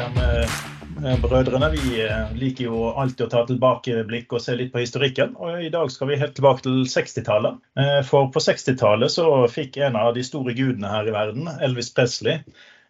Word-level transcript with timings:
Fallskjermbrødrene 0.00 1.68
vi 1.72 2.00
eh, 2.04 2.32
liker 2.36 2.64
jo 2.66 2.90
alltid 2.96 3.26
å 3.26 3.30
ta 3.32 3.40
tilbakeblikk 3.48 4.32
og 4.32 4.42
se 4.44 4.54
litt 4.56 4.72
på 4.72 4.82
historikken. 4.82 5.34
Og 5.36 5.62
i 5.64 5.70
dag 5.72 5.90
skal 5.92 6.10
vi 6.10 6.18
helt 6.20 6.34
tilbake 6.36 6.64
til 6.64 6.82
60-tallet. 6.88 7.60
Eh, 7.80 8.00
for 8.08 8.28
på 8.32 8.42
60-tallet 8.44 9.12
så 9.12 9.26
fikk 9.52 9.76
en 9.80 9.96
av 10.00 10.12
de 10.16 10.24
store 10.24 10.54
gudene 10.56 10.92
her 10.92 11.08
i 11.08 11.14
verden, 11.14 11.48
Elvis 11.60 11.92
Presley, 11.96 12.40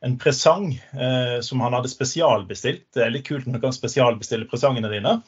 en 0.07 0.17
presang 0.19 0.73
eh, 0.75 1.39
som 1.47 1.63
han 1.63 1.75
hadde 1.77 1.91
spesialbestilt. 1.93 2.87
Det 2.95 3.05
er 3.05 3.15
litt 3.15 3.27
kult 3.29 3.47
når 3.47 3.59
du 3.59 3.65
kan 3.67 3.75
spesialbestille 3.77 4.49
presangene 4.51 4.91
dine. 4.93 5.19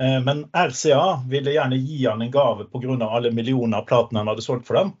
Eh, 0.00 0.18
men 0.24 0.44
RCA 0.52 1.22
ville 1.28 1.56
gjerne 1.56 1.80
gi 1.80 2.04
han 2.06 2.24
en 2.24 2.32
gave 2.32 2.68
pga. 2.68 2.96
alle 3.08 3.32
millioner 3.32 3.80
av 3.80 3.88
platene 3.88 4.22
han 4.22 4.32
hadde 4.32 4.44
solgt 4.44 4.68
for 4.68 4.80
dem. 4.80 4.94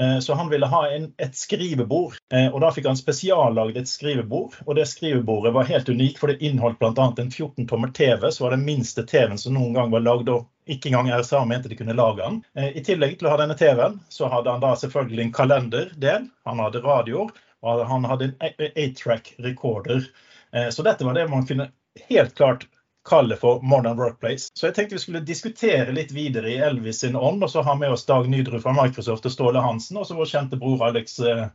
Eh, 0.00 0.18
så 0.18 0.34
han 0.34 0.48
ville 0.48 0.66
ha 0.66 0.90
en, 0.90 1.12
et 1.18 1.36
skrivebord, 1.36 2.14
eh, 2.34 2.48
og 2.48 2.60
da 2.64 2.70
fikk 2.72 2.88
han 2.88 2.98
spesiallagd 2.98 3.76
et 3.76 3.90
skrivebord. 3.90 4.56
Og 4.66 4.76
det 4.78 4.88
skrivebordet 4.88 5.52
var 5.54 5.68
helt 5.68 5.88
unikt, 5.88 6.20
for 6.20 6.32
det 6.32 6.40
inneholdt 6.40 6.80
bl.a. 6.80 7.08
en 7.10 7.30
14 7.30 7.68
tommer 7.68 7.92
TV, 7.96 8.30
som 8.30 8.46
var 8.46 8.56
den 8.56 8.64
minste 8.66 9.04
TV-en 9.08 9.40
som 9.40 9.56
noen 9.56 9.76
gang 9.76 9.92
var 9.92 10.04
lagd. 10.04 10.32
og 10.32 10.48
ikke 10.70 10.92
engang 10.92 11.08
RSA 11.10 11.40
mente 11.44 11.68
de 11.68 11.76
kunne 11.76 11.96
lage 11.98 12.22
den. 12.22 12.42
Eh, 12.56 12.76
I 12.78 12.84
tillegg 12.86 13.18
til 13.18 13.28
å 13.28 13.34
ha 13.34 13.40
denne 13.42 13.58
TV-en, 13.58 14.00
så 14.08 14.30
hadde 14.32 14.52
han 14.54 14.62
da 14.62 14.74
selvfølgelig 14.78 15.26
en 15.26 15.36
kalenderdel, 15.36 16.28
han 16.48 16.62
hadde 16.62 16.84
radioer, 16.84 17.32
og 17.62 17.86
han 17.86 18.06
hadde 18.06 18.30
en 18.30 18.36
8-track 18.42 19.34
recorder. 19.42 20.08
Så 20.74 20.82
dette 20.84 21.06
var 21.06 21.14
det 21.14 21.28
man 21.30 21.46
kunne 21.48 21.68
helt 22.10 22.34
klart 22.36 22.66
kaller 23.08 23.36
for 23.36 23.62
Modern 23.62 23.98
Workplace. 23.98 24.48
Så 24.54 24.68
jeg 24.68 24.76
tenkte 24.76 24.98
vi 24.98 25.04
skulle 25.04 25.24
diskutere 25.26 25.94
litt 25.94 26.12
videre 26.14 26.50
i 26.52 26.60
Elvis 26.62 27.02
sin 27.02 27.16
ånd, 27.18 27.42
og 27.42 27.50
så 27.50 27.64
ha 27.66 27.74
med 27.78 27.94
oss 27.94 28.06
Dag 28.06 28.28
Nydrud 28.30 28.62
fra 28.62 28.74
Microsoft 28.76 29.26
og 29.26 29.34
Ståle 29.34 29.62
Hansen, 29.62 29.98
og 29.98 30.06
så 30.08 30.18
vår 30.18 30.30
kjente 30.30 30.60
bror 30.60 30.84
Alex 30.86 31.18
eh, 31.20 31.48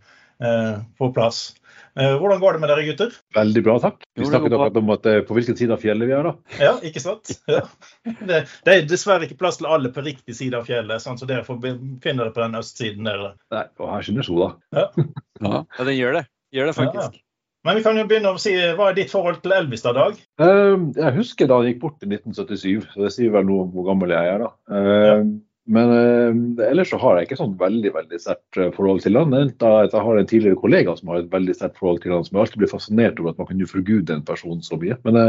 eh, 0.44 0.76
på 1.00 1.12
plass. 1.16 1.56
Eh, 2.00 2.18
hvordan 2.20 2.40
går 2.40 2.54
det 2.54 2.62
med 2.62 2.70
dere, 2.70 2.86
gutter? 2.86 3.14
Veldig 3.36 3.64
bra, 3.66 3.78
takk. 3.82 4.04
Vi 4.18 4.26
snakket 4.28 4.54
akkurat 4.54 4.78
om 4.78 4.92
at, 4.94 5.06
eh, 5.10 5.22
på 5.26 5.38
hvilken 5.38 5.58
side 5.58 5.74
av 5.74 5.82
fjellet 5.82 6.10
vi 6.10 6.14
er, 6.14 6.28
da. 6.30 6.58
Ja, 6.62 6.74
ikke 6.86 7.04
sant? 7.04 7.34
Ja. 7.58 7.64
Det, 8.04 8.44
det, 8.66 8.74
er 8.74 8.88
dessverre 8.88 9.26
ikke 9.26 9.40
plass 9.40 9.58
til 9.60 9.70
alle 9.72 9.90
på 9.94 10.04
riktig 10.06 10.36
side 10.38 10.58
av 10.60 10.68
fjellet, 10.70 11.02
sånn, 11.04 11.18
så 11.20 11.28
dere 11.30 11.46
får 11.48 11.62
finne 12.04 12.28
det 12.28 12.34
på 12.36 12.44
den 12.44 12.60
østsiden 12.60 13.08
der. 13.08 13.24
Nei, 13.54 13.64
og 13.82 13.94
her 13.96 14.06
skinner 14.06 14.28
sola. 14.28 14.54
Ja. 15.38 15.62
ja, 15.62 15.84
den 15.86 15.94
gjør 15.94 16.16
det. 16.18 16.28
Gjør 16.56 16.72
det 16.72 16.74
faktisk. 16.78 17.18
Ja. 17.18 17.27
Men 17.68 17.76
vi 17.76 17.84
kan 17.84 17.98
jo 18.00 18.06
begynne 18.08 18.32
å 18.32 18.40
si, 18.40 18.54
Hva 18.78 18.92
er 18.92 18.96
ditt 18.96 19.12
forhold 19.12 19.42
til 19.44 19.56
Elvis 19.58 19.84
da, 19.84 19.92
Dag? 19.98 20.16
Uh, 20.40 20.88
jeg 20.96 21.16
husker 21.18 21.50
da 21.50 21.60
han 21.60 21.68
gikk 21.68 21.82
bort 21.84 22.06
i 22.06 22.08
1977, 22.08 22.88
så 22.94 23.04
det 23.04 23.12
sier 23.16 23.34
vel 23.36 23.44
noe 23.50 23.66
om 23.66 23.74
hvor 23.76 23.90
gammel 23.90 24.16
jeg 24.16 24.32
er. 24.32 24.46
da. 24.46 24.82
Ja. 25.04 25.20
Men 25.68 25.90
uh, 25.92 26.64
ellers 26.64 26.94
så 26.94 27.00
har 27.02 27.18
jeg 27.18 27.28
ikke 27.28 27.42
sånn 27.42 27.58
veldig 27.60 27.92
veldig 27.92 28.22
sterkt 28.24 28.62
forhold 28.78 29.04
til 29.04 29.20
han. 29.20 29.36
Jeg 29.36 29.92
har 29.92 30.20
en 30.22 30.30
tidligere 30.32 30.62
kollega 30.62 30.96
som 30.96 31.12
har 31.12 31.26
et 31.26 31.34
veldig 31.34 31.58
sterkt 31.58 31.82
forhold 31.82 32.00
til 32.06 32.16
han, 32.16 32.24
som 32.24 32.40
alltid 32.40 32.64
blir 32.64 32.72
fascinert 32.72 33.20
over 33.20 33.34
at 33.34 33.42
man 33.42 33.50
kan 33.52 33.60
jo 33.60 33.68
forgude 33.74 34.16
en 34.16 34.24
person 34.28 34.64
så 34.64 34.80
mye. 34.80 34.96
Men 35.04 35.20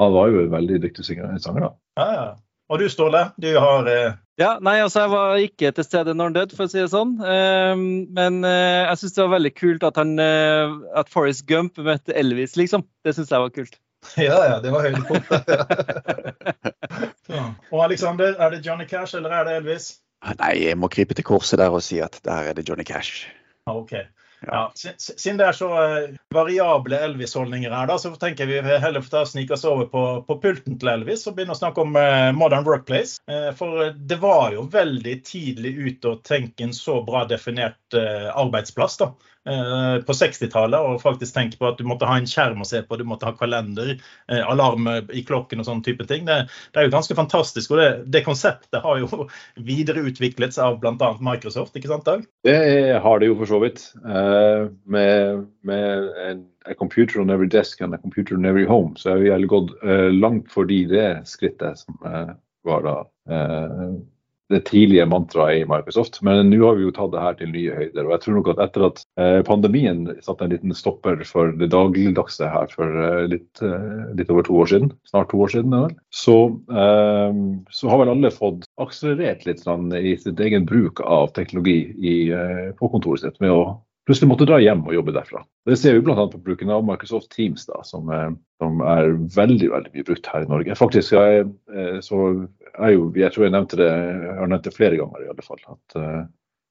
han 0.00 0.14
var 0.16 0.32
jo 0.32 0.46
en 0.46 0.54
veldig 0.54 0.80
dyktig 0.86 1.04
sanger. 1.04 1.60
da. 1.60 1.74
Ja, 2.00 2.08
ja. 2.16 2.30
Og 2.70 2.78
du, 2.78 2.86
Ståle, 2.90 3.24
du 3.42 3.50
har 3.58 3.88
eh... 3.90 4.12
Ja, 4.40 4.54
nei, 4.62 4.78
altså 4.80 5.02
Jeg 5.02 5.10
var 5.12 5.40
ikke 5.42 5.72
til 5.74 5.84
stede 5.84 6.14
når 6.14 6.30
han 6.30 6.36
døde, 6.36 6.56
for 6.56 6.68
å 6.68 6.70
si 6.70 6.78
det 6.78 6.90
sånn. 6.92 7.16
Uh, 7.18 7.74
men 8.16 8.38
uh, 8.46 8.86
jeg 8.86 9.00
syns 9.00 9.16
det 9.16 9.24
var 9.24 9.32
veldig 9.34 9.52
kult 9.58 9.86
at, 9.88 9.98
han, 10.00 10.14
uh, 10.22 10.78
at 10.96 11.10
Forrest 11.12 11.44
Gump 11.50 11.80
møtte 11.82 12.14
Elvis, 12.16 12.54
liksom. 12.60 12.86
Det 13.04 13.16
syns 13.16 13.34
jeg 13.34 13.46
var 13.46 13.54
kult. 13.56 13.80
Ja, 14.16 14.38
ja, 14.48 14.54
det 14.64 14.70
var 14.72 14.86
høydepunktet. 14.86 15.50
og 17.74 17.82
Alexander, 17.84 18.32
er 18.40 18.54
det 18.54 18.62
Johnny 18.64 18.86
Cash 18.88 19.18
eller 19.18 19.34
er 19.36 19.44
det 19.44 19.58
Elvis? 19.58 19.90
Nei, 20.38 20.54
jeg 20.62 20.78
må 20.80 20.88
krype 20.92 21.16
til 21.18 21.26
korset 21.26 21.60
der 21.60 21.74
og 21.74 21.84
si 21.84 22.00
at 22.00 22.16
der 22.24 22.48
er 22.48 22.56
det 22.56 22.64
Johnny 22.68 22.86
Cash. 22.88 23.26
Ah, 23.66 23.76
ok. 23.76 23.92
Ja, 24.46 24.72
Siden 24.74 25.36
det 25.36 25.46
er 25.50 25.56
så 25.56 25.68
eh, 25.82 26.14
variable 26.32 26.96
Elvis-holdninger 27.04 27.72
her, 27.74 27.88
da, 27.90 27.98
så 28.00 28.12
tenker 28.16 28.48
vi 28.48 28.60
heller 28.62 29.04
får 29.04 29.28
snike 29.34 29.52
oss 29.52 29.66
over 29.68 29.90
på, 29.92 30.04
på, 30.24 30.36
pulten 30.40 30.78
til 30.80 30.92
Elvis 30.94 31.26
og 31.28 31.36
begynne 31.36 31.52
å 31.52 31.58
snakke 31.58 31.84
om 31.84 31.98
uh, 31.98 32.30
Modern 32.36 32.64
Workplace. 32.64 33.20
Uh, 33.28 33.50
for 33.56 33.90
det 33.92 34.20
var 34.22 34.54
jo 34.56 34.64
veldig 34.72 35.16
tidlig 35.28 35.74
ute 35.76 36.14
å 36.14 36.20
tenke 36.24 36.64
en 36.64 36.72
så 36.76 37.02
bra 37.04 37.26
definert 37.28 37.76
arbeidsplass. 37.90 38.96
da. 39.00 39.10
Eh, 39.48 40.02
på 40.04 40.12
60-tallet 40.12 40.84
og 40.84 40.98
faktisk 41.00 41.32
tenke 41.32 41.56
på 41.56 41.70
at 41.70 41.78
du 41.80 41.86
måtte 41.88 42.04
ha 42.04 42.18
en 42.20 42.26
skjerm 42.28 42.60
å 42.60 42.66
se 42.68 42.82
på, 42.84 42.98
du 43.00 43.06
måtte 43.08 43.24
ha 43.24 43.32
kalender, 43.32 43.94
eh, 44.28 44.42
alarm 44.44 44.84
i 45.16 45.22
klokken 45.24 45.62
og 45.62 45.68
sånne 45.68 45.86
type 45.86 46.04
ting. 46.10 46.26
Det, 46.28 46.42
det, 46.74 46.80
er 46.82 46.88
jo 46.88 46.92
ganske 46.92 47.16
fantastisk. 47.16 47.72
Og 47.72 47.80
det, 47.80 47.88
det 48.12 48.24
konseptet 48.26 48.82
har 48.84 49.00
jo 49.00 49.24
videreutviklet 49.70 50.56
seg 50.56 50.66
av 50.66 50.78
bl.a. 50.82 51.10
Microsoft, 51.24 51.72
ikke 51.76 51.92
sant 51.92 52.04
Dag? 52.10 52.26
Det 52.44 52.60
har 53.00 53.20
det 53.20 53.30
jo 53.30 53.38
for 53.40 53.48
så 53.48 53.62
vidt. 53.64 53.82
Uh, 54.04 54.68
med, 54.84 55.46
med 55.64 56.12
en 56.26 56.44
a 56.68 56.76
computer 56.76 57.20
on 57.20 57.32
every 57.32 57.48
desk 57.48 57.80
and 57.80 57.96
a 57.96 57.98
computer 57.98 58.36
on 58.36 58.44
every 58.44 58.66
home, 58.68 58.92
så 59.00 59.14
er 59.14 59.24
vi 59.24 59.48
gått 59.48 59.72
uh, 59.80 60.08
langt 60.12 60.52
forbi 60.52 60.82
det 60.90 61.22
skrittet 61.28 61.80
som 61.80 61.96
uh, 62.04 62.32
var 62.68 62.84
da 62.84 62.96
det 64.50 64.64
tidlige 64.68 65.06
mantraet 65.06 65.62
i 65.62 65.66
Microsoft. 65.68 66.20
Men 66.26 66.50
nå 66.50 66.60
har 66.64 66.78
vi 66.78 66.86
jo 66.86 66.94
tatt 66.94 67.12
det 67.14 67.22
her 67.22 67.36
til 67.38 67.52
nye 67.54 67.76
høyder. 67.76 68.06
Og 68.06 68.14
jeg 68.14 68.22
tror 68.24 68.38
nok 68.38 68.50
at 68.52 68.62
etter 68.66 68.86
at 68.88 69.02
eh, 69.22 69.38
pandemien 69.46 70.02
satte 70.24 70.46
en 70.46 70.54
liten 70.54 70.74
stopper 70.76 71.22
for 71.28 71.54
det 71.60 71.70
dagligdagse 71.74 72.50
her 72.50 72.70
for 72.74 73.00
eh, 73.04 73.26
litt, 73.30 73.62
eh, 73.64 74.10
litt, 74.18 74.30
over 74.30 74.46
to 74.46 74.58
år 74.62 74.72
siden, 74.72 74.92
snart 75.10 75.30
to 75.32 75.40
år 75.42 75.52
siden, 75.54 75.76
så, 76.14 76.36
så 77.74 77.90
har 77.90 78.00
vel 78.00 78.10
alle 78.12 78.30
fått 78.34 78.66
akselerert 78.82 79.42
litt 79.46 79.62
sånn, 79.62 79.90
i 79.94 80.16
sitt 80.18 80.40
egen 80.42 80.66
bruk 80.68 81.02
av 81.02 81.32
teknologi 81.36 81.90
i, 81.98 82.14
på 82.78 82.90
kontoret 82.92 83.24
sitt 83.24 83.40
med 83.42 83.54
å 83.54 83.62
plutselig 84.10 84.28
måtte 84.32 84.48
dra 84.50 84.58
hjem 84.58 84.82
og 84.82 84.96
jobbe 84.96 85.14
derfra. 85.14 85.44
Det 85.68 85.78
ser 85.78 85.94
vi 85.94 86.02
bl.a. 86.04 86.26
på 86.32 86.40
bruken 86.42 86.72
av 86.74 86.82
Microsoft 86.86 87.30
Teams, 87.30 87.62
da, 87.68 87.78
som, 87.86 88.10
som, 88.58 88.82
er 88.82 89.14
veldig 89.36 89.70
veldig 89.70 89.94
mye 89.94 90.08
brukt 90.08 90.26
her 90.32 90.44
i 90.44 90.50
Norge. 90.50 90.76
Faktisk 90.78 91.14
jeg, 91.14 91.46
så 92.02 92.20
er 92.74 92.94
jo, 92.96 93.06
jeg 93.14 93.30
tror 93.34 93.46
jeg 93.46 93.54
nevnte 93.54 93.78
det, 93.78 93.88
jeg 93.88 94.36
har 94.40 94.50
nevnt 94.50 94.66
det 94.66 94.74
flere 94.74 94.98
ganger 94.98 95.22
i 95.22 95.30
alle 95.30 95.46
fall, 95.46 95.62
at 95.70 95.96
uh, 96.00 96.24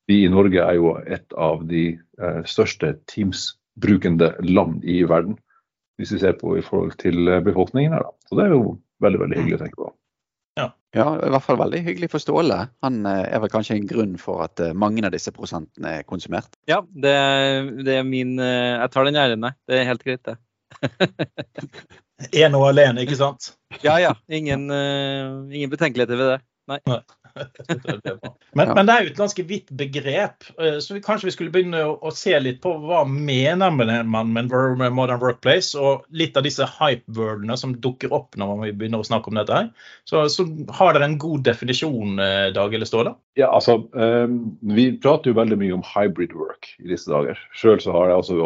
vi 0.09 0.23
i 0.25 0.31
Norge 0.31 0.63
er 0.65 0.75
jo 0.79 0.95
et 1.05 1.37
av 1.37 1.63
de 1.69 1.83
største 2.49 2.95
Teams-brukende 3.11 4.33
land 4.41 4.83
i 4.83 5.03
verden. 5.07 5.37
Hvis 6.01 6.15
vi 6.15 6.21
ser 6.23 6.37
på 6.39 6.55
i 6.57 6.63
forhold 6.65 6.95
til 7.01 7.27
eh, 7.27 7.41
befolkningen 7.43 7.93
her. 7.93 8.05
Da. 8.07 8.29
Så 8.29 8.37
det 8.39 8.45
er 8.47 8.53
jo 8.55 8.77
veldig 9.03 9.19
veldig 9.19 9.37
hyggelig 9.37 9.57
å 9.57 9.61
tenke 9.61 9.81
på. 9.81 9.89
Ja. 10.59 10.67
ja, 10.97 11.07
i 11.25 11.31
hvert 11.33 11.45
fall 11.45 11.59
veldig 11.61 11.81
hyggelig 11.85 12.11
for 12.13 12.23
Ståle. 12.23 12.59
Han 12.85 12.99
er 13.07 13.39
vel 13.43 13.53
kanskje 13.53 13.77
en 13.79 13.87
grunn 13.89 14.17
for 14.21 14.43
at 14.45 14.61
mange 14.75 15.05
av 15.07 15.15
disse 15.15 15.33
prosentene 15.35 15.99
er 15.99 16.07
konsumert? 16.09 16.51
Ja, 16.69 16.81
det, 16.83 17.15
det 17.87 17.99
er 18.01 18.07
min 18.07 18.35
Jeg 18.39 18.91
tar 18.93 19.07
den 19.07 19.19
æren, 19.19 19.49
Det 19.69 19.79
er 19.79 19.89
helt 19.89 20.05
greit, 20.05 20.23
det. 20.27 20.37
Ene 22.43 22.59
og 22.59 22.69
alene, 22.73 23.05
ikke 23.05 23.17
sant? 23.19 23.53
Ja 23.85 23.95
ja. 24.01 24.11
Ingen, 24.27 24.67
ingen 24.67 25.71
betenkeligheter 25.71 26.19
ved 26.19 26.33
det. 26.35 26.39
Nei. 26.69 26.81
Nei. 26.89 26.99
men, 28.57 28.71
men, 28.75 28.85
det 28.87 28.93
er 28.93 29.05
jo 29.05 29.11
et 29.11 29.19
ganske 29.19 29.45
vidt 29.49 29.71
begrep, 29.79 30.47
eh, 30.59 30.77
så 30.83 30.95
vi, 30.95 31.01
kanskje 31.05 31.29
vi 31.29 31.33
skulle 31.35 31.53
begynne 31.53 31.81
å, 31.87 31.95
å, 32.03 32.13
se 32.15 32.35
litt 32.41 32.61
på 32.63 32.73
hva 32.83 33.03
mener 33.09 33.73
man 33.73 34.33
med 34.33 34.51
modern 34.51 35.21
workplace, 35.21 35.77
og 35.79 36.05
litt 36.15 36.37
av 36.39 36.47
disse 36.47 36.67
hype-wordene 36.79 37.57
som 37.59 37.75
dukker 37.83 38.13
opp 38.15 38.37
når 38.39 38.55
vi 38.65 38.73
begynner 38.81 39.03
å 39.03 39.07
snakke 39.07 39.31
om 39.31 39.39
dette. 39.39 39.61
her. 39.61 39.69
Så, 40.09 40.25
så 40.33 40.47
har 40.79 40.95
dere 40.95 41.11
en 41.11 41.19
god 41.21 41.45
definisjon, 41.47 42.19
eh, 42.23 42.49
Dag 42.55 42.73
eller 42.73 42.89
Ståle? 42.89 43.15
Ja, 43.39 43.51
altså, 43.55 43.79
um, 43.93 44.57
Vi 44.75 44.91
prater 45.01 45.31
jo 45.31 45.39
veldig 45.39 45.59
mye 45.61 45.77
om 45.77 45.85
hybrid 45.85 46.35
work 46.37 46.73
i 46.81 46.89
disse 46.91 47.11
dager. 47.11 47.39
Sjøl 47.55 47.79
har 47.93 48.11
jeg 48.11 48.23
også 48.23 48.37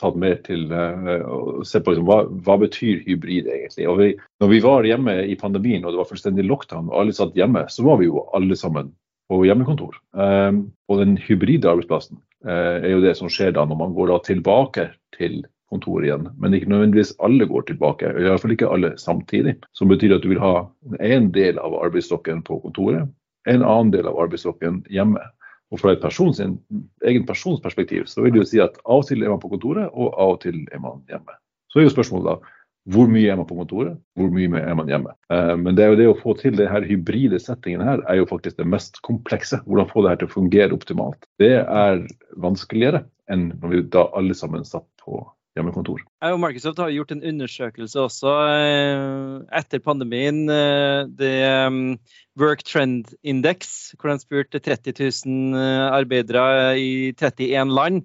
tatt 0.00 0.16
mer 0.20 0.38
til 0.46 0.68
uh, 0.70 1.26
å 1.26 1.64
se 1.66 1.80
på 1.82 1.94
liksom, 1.94 2.06
hva, 2.08 2.22
hva 2.46 2.58
betyr 2.62 3.02
hybrid 3.06 3.50
egentlig. 3.50 3.88
Og 3.90 3.98
vi, 4.00 4.08
når 4.42 4.52
vi 4.52 4.62
var 4.64 4.88
hjemme 4.88 5.18
i 5.26 5.36
pandemien 5.38 5.84
og 5.84 5.94
det 5.94 6.02
var 6.02 6.10
fullstendig 6.10 6.46
lockdown 6.46 6.90
og 6.92 7.02
alle 7.02 7.16
satt 7.16 7.36
hjemme, 7.38 7.66
så 7.72 7.84
var 7.86 8.00
vi 8.02 8.08
jo 8.08 8.24
alle 8.36 8.58
sammen 8.58 8.92
på 9.28 9.42
hjemmekontor. 9.44 9.98
Um, 10.16 10.68
og 10.88 11.02
den 11.02 11.18
hybride 11.20 11.68
arbeidsplassen 11.68 12.20
uh, 12.48 12.80
er 12.80 12.90
jo 12.94 13.04
det 13.04 13.14
som 13.18 13.30
skjer 13.32 13.54
da 13.56 13.66
når 13.68 13.82
man 13.82 13.94
går 13.96 14.12
da 14.14 14.18
tilbake 14.30 14.88
til 15.18 15.42
kontoret 15.68 16.08
igjen. 16.08 16.28
Men 16.40 16.54
ikke 16.56 16.70
nødvendigvis 16.72 17.14
alle 17.24 17.46
går 17.48 17.66
tilbake, 17.68 18.08
i 18.08 18.26
hvert 18.26 18.42
fall 18.42 18.54
ikke 18.54 18.70
alle 18.72 18.94
samtidig. 19.00 19.58
Som 19.76 19.92
betyr 19.92 20.16
at 20.16 20.24
du 20.24 20.30
vil 20.32 20.42
ha 20.42 20.68
en 21.04 21.30
del 21.34 21.60
av 21.60 21.76
arbeidsstokken 21.76 22.40
på 22.46 22.60
kontoret, 22.64 23.10
en 23.48 23.64
annen 23.64 23.92
del 23.92 24.08
av 24.08 24.16
arbeidsstokken 24.20 24.82
hjemme. 24.92 25.22
Og 25.68 25.82
fra 25.82 25.92
et 25.92 26.00
persons, 26.00 26.38
en 26.40 26.56
egen 27.04 27.26
persons 27.28 27.60
perspektiv 27.60 28.06
så 28.08 28.24
vil 28.24 28.32
det 28.34 28.40
jo 28.42 28.50
si 28.52 28.60
at 28.64 28.78
av 28.86 29.02
og 29.02 29.08
til 29.10 29.24
er 29.24 29.32
man 29.32 29.42
på 29.42 29.50
kontoret, 29.52 29.90
og 29.92 30.14
av 30.14 30.36
og 30.36 30.40
til 30.46 30.62
er 30.72 30.80
man 30.80 31.02
hjemme. 31.10 31.36
Så 31.68 31.80
er 31.80 31.88
jo 31.88 31.96
spørsmålet 31.96 32.30
da 32.30 32.54
hvor 32.88 33.08
mye 33.10 33.28
er 33.28 33.36
man 33.36 33.44
på 33.44 33.56
kontoret, 33.58 33.98
hvor 34.16 34.30
mye 34.32 34.62
er 34.62 34.76
man 34.78 34.88
hjemme. 34.88 35.12
Eh, 35.34 35.54
men 35.60 35.76
det 35.76 35.84
er 35.84 35.90
jo 35.92 35.98
det 35.98 36.06
å 36.08 36.16
få 36.16 36.32
til 36.38 36.56
det 36.56 36.70
her 36.72 36.86
hybride 36.88 37.40
settingen 37.42 37.84
her, 37.84 38.00
er 38.08 38.20
jo 38.20 38.28
faktisk 38.30 38.56
det 38.56 38.68
mest 38.68 39.02
komplekse. 39.04 39.60
Hvordan 39.66 39.90
få 39.90 40.04
det 40.04 40.14
her 40.14 40.22
til 40.22 40.30
å 40.30 40.36
fungere 40.38 40.76
optimalt. 40.76 41.28
Det 41.42 41.52
er 41.60 42.00
vanskeligere 42.40 43.04
enn 43.28 43.50
når 43.58 43.74
vi 43.74 43.82
da 43.92 44.06
alle 44.16 44.36
sammen 44.36 44.64
satt 44.64 44.88
på 45.02 45.20
hjemmekontor. 45.58 45.98
Microsoft 46.38 46.78
har 46.82 46.90
gjort 46.94 47.12
en 47.14 47.24
undersøkelse 47.26 48.00
også 48.00 48.32
eh, 48.46 49.58
etter 49.60 49.78
pandemien. 49.84 50.38
Eh, 50.50 51.06
det 51.18 51.34
um, 51.66 51.98
Work 52.38 52.62
Trend 52.66 53.04
Index, 53.22 53.92
hvor 53.98 54.10
de 54.12 54.18
spurte 54.22 54.58
30 54.62 54.92
000 55.26 55.56
arbeidere 55.92 56.78
i 56.80 57.12
31 57.12 57.74
land. 57.74 58.02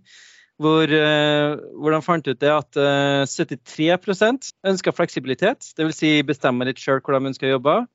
hvor, 0.62 0.84
eh, 0.86 1.58
hvor 1.82 1.92
de 1.92 2.02
fant 2.06 2.28
ut 2.28 2.40
det 2.40 2.50
at 2.50 2.74
73 3.28 4.54
ønska 4.64 4.92
fleksibilitet, 4.92 5.74
dvs. 5.76 5.96
Si 5.98 6.24
bestemme 6.24 6.66
litt 6.66 6.80
sjøl 6.80 7.02
hvor 7.02 7.14
de 7.18 7.26
ønsker 7.34 7.48
å 7.50 7.52
jobbe. 7.58 7.88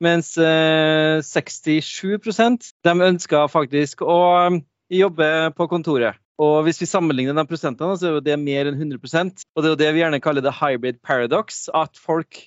Mens 0.00 0.36
67% 0.36 2.72
de 2.84 2.92
ønska 3.10 3.48
faktisk 3.48 4.02
å 4.04 4.50
jobbe 4.92 5.52
på 5.56 5.66
kontoret. 5.68 6.14
Og 6.42 6.66
hvis 6.66 6.82
vi 6.82 6.88
sammenligner 6.88 7.36
de 7.36 7.46
prosentene, 7.48 7.96
så 7.96 8.10
er 8.10 8.24
det 8.24 8.36
mer 8.40 8.68
enn 8.68 8.76
100% 8.76 9.46
Og 9.56 9.62
det 9.62 9.68
er 9.68 9.72
jo 9.72 9.80
det 9.80 9.92
vi 9.96 10.02
gjerne 10.02 10.20
kaller 10.20 10.44
the 10.44 10.52
hybrid 10.52 11.00
paradox. 11.06 11.66
At 11.72 11.96
folk 11.96 12.42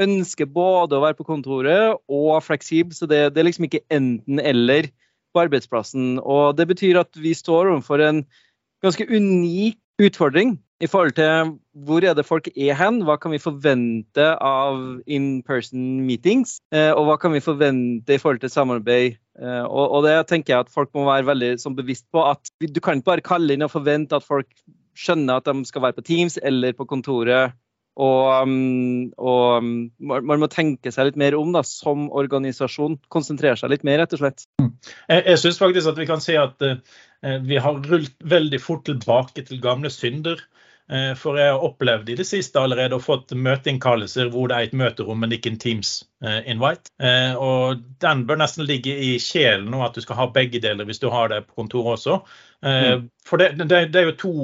ønsker 0.00 0.48
både 0.50 0.96
å 0.96 1.02
være 1.04 1.18
på 1.18 1.26
kontoret 1.28 2.00
og 2.08 2.38
fleksibel. 2.42 2.96
Så 2.96 3.08
det, 3.10 3.34
det 3.34 3.42
er 3.42 3.48
liksom 3.50 3.68
ikke 3.68 3.84
enten-eller 3.92 4.88
på 5.34 5.44
arbeidsplassen. 5.44 6.18
Og 6.22 6.56
det 6.56 6.68
betyr 6.72 7.02
at 7.02 7.12
vi 7.20 7.34
står 7.36 7.74
overfor 7.74 8.02
en 8.04 8.24
ganske 8.84 9.06
unik 9.10 9.78
utfordring 10.02 10.56
i 10.82 10.88
forhold 10.90 11.14
til 11.16 11.54
hvor 11.86 12.04
er 12.04 12.16
det 12.18 12.26
folk 12.26 12.48
er 12.50 12.74
hen, 12.78 13.02
hva 13.06 13.16
kan 13.20 13.32
vi 13.34 13.42
forvente 13.42 14.26
av 14.42 14.80
in 15.06 15.42
person 15.46 16.02
meetings, 16.06 16.58
eh, 16.74 16.90
og 16.90 17.06
hva 17.08 17.18
kan 17.20 17.34
vi 17.34 17.42
forvente 17.44 18.16
i 18.16 18.20
forhold 18.20 18.42
til 18.42 18.52
samarbeid. 18.52 19.18
Eh, 19.38 19.64
og, 19.64 20.02
det 20.06 20.16
tenker 20.30 20.54
jeg 20.54 20.66
at 20.66 20.72
folk 20.74 20.92
må 20.94 21.06
være 21.08 21.28
veldig 21.30 21.52
sånn 21.62 21.78
bevisst 21.78 22.06
på 22.14 22.22
at 22.26 22.50
du 22.60 22.80
kan 22.82 22.98
ikke 22.98 23.12
bare 23.12 23.26
kalle 23.26 23.54
inn 23.54 23.66
og 23.66 23.74
forvente 23.74 24.18
at 24.18 24.26
folk 24.26 24.50
skjønner 24.98 25.40
at 25.40 25.50
de 25.50 25.66
skal 25.66 25.82
være 25.82 25.98
på 25.98 26.06
Teams 26.06 26.38
eller 26.42 26.74
på 26.76 26.86
kontoret. 26.90 27.54
Og, 27.94 28.48
mm, 28.48 29.14
og 29.22 29.62
mm, 29.62 30.22
man 30.26 30.40
må 30.42 30.48
tenke 30.50 30.90
seg 30.90 31.10
litt 31.10 31.18
mer 31.20 31.36
om 31.38 31.52
da, 31.54 31.62
som 31.66 32.08
organisasjon. 32.10 32.98
Konsentrere 33.14 33.58
seg 33.58 33.70
litt 33.70 33.86
mer, 33.86 34.00
rett 34.02 34.16
og 34.16 34.22
slett. 34.22 34.46
Mm. 34.58 34.72
Jeg, 35.10 35.22
jeg 35.30 35.42
syns 35.44 35.60
faktisk 35.62 35.92
at 35.92 36.00
vi 36.02 36.08
kan 36.08 36.22
si 36.22 36.34
at 36.38 36.66
uh, 36.66 37.38
vi 37.46 37.60
har 37.62 37.78
rullet 37.86 38.26
veldig 38.34 38.60
fort 38.62 38.84
tilbake 38.90 39.46
til 39.46 39.62
gamle 39.62 39.92
synder. 39.94 40.42
Eh, 40.92 41.14
for 41.16 41.38
jeg 41.40 41.48
har 41.48 41.62
opplevd 41.64 42.10
i 42.12 42.16
det 42.18 42.26
siste 42.28 42.60
allerede 42.60 42.98
å 42.98 43.02
fått 43.02 43.32
møteinnkallelser 43.32 44.28
hvor 44.32 44.50
det 44.50 44.56
er 44.56 44.66
et 44.68 44.76
møterom, 44.76 45.22
men 45.22 45.32
ikke 45.32 45.54
en 45.54 45.60
Teams-invite. 45.62 46.92
Eh, 47.00 47.32
og 47.40 47.80
den 48.04 48.26
bør 48.28 48.42
nesten 48.42 48.68
ligge 48.68 48.92
i 48.92 49.14
sjelen 49.22 49.70
nå, 49.72 49.80
at 49.86 49.96
du 49.96 50.04
skal 50.04 50.20
ha 50.20 50.28
begge 50.34 50.60
deler 50.60 50.84
hvis 50.88 51.00
du 51.00 51.08
har 51.12 51.32
det 51.32 51.46
på 51.48 51.62
kontoret 51.62 51.96
også. 51.96 52.20
Eh, 52.60 52.90
mm. 53.00 53.08
For 53.24 53.40
det, 53.40 53.54
det, 53.62 53.80
det, 53.94 54.02
er 54.02 54.10
jo 54.10 54.16
to, 54.20 54.34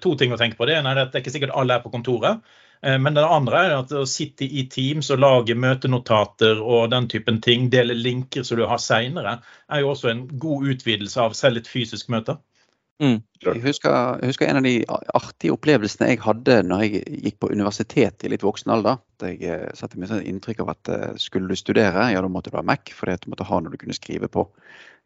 to, 0.00 0.16
ting 0.16 0.32
å 0.32 0.40
tenke 0.40 0.56
på. 0.56 0.68
Det 0.68 0.78
ene 0.78 0.94
er 0.94 1.04
at 1.04 1.12
det 1.12 1.20
er 1.20 1.26
ikke 1.26 1.36
sikkert 1.36 1.56
alle 1.60 1.76
er 1.76 1.84
på 1.84 1.92
kontoret. 1.92 2.40
Men 2.82 3.14
det 3.14 3.22
andre 3.22 3.60
er 3.62 3.72
at 3.76 3.92
å 3.94 4.00
sitte 4.10 4.42
i 4.42 4.64
Teams 4.66 5.06
og 5.14 5.20
lage 5.22 5.54
møtenotater 5.54 6.58
og 6.58 6.88
den 6.90 7.04
typen 7.06 7.36
ting, 7.38 7.68
dele 7.70 7.94
linker 7.94 8.42
som 8.42 8.58
du 8.58 8.64
har 8.66 8.80
seinere, 8.82 9.36
er 9.70 9.84
jo 9.84 9.92
også 9.92 10.10
en 10.10 10.24
god 10.42 10.66
utvidelse 10.72 11.20
av 11.22 11.36
selv 11.38 11.60
et 11.60 11.70
fysisk 11.70 12.10
møte. 12.10 12.40
Mm. 13.02 13.18
Jeg, 13.42 13.58
husker, 13.64 13.94
jeg, 14.20 14.30
husker, 14.30 14.46
en 14.46 14.60
av 14.60 14.66
de 14.66 14.76
artige 15.18 15.54
opplevelsene 15.56 16.12
jeg 16.12 16.20
hadde 16.22 16.60
når 16.68 16.84
jeg 16.84 17.00
gikk 17.24 17.40
på 17.42 17.50
universitet 17.50 18.22
i 18.22 18.30
litt 18.30 18.44
voksen 18.46 18.70
alder. 18.70 19.00
Da 19.18 19.32
jeg 19.32 19.42
eh, 19.42 19.72
satte 19.74 19.98
meg 19.98 20.12
sånn 20.12 20.22
inntrykk 20.22 20.62
av 20.62 20.70
at 20.76 20.90
eh, 20.92 21.08
skulle 21.18 21.50
du 21.50 21.58
studere, 21.58 22.06
ja 22.14 22.22
da 22.22 22.30
måtte 22.30 22.52
du 22.52 22.60
ha 22.60 22.62
Mac, 22.66 22.92
for 22.94 23.10
du 23.10 23.32
måtte 23.32 23.48
ha 23.48 23.58
noe 23.58 23.74
du 23.74 23.80
kunne 23.80 23.96
skrive 23.98 24.30
på. 24.30 24.46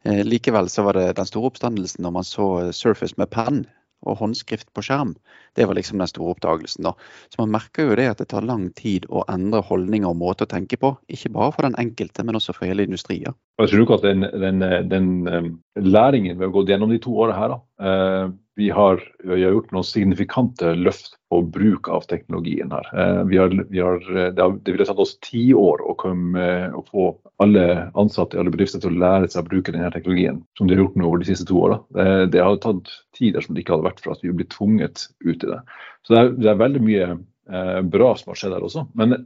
Eh, 0.05 0.21
likevel 0.27 0.69
så 0.69 0.85
var 0.85 0.99
det 0.99 1.07
den 1.17 1.29
store 1.29 1.49
oppstandelsen 1.49 2.05
når 2.05 2.15
man 2.19 2.27
så 2.27 2.47
Surface 2.75 3.17
med 3.17 3.33
penn 3.33 3.63
og 4.07 4.21
håndskrift 4.21 4.69
på 4.73 4.83
skjerm. 4.85 5.15
Det 5.57 5.67
var 5.67 5.77
liksom 5.77 6.01
den 6.01 6.09
store 6.09 6.35
oppdagelsen. 6.35 6.87
da. 6.87 6.93
Så 7.33 7.41
man 7.41 7.53
merker 7.55 7.89
jo 7.89 7.97
det 7.99 8.07
at 8.11 8.21
det 8.21 8.29
tar 8.33 8.45
lang 8.45 8.69
tid 8.77 9.07
å 9.09 9.25
endre 9.31 9.63
holdninger 9.65 10.09
og 10.09 10.19
måter 10.21 10.47
å 10.47 10.53
tenke 10.53 10.79
på. 10.79 10.93
Ikke 11.11 11.33
bare 11.33 11.53
for 11.55 11.67
den 11.67 11.77
enkelte, 11.81 12.23
men 12.23 12.37
også 12.39 12.55
for 12.55 12.69
hele 12.69 12.85
industrien. 12.87 13.35
Jeg 13.57 13.71
tror 13.71 13.85
ikke 13.85 13.97
at 13.97 14.05
den, 14.05 14.25
den, 14.37 14.65
den 14.91 15.07
um, 15.27 15.53
læringen 15.81 16.37
vi 16.37 16.45
har 16.45 16.53
gått 16.53 16.69
gjennom 16.69 16.91
de 16.93 16.99
to 17.01 17.15
årene 17.17 17.37
her, 17.39 17.55
da, 17.55 17.63
uh, 17.81 18.35
vi 18.57 18.69
har, 18.73 19.01
vi 19.23 19.43
har, 19.43 19.53
gjort 19.53 19.73
noen 19.73 19.85
signifikante 19.85 20.71
løft 20.77 21.15
på 21.29 21.43
bruk 21.53 21.89
av 21.93 22.05
teknologien 22.09 22.71
her. 22.73 22.89
Uh, 22.93 23.23
vi 23.29 23.37
har, 23.41 23.53
vi 23.69 23.81
har, 23.81 24.01
det, 24.05 24.37
har, 24.41 24.55
det 24.61 24.75
ville 24.75 24.85
tatt 24.85 25.01
oss 25.01 25.15
ti 25.25 25.47
år 25.57 25.81
å, 25.85 25.97
komme, 25.97 26.47
å, 26.73 26.83
få 26.89 27.09
alle 27.41 27.65
ansatte 27.97 28.37
i 28.37 28.41
alle 28.41 28.53
bedrifter 28.53 28.81
til 28.81 28.93
å 28.93 29.01
lære 29.01 29.29
seg 29.33 29.43
å 29.43 29.49
bruke 29.49 29.73
denne 29.73 29.89
teknologien, 29.93 30.41
som 30.57 30.69
de 30.69 30.77
har 30.77 30.85
gjort 30.85 30.97
nå 31.01 31.09
over 31.09 31.25
de 31.25 31.29
siste 31.29 31.49
to 31.49 31.57
åra. 31.65 31.81
Det, 31.97 32.07
det 32.37 32.45
har 32.45 32.61
tatt 32.61 32.93
tid 33.17 33.35
dersom 33.35 33.55
det 33.55 33.63
ikke 33.63 33.75
hadde 33.75 33.89
vært 33.89 34.03
for 34.03 34.13
at 34.13 34.23
vi 34.23 34.33
blitt 34.35 34.53
tvunget 34.53 35.07
ut 35.25 35.41
i 35.41 35.49
det. 35.49 35.59
Så 36.05 36.13
det 36.13 36.21
er, 36.21 36.31
det 36.37 36.51
er 36.53 36.61
veldig 36.61 36.83
mye 36.85 37.09
eh, 37.09 37.81
bra 37.97 38.13
som 38.19 38.31
har 38.31 38.39
skjedd 38.39 38.55
her 38.57 38.69
også. 38.69 38.87
Men 38.97 39.17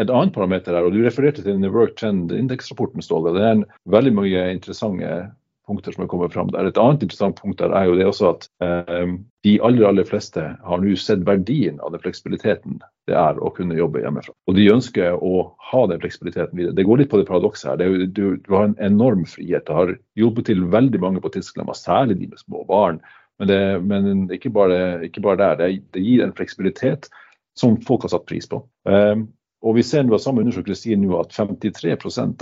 et 0.00 0.08
annet 0.08 0.32
parameter 0.32 0.76
her, 0.76 0.86
og 0.86 0.94
Du 0.94 1.02
refererte 1.04 1.42
til 1.42 1.58
den 1.58 1.72
Work 1.74 1.98
Trend 1.98 2.32
Index-rapporten. 2.32 3.04
Ståle. 3.04 3.34
Det 3.36 3.44
er 3.44 3.64
veldig 3.92 4.14
mange 4.16 4.46
interessante 4.54 5.10
punkter 5.70 5.94
som 5.94 6.04
er 6.04 6.10
kommet 6.10 6.34
fram 6.34 6.50
der. 6.50 6.68
Et 6.68 6.80
annet 6.80 7.04
interessant 7.04 7.38
punkt 7.38 7.60
der 7.60 7.74
er 7.76 7.88
jo 7.88 7.98
det 7.98 8.06
også 8.08 8.30
at 8.32 8.46
eh, 8.64 9.12
de 9.46 9.56
aller 9.66 9.86
aller 9.88 10.08
fleste 10.08 10.42
har 10.66 10.82
nå 10.82 10.96
sett 10.98 11.22
verdien 11.28 11.78
av 11.84 11.94
den 11.94 12.02
fleksibiliteten 12.02 12.80
det 13.10 13.16
er 13.18 13.38
å 13.42 13.52
kunne 13.54 13.78
jobbe 13.78 14.02
hjemmefra. 14.02 14.34
Og 14.50 14.56
de 14.58 14.68
ønsker 14.72 15.18
å 15.18 15.44
ha 15.70 15.84
den 15.90 16.02
fleksibiliteten 16.02 16.58
videre. 16.58 16.76
Det 16.78 16.86
går 16.88 17.02
litt 17.02 17.12
på 17.12 17.20
det 17.20 17.28
paradokset 17.30 17.72
her. 17.72 17.80
Det 17.80 18.10
du, 18.16 18.36
du, 18.36 18.50
har 18.52 18.68
en 18.68 18.76
enorm 18.82 19.24
frihet. 19.28 19.66
Det 19.66 19.76
har 19.76 19.94
hjulpet 20.18 20.50
til 20.50 20.66
veldig 20.72 21.02
mange 21.02 21.22
på 21.24 21.32
tidssklemma, 21.34 21.76
særlig 21.76 22.20
de 22.20 22.30
med 22.30 22.42
små 22.42 22.64
barn. 22.68 23.00
Men, 23.40 23.48
det, 23.48 23.60
men 23.88 24.24
ikke, 24.36 24.52
bare, 24.52 25.00
ikke, 25.06 25.22
bare, 25.24 25.40
der. 25.40 25.58
Det, 25.60 25.68
det, 25.96 26.04
gir 26.04 26.24
en 26.24 26.34
fleksibilitet 26.36 27.08
som 27.56 27.78
folk 27.86 28.04
har 28.04 28.12
satt 28.12 28.28
pris 28.28 28.48
på. 28.48 28.60
Um, 28.84 29.30
og 29.64 29.76
vi 29.76 29.84
ser 29.84 30.04
nå 30.04 30.16
at 30.16 30.24
Samme 30.24 30.44
undersøkelse 30.44 30.86
sier 30.86 31.00
nå 31.00 31.12
at 31.20 31.34
53 31.36 31.96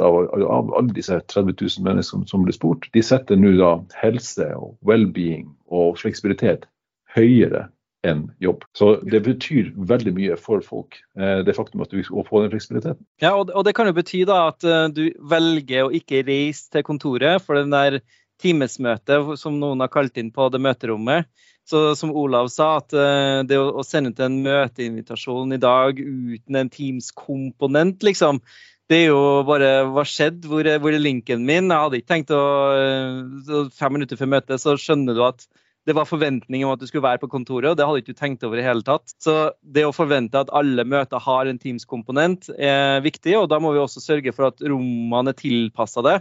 av, 0.05 0.19
av 0.35 0.75
alle 0.79 0.95
disse 0.95 1.19
30 1.31 1.55
000 1.55 1.87
menneskene 1.87 2.29
som 2.31 2.45
blir 2.47 2.55
spurt, 2.55 2.87
de 2.95 3.03
setter 3.03 3.39
nå 3.39 3.57
da 3.59 3.73
helse 4.03 4.47
og 4.55 4.77
well-being 4.87 5.49
og 5.67 5.99
fleksibilitet 5.99 6.69
høyere 7.17 7.67
enn 8.07 8.29
jobb. 8.43 8.63
Så 8.79 8.93
det 9.03 9.25
betyr 9.27 9.73
veldig 9.91 10.13
mye 10.15 10.37
for 10.39 10.63
folk, 10.63 11.01
eh, 11.19 11.41
det 11.47 11.57
faktum 11.57 11.83
at 11.83 11.91
du 11.91 11.99
skal 12.07 12.27
få 12.29 12.45
den 12.45 12.53
fleksibiliteten. 12.53 13.03
Ja, 13.23 13.35
og, 13.35 13.51
og 13.51 13.67
det 13.67 13.75
kan 13.75 13.91
jo 13.91 13.97
bety 13.97 14.23
da 14.29 14.45
at 14.53 14.67
uh, 14.67 14.87
du 14.87 15.09
velger 15.19 15.89
å 15.89 15.93
ikke 15.95 16.23
reise 16.29 16.71
til 16.75 16.87
kontoret 16.87 17.43
for 17.43 17.59
den 17.59 17.75
der 17.75 17.99
timesmøtet 18.43 19.39
som 19.41 19.59
noen 19.61 19.83
har 19.85 19.93
kalt 19.93 20.17
inn 20.21 20.33
på 20.35 20.49
det 20.53 20.61
møterommet. 20.63 21.29
Så 21.69 21.93
som 22.01 22.15
Olav 22.17 22.49
sa, 22.53 22.79
at 22.81 22.95
uh, 22.97 23.45
det 23.45 23.59
å, 23.61 23.85
sende 23.85 24.15
ut 24.15 24.25
en 24.25 24.41
møteinvitasjon 24.45 25.53
i 25.53 25.61
dag 25.61 26.01
uten 26.01 26.57
en 26.57 26.73
Teams-komponent, 26.73 28.07
liksom, 28.07 28.41
det 28.89 29.03
er 29.03 29.11
jo 29.11 29.23
bare 29.45 29.85
Hva 29.93 30.01
skjedde? 30.09 30.49
Hvor, 30.49 30.65
hvor 30.81 30.95
er 30.97 31.03
linken 31.03 31.45
min? 31.45 31.69
Jeg 31.69 31.85
hadde 31.85 32.01
ikke 32.01 32.13
tenkt 32.15 32.33
å 32.33 32.43
uh, 32.73 33.67
Fem 33.77 33.99
minutter 33.99 34.17
før 34.17 34.33
møtet 34.39 34.65
så 34.65 34.79
skjønner 34.81 35.19
du 35.19 35.27
at 35.27 35.45
det 35.89 35.95
var 35.97 36.05
forventning 36.09 36.67
om 36.67 36.75
at 36.75 36.83
du 36.83 36.85
skulle 36.89 37.07
være 37.07 37.21
på 37.23 37.31
kontoret, 37.33 37.71
og 37.71 37.77
det 37.79 37.87
hadde 37.87 38.03
ikke 38.03 38.13
du 38.13 38.19
tenkt 38.19 38.43
over 38.45 38.61
i 38.61 38.65
hele 38.65 38.85
tatt. 38.85 39.09
Så 39.25 39.35
det 39.65 39.87
å 39.89 39.95
forvente 39.97 40.37
at 40.37 40.51
alle 40.53 40.85
møter 40.85 41.23
har 41.25 41.49
en 41.49 41.61
Teams-komponent 41.61 42.51
er 42.53 43.01
viktig, 43.05 43.33
og 43.39 43.47
da 43.49 43.57
må 43.63 43.73
vi 43.73 43.81
også 43.81 44.03
sørge 44.05 44.35
for 44.37 44.51
at 44.51 44.61
rommene 44.61 45.33
er 45.33 45.39
tilpassa 45.39 46.05
det. 46.05 46.19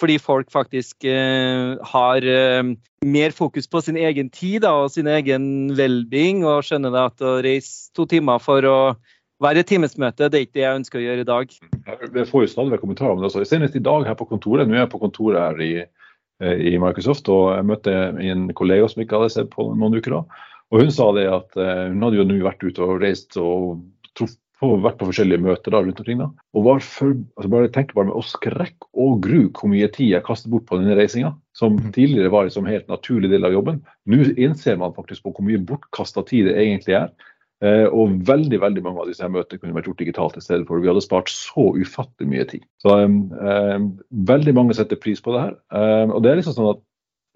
Fordi 0.00 0.16
folk 0.22 0.48
faktisk 0.52 1.04
eh, 1.04 1.76
har 1.92 2.24
eh, 2.24 2.72
mer 3.04 3.36
fokus 3.36 3.68
på 3.68 3.82
sin 3.84 3.98
egen 4.00 4.30
tid 4.32 4.62
da, 4.64 4.72
og 4.84 4.94
sin 4.94 5.10
egen 5.12 5.44
well-being, 5.76 6.42
og 6.48 6.64
skjønner 6.64 6.94
det 6.94 7.06
at 7.12 7.24
å 7.26 7.36
reise 7.44 7.92
to 7.96 8.08
timer 8.08 8.40
for 8.40 8.64
å 8.64 8.78
være 9.40 9.62
i 9.62 9.68
timesmøte, 9.68 10.28
det 10.28 10.36
er 10.38 10.44
ikke 10.46 10.58
det 10.58 10.64
jeg 10.66 10.80
ønsker 10.82 11.00
å 11.00 11.04
gjøre 11.04 11.24
i 11.24 11.28
dag. 11.28 11.52
Jeg 12.16 12.28
får 12.28 12.44
jo 12.44 12.52
stadig 12.52 12.80
kommentarer 12.80 13.14
om 13.14 13.22
det. 13.22 13.30
også. 13.30 13.44
Senest 13.48 13.76
i 13.76 13.84
dag 13.84 14.08
her 14.08 14.16
på 14.16 14.28
kontoret, 14.28 14.68
nå 14.68 14.76
er 14.76 14.84
jeg 14.84 14.92
på 14.92 15.00
kontoret 15.04 15.40
her 15.40 15.64
i 15.64 15.72
Eh, 16.40 16.72
i 16.72 16.78
Microsoft. 16.80 17.28
Og 17.28 17.50
jeg 17.52 17.68
møtte 17.68 17.94
en 18.24 18.48
kollega 18.56 18.88
som 18.88 19.02
ikke 19.02 19.18
hadde 19.18 19.34
sett 19.34 19.50
på 19.52 19.70
noen 19.74 19.98
uker 20.00 20.16
da. 20.16 20.22
Og 20.70 20.84
hun 20.84 20.92
sa 20.94 21.10
det 21.16 21.26
at 21.28 21.58
eh, 21.60 21.88
hun 21.92 22.06
hadde 22.06 22.20
jo 22.20 22.28
nå 22.28 22.38
vært 22.46 22.64
ute 22.64 22.86
og 22.86 23.00
reist 23.02 23.36
og 23.40 23.82
vært 24.60 24.98
på 25.00 25.08
forskjellige 25.08 25.40
møter 25.40 25.72
da, 25.72 25.80
rundt 25.80 26.00
omkring. 26.02 26.20
da, 26.20 26.28
Og 26.56 26.66
var 26.66 26.82
for, 26.84 27.14
altså 27.38 27.52
bare 27.52 27.72
tenk 27.72 27.94
bare 27.96 28.10
med 28.10 28.18
å 28.18 28.24
skrekk 28.26 28.88
og 28.92 29.22
gru 29.24 29.48
hvor 29.48 29.72
mye 29.72 29.88
tid 29.88 30.12
jeg 30.12 30.26
kastet 30.26 30.52
bort 30.52 30.66
på 30.68 30.80
denne 30.80 30.98
reisinga, 30.98 31.32
som 31.56 31.78
mhm. 31.78 31.94
tidligere 31.96 32.32
var 32.32 32.48
liksom 32.48 32.68
helt 32.68 32.88
naturlig 32.92 33.32
del 33.32 33.48
av 33.48 33.56
jobben. 33.56 33.80
Nå 34.10 34.22
innser 34.36 34.76
man 34.80 34.96
faktisk 34.96 35.24
på 35.24 35.34
hvor 35.36 35.48
mye 35.48 35.62
bortkasta 35.64 36.24
tid 36.28 36.50
det 36.50 36.58
egentlig 36.60 36.98
er. 37.00 37.10
Eh, 37.60 37.86
og 37.92 38.22
veldig 38.24 38.56
veldig 38.62 38.82
mange 38.86 39.02
av 39.02 39.08
disse 39.10 39.26
møtene 39.28 39.60
kunne 39.60 39.74
vært 39.76 39.90
gjort 39.90 39.98
digitalt 40.00 40.36
i 40.40 40.44
stedet 40.44 40.64
for. 40.68 40.80
Vi 40.80 40.88
hadde 40.88 41.02
spart 41.04 41.28
så 41.32 41.66
ufattelig 41.76 42.30
mye 42.30 42.46
tid. 42.48 42.62
Så 42.80 42.94
eh, 43.04 43.82
veldig 44.30 44.54
mange 44.56 44.76
setter 44.78 45.00
pris 45.00 45.20
på 45.20 45.34
det 45.36 45.42
her. 45.44 45.58
Eh, 45.76 46.06
og 46.08 46.22
det 46.24 46.32
er 46.32 46.40
liksom 46.40 46.56
sånn 46.56 46.72
at 46.76 46.86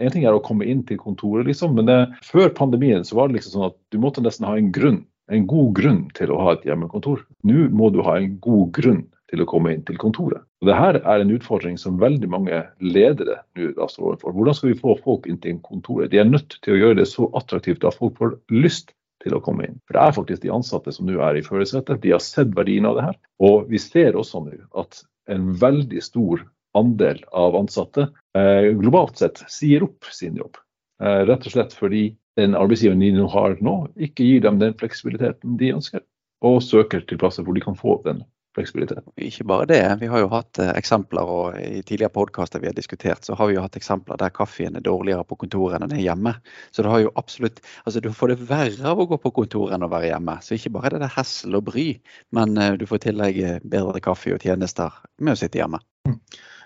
En 0.02 0.10
ting 0.10 0.24
er 0.26 0.34
å 0.34 0.40
komme 0.42 0.66
inn 0.66 0.80
til 0.82 0.98
kontoret, 0.98 1.46
liksom, 1.46 1.76
men 1.78 1.86
det, 1.86 1.96
før 2.26 2.48
pandemien 2.50 3.04
så 3.06 3.14
var 3.14 3.28
det 3.28 3.36
liksom 3.36 3.52
sånn 3.52 3.68
at 3.68 3.76
du 3.94 4.00
måtte 4.02 4.24
nesten 4.24 4.42
ha 4.48 4.56
en 4.58 4.72
grunn, 4.74 4.96
en 5.32 5.46
god 5.48 5.72
grunn 5.76 6.02
til 6.16 6.32
å 6.32 6.40
ha 6.42 6.54
et 6.54 6.64
hjemmekontor. 6.68 7.24
Nå 7.48 7.68
må 7.72 7.90
du 7.94 8.02
ha 8.04 8.18
en 8.20 8.36
god 8.44 8.72
grunn 8.76 9.04
til 9.32 9.42
å 9.42 9.48
komme 9.48 9.72
inn 9.74 9.84
til 9.88 9.96
kontoret. 10.00 10.44
Og 10.62 10.68
Dette 10.68 11.00
er 11.00 11.22
en 11.22 11.32
utfordring 11.34 11.78
som 11.80 12.00
veldig 12.00 12.28
mange 12.30 12.60
ledere 12.84 13.40
nå 13.58 13.72
står 13.90 14.10
overfor. 14.10 14.34
Hvordan 14.36 14.58
skal 14.58 14.72
vi 14.72 14.80
få 14.82 14.98
folk 15.04 15.28
inn 15.30 15.40
til 15.42 15.58
kontoret? 15.64 16.12
De 16.12 16.20
er 16.20 16.28
nødt 16.28 16.58
til 16.64 16.76
å 16.76 16.80
gjøre 16.82 17.00
det 17.00 17.08
så 17.10 17.30
attraktivt 17.38 17.86
at 17.88 17.98
folk 17.98 18.18
får 18.20 18.36
lyst 18.52 18.94
til 19.24 19.36
å 19.36 19.42
komme 19.44 19.66
inn. 19.66 19.78
For 19.86 19.96
Det 19.96 20.02
er 20.04 20.16
faktisk 20.18 20.42
de 20.44 20.52
ansatte 20.52 20.92
som 20.92 21.08
nå 21.08 21.20
er 21.24 21.38
i 21.38 21.44
førersetet. 21.44 22.02
De 22.02 22.12
har 22.12 22.22
sett 22.22 22.52
verdien 22.56 22.86
av 22.88 22.98
det 22.98 23.06
her. 23.08 23.20
Og 23.40 23.70
vi 23.70 23.80
ser 23.80 24.18
også 24.20 24.44
nå 24.44 24.58
at 24.80 25.00
en 25.32 25.54
veldig 25.60 26.02
stor 26.04 26.44
andel 26.76 27.22
av 27.32 27.56
ansatte 27.56 28.08
eh, 28.36 28.72
globalt 28.76 29.20
sett 29.20 29.40
sier 29.48 29.86
opp 29.86 30.10
sin 30.12 30.36
jobb. 30.36 30.58
Eh, 31.02 31.22
rett 31.28 31.46
og 31.46 31.54
slett 31.54 31.74
fordi 31.78 32.08
den 32.40 32.56
arbeidsgiveren 32.58 33.02
de 33.02 33.12
nå 33.14 33.28
har 33.30 33.58
nå, 33.64 33.76
ikke 33.96 34.26
gir 34.26 34.44
dem 34.44 34.60
den 34.62 34.76
fleksibiliteten 34.78 35.58
de 35.60 35.74
ønsker, 35.76 36.04
og 36.44 36.62
søker 36.62 37.04
til 37.08 37.20
plasser 37.20 37.46
hvor 37.46 37.56
de 37.56 37.62
kan 37.64 37.78
få 37.78 38.00
den 38.04 38.24
fleksibiliteten. 38.54 39.06
Ikke 39.16 39.44
bare 39.44 39.66
det. 39.66 39.82
Vi 40.00 40.08
har 40.10 40.22
jo 40.22 40.30
hatt 40.32 40.58
eh, 40.62 40.70
eksempler, 40.78 41.26
og 41.26 41.58
i 41.58 41.82
tidligere 41.82 42.12
podkaster 42.14 42.62
vi 42.62 42.70
har 42.70 42.76
diskutert, 42.76 43.24
så 43.26 43.34
har 43.38 43.50
vi 43.50 43.56
jo 43.56 43.64
hatt 43.64 43.78
eksempler 43.78 44.18
der 44.20 44.32
kaffen 44.34 44.78
er 44.78 44.84
dårligere 44.84 45.26
på 45.26 45.38
kontoret 45.42 45.78
enn 45.78 45.88
den 45.88 45.98
er 45.98 46.04
hjemme. 46.04 46.36
Så 46.70 46.84
det 46.84 46.92
har 46.92 47.04
jo 47.04 47.14
absolutt 47.20 47.62
Altså, 47.84 48.00
du 48.00 48.10
får 48.14 48.34
det 48.34 48.48
verre 48.48 48.90
av 48.90 49.00
å 49.00 49.08
gå 49.10 49.18
på 49.20 49.32
kontoret 49.40 49.74
enn 49.74 49.86
å 49.86 49.90
være 49.90 50.12
hjemme. 50.12 50.38
Så 50.44 50.58
ikke 50.58 50.74
bare 50.76 50.94
er 50.94 51.04
det 51.04 51.12
hessel 51.16 51.58
og 51.58 51.66
bry, 51.70 51.88
men 52.36 52.58
eh, 52.58 52.78
du 52.78 52.86
får 52.90 53.02
i 53.02 53.06
tillegg 53.08 53.42
bedre 53.74 54.02
kaffe 54.04 54.34
og 54.34 54.42
tjenester 54.42 55.02
med 55.20 55.34
å 55.34 55.40
sitte 55.40 55.60
hjemme. 55.62 55.82
Mm. 56.08 56.20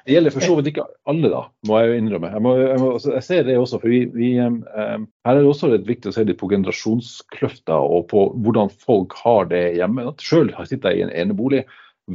Det 0.08 0.14
gjelder 0.14 0.32
for 0.32 0.40
så 0.40 0.54
vidt 0.56 0.70
ikke 0.70 0.86
alle, 1.12 1.28
da, 1.28 1.40
må 1.68 1.78
jeg 1.82 1.88
jo 1.90 1.96
innrømme. 2.00 2.28
Jeg, 2.32 2.40
må, 2.40 2.52
jeg, 2.56 2.76
må, 2.80 2.86
jeg 3.12 3.24
ser 3.26 3.42
det 3.44 3.58
også, 3.60 3.76
for 3.82 3.92
vi, 3.92 3.98
vi, 4.08 4.30
um, 4.40 4.62
her 5.28 5.34
er 5.34 5.42
det 5.42 5.50
også 5.50 5.68
litt 5.68 5.84
viktig 5.84 6.08
å 6.08 6.14
se 6.16 6.22
litt 6.24 6.38
på 6.40 6.48
generasjonskløfta 6.48 7.76
og 7.76 8.06
på 8.08 8.22
hvordan 8.40 8.72
folk 8.72 9.12
har 9.20 9.50
det 9.50 9.60
hjemme. 9.76 10.06
Selv 10.24 10.56
sitter 10.70 10.96
jeg 10.96 11.02
i 11.02 11.04
en 11.04 11.12
enebolig, 11.26 11.66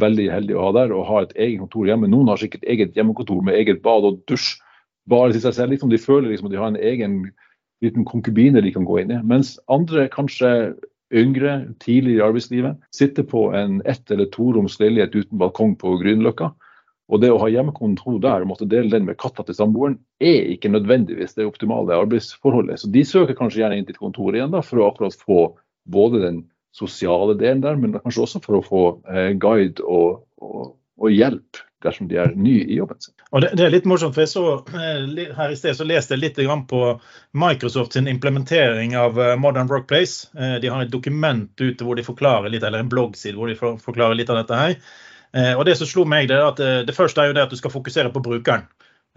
veldig 0.01 0.25
heldig 0.33 0.57
å 0.57 0.63
ha 0.65 0.71
der, 0.79 0.95
og 0.97 1.05
har 1.05 1.27
et 1.27 1.35
eget 1.37 1.61
kontor 1.61 1.91
hjemme. 1.91 2.09
Noen 2.09 2.33
har 2.33 2.41
sikkert 2.41 2.65
eget 2.65 2.97
hjemmekontor 2.97 3.45
med 3.45 3.59
eget 3.61 3.83
bad 3.85 4.09
og 4.09 4.23
dusj 4.31 4.55
bare 5.13 5.29
til 5.35 5.45
seg 5.45 5.53
selv. 5.59 5.75
Liksom, 5.75 5.93
de 5.93 6.01
føler 6.01 6.31
liksom 6.31 6.49
at 6.49 6.55
de 6.55 6.61
har 6.63 6.73
en 6.73 6.81
egen 6.81 7.21
liten 7.85 8.09
konkubine 8.09 8.65
de 8.65 8.73
kan 8.73 8.89
gå 8.89 9.03
inn 9.03 9.13
i. 9.13 9.21
Mens 9.21 9.59
andre, 9.69 10.07
kanskje 10.09 10.73
yngre, 11.13 11.59
tidlig 11.83 12.17
i 12.17 12.25
arbeidslivet, 12.25 12.81
sitter 12.89 13.29
på 13.29 13.51
en 13.53 13.83
ett- 13.85 14.09
eller 14.09 14.33
toroms 14.33 14.79
leilighet 14.81 15.13
uten 15.13 15.37
balkong 15.37 15.77
på 15.77 15.93
Grünerløkka 16.01 16.55
og 17.11 17.19
det 17.19 17.33
å 17.33 17.39
ha 17.41 17.49
hjemmekontor 17.51 18.21
der 18.23 18.45
og 18.45 18.53
måtte 18.53 18.67
dele 18.69 18.91
den 18.93 19.07
med 19.09 19.19
katta 19.19 19.43
til 19.45 19.57
samboeren, 19.57 19.97
er 20.23 20.53
ikke 20.53 20.71
nødvendigvis 20.71 21.35
det 21.35 21.47
optimale 21.47 21.97
arbeidsforholdet. 21.99 22.79
Så 22.79 22.91
de 22.93 23.03
søker 23.07 23.37
kanskje 23.37 23.63
gjerne 23.63 23.81
inn 23.81 23.89
til 23.89 23.99
kontoret 23.99 24.39
igjen 24.39 24.55
da, 24.55 24.63
for 24.63 24.79
å 24.79 24.87
akkurat 24.91 25.17
få 25.19 25.41
både 25.91 26.23
den 26.23 26.39
sosiale 26.73 27.35
delen 27.37 27.61
der, 27.61 27.77
men 27.77 27.99
kanskje 27.99 28.23
også 28.23 28.41
for 28.45 28.57
å 28.57 28.63
få 28.65 28.85
eh, 29.11 29.35
guide 29.37 29.83
og, 29.83 30.23
og, 30.41 30.73
og, 30.97 31.11
hjelp 31.13 31.61
dersom 31.83 32.07
de 32.07 32.17
er 32.23 32.31
nye 32.39 32.63
i 32.63 32.79
jobben 32.79 32.97
sin. 33.03 33.13
Og 33.35 33.43
det, 33.43 33.51
det 33.59 33.67
er 33.67 33.73
litt 33.75 33.87
morsomt, 33.89 34.15
for 34.15 34.23
jeg 34.23 34.31
så 34.31 34.45
eh, 34.71 35.33
her 35.37 35.53
i 35.53 35.59
sted 35.59 35.75
så 35.77 35.85
leste 35.85 36.15
jeg 36.15 36.23
litt 36.23 36.39
på 36.71 36.81
Microsoft 37.35 37.93
sin 37.93 38.07
implementering 38.07 38.95
av 38.97 39.19
eh, 39.19 39.35
Modern 39.37 39.69
Workplace. 39.69 40.31
Eh, 40.39 40.57
de 40.63 40.71
har 40.71 40.85
et 40.85 40.93
dokument 40.93 41.51
ute 41.59 41.83
hvor 41.83 41.99
de 41.99 42.07
forklarer 42.07 42.49
litt, 42.49 42.63
eller 42.63 42.81
en 42.81 42.89
bloggside 42.89 43.37
hvor 43.37 43.51
de 43.51 43.59
forklarer 43.59 44.17
litt 44.17 44.31
av 44.31 44.39
dette 44.41 44.61
her. 44.63 44.79
Eh, 45.33 45.53
og 45.57 45.65
Det 45.65 45.77
som 45.79 45.89
slo 45.89 46.05
meg, 46.05 46.29
det 46.29 46.37
er 46.37 46.47
at 46.51 46.61
eh, 46.61 46.81
det 46.87 46.95
første 46.95 47.21
er 47.21 47.31
jo 47.31 47.37
det 47.37 47.47
at 47.47 47.53
du 47.53 47.59
skal 47.59 47.73
fokusere 47.73 48.11
på 48.13 48.21
brukeren. 48.23 48.67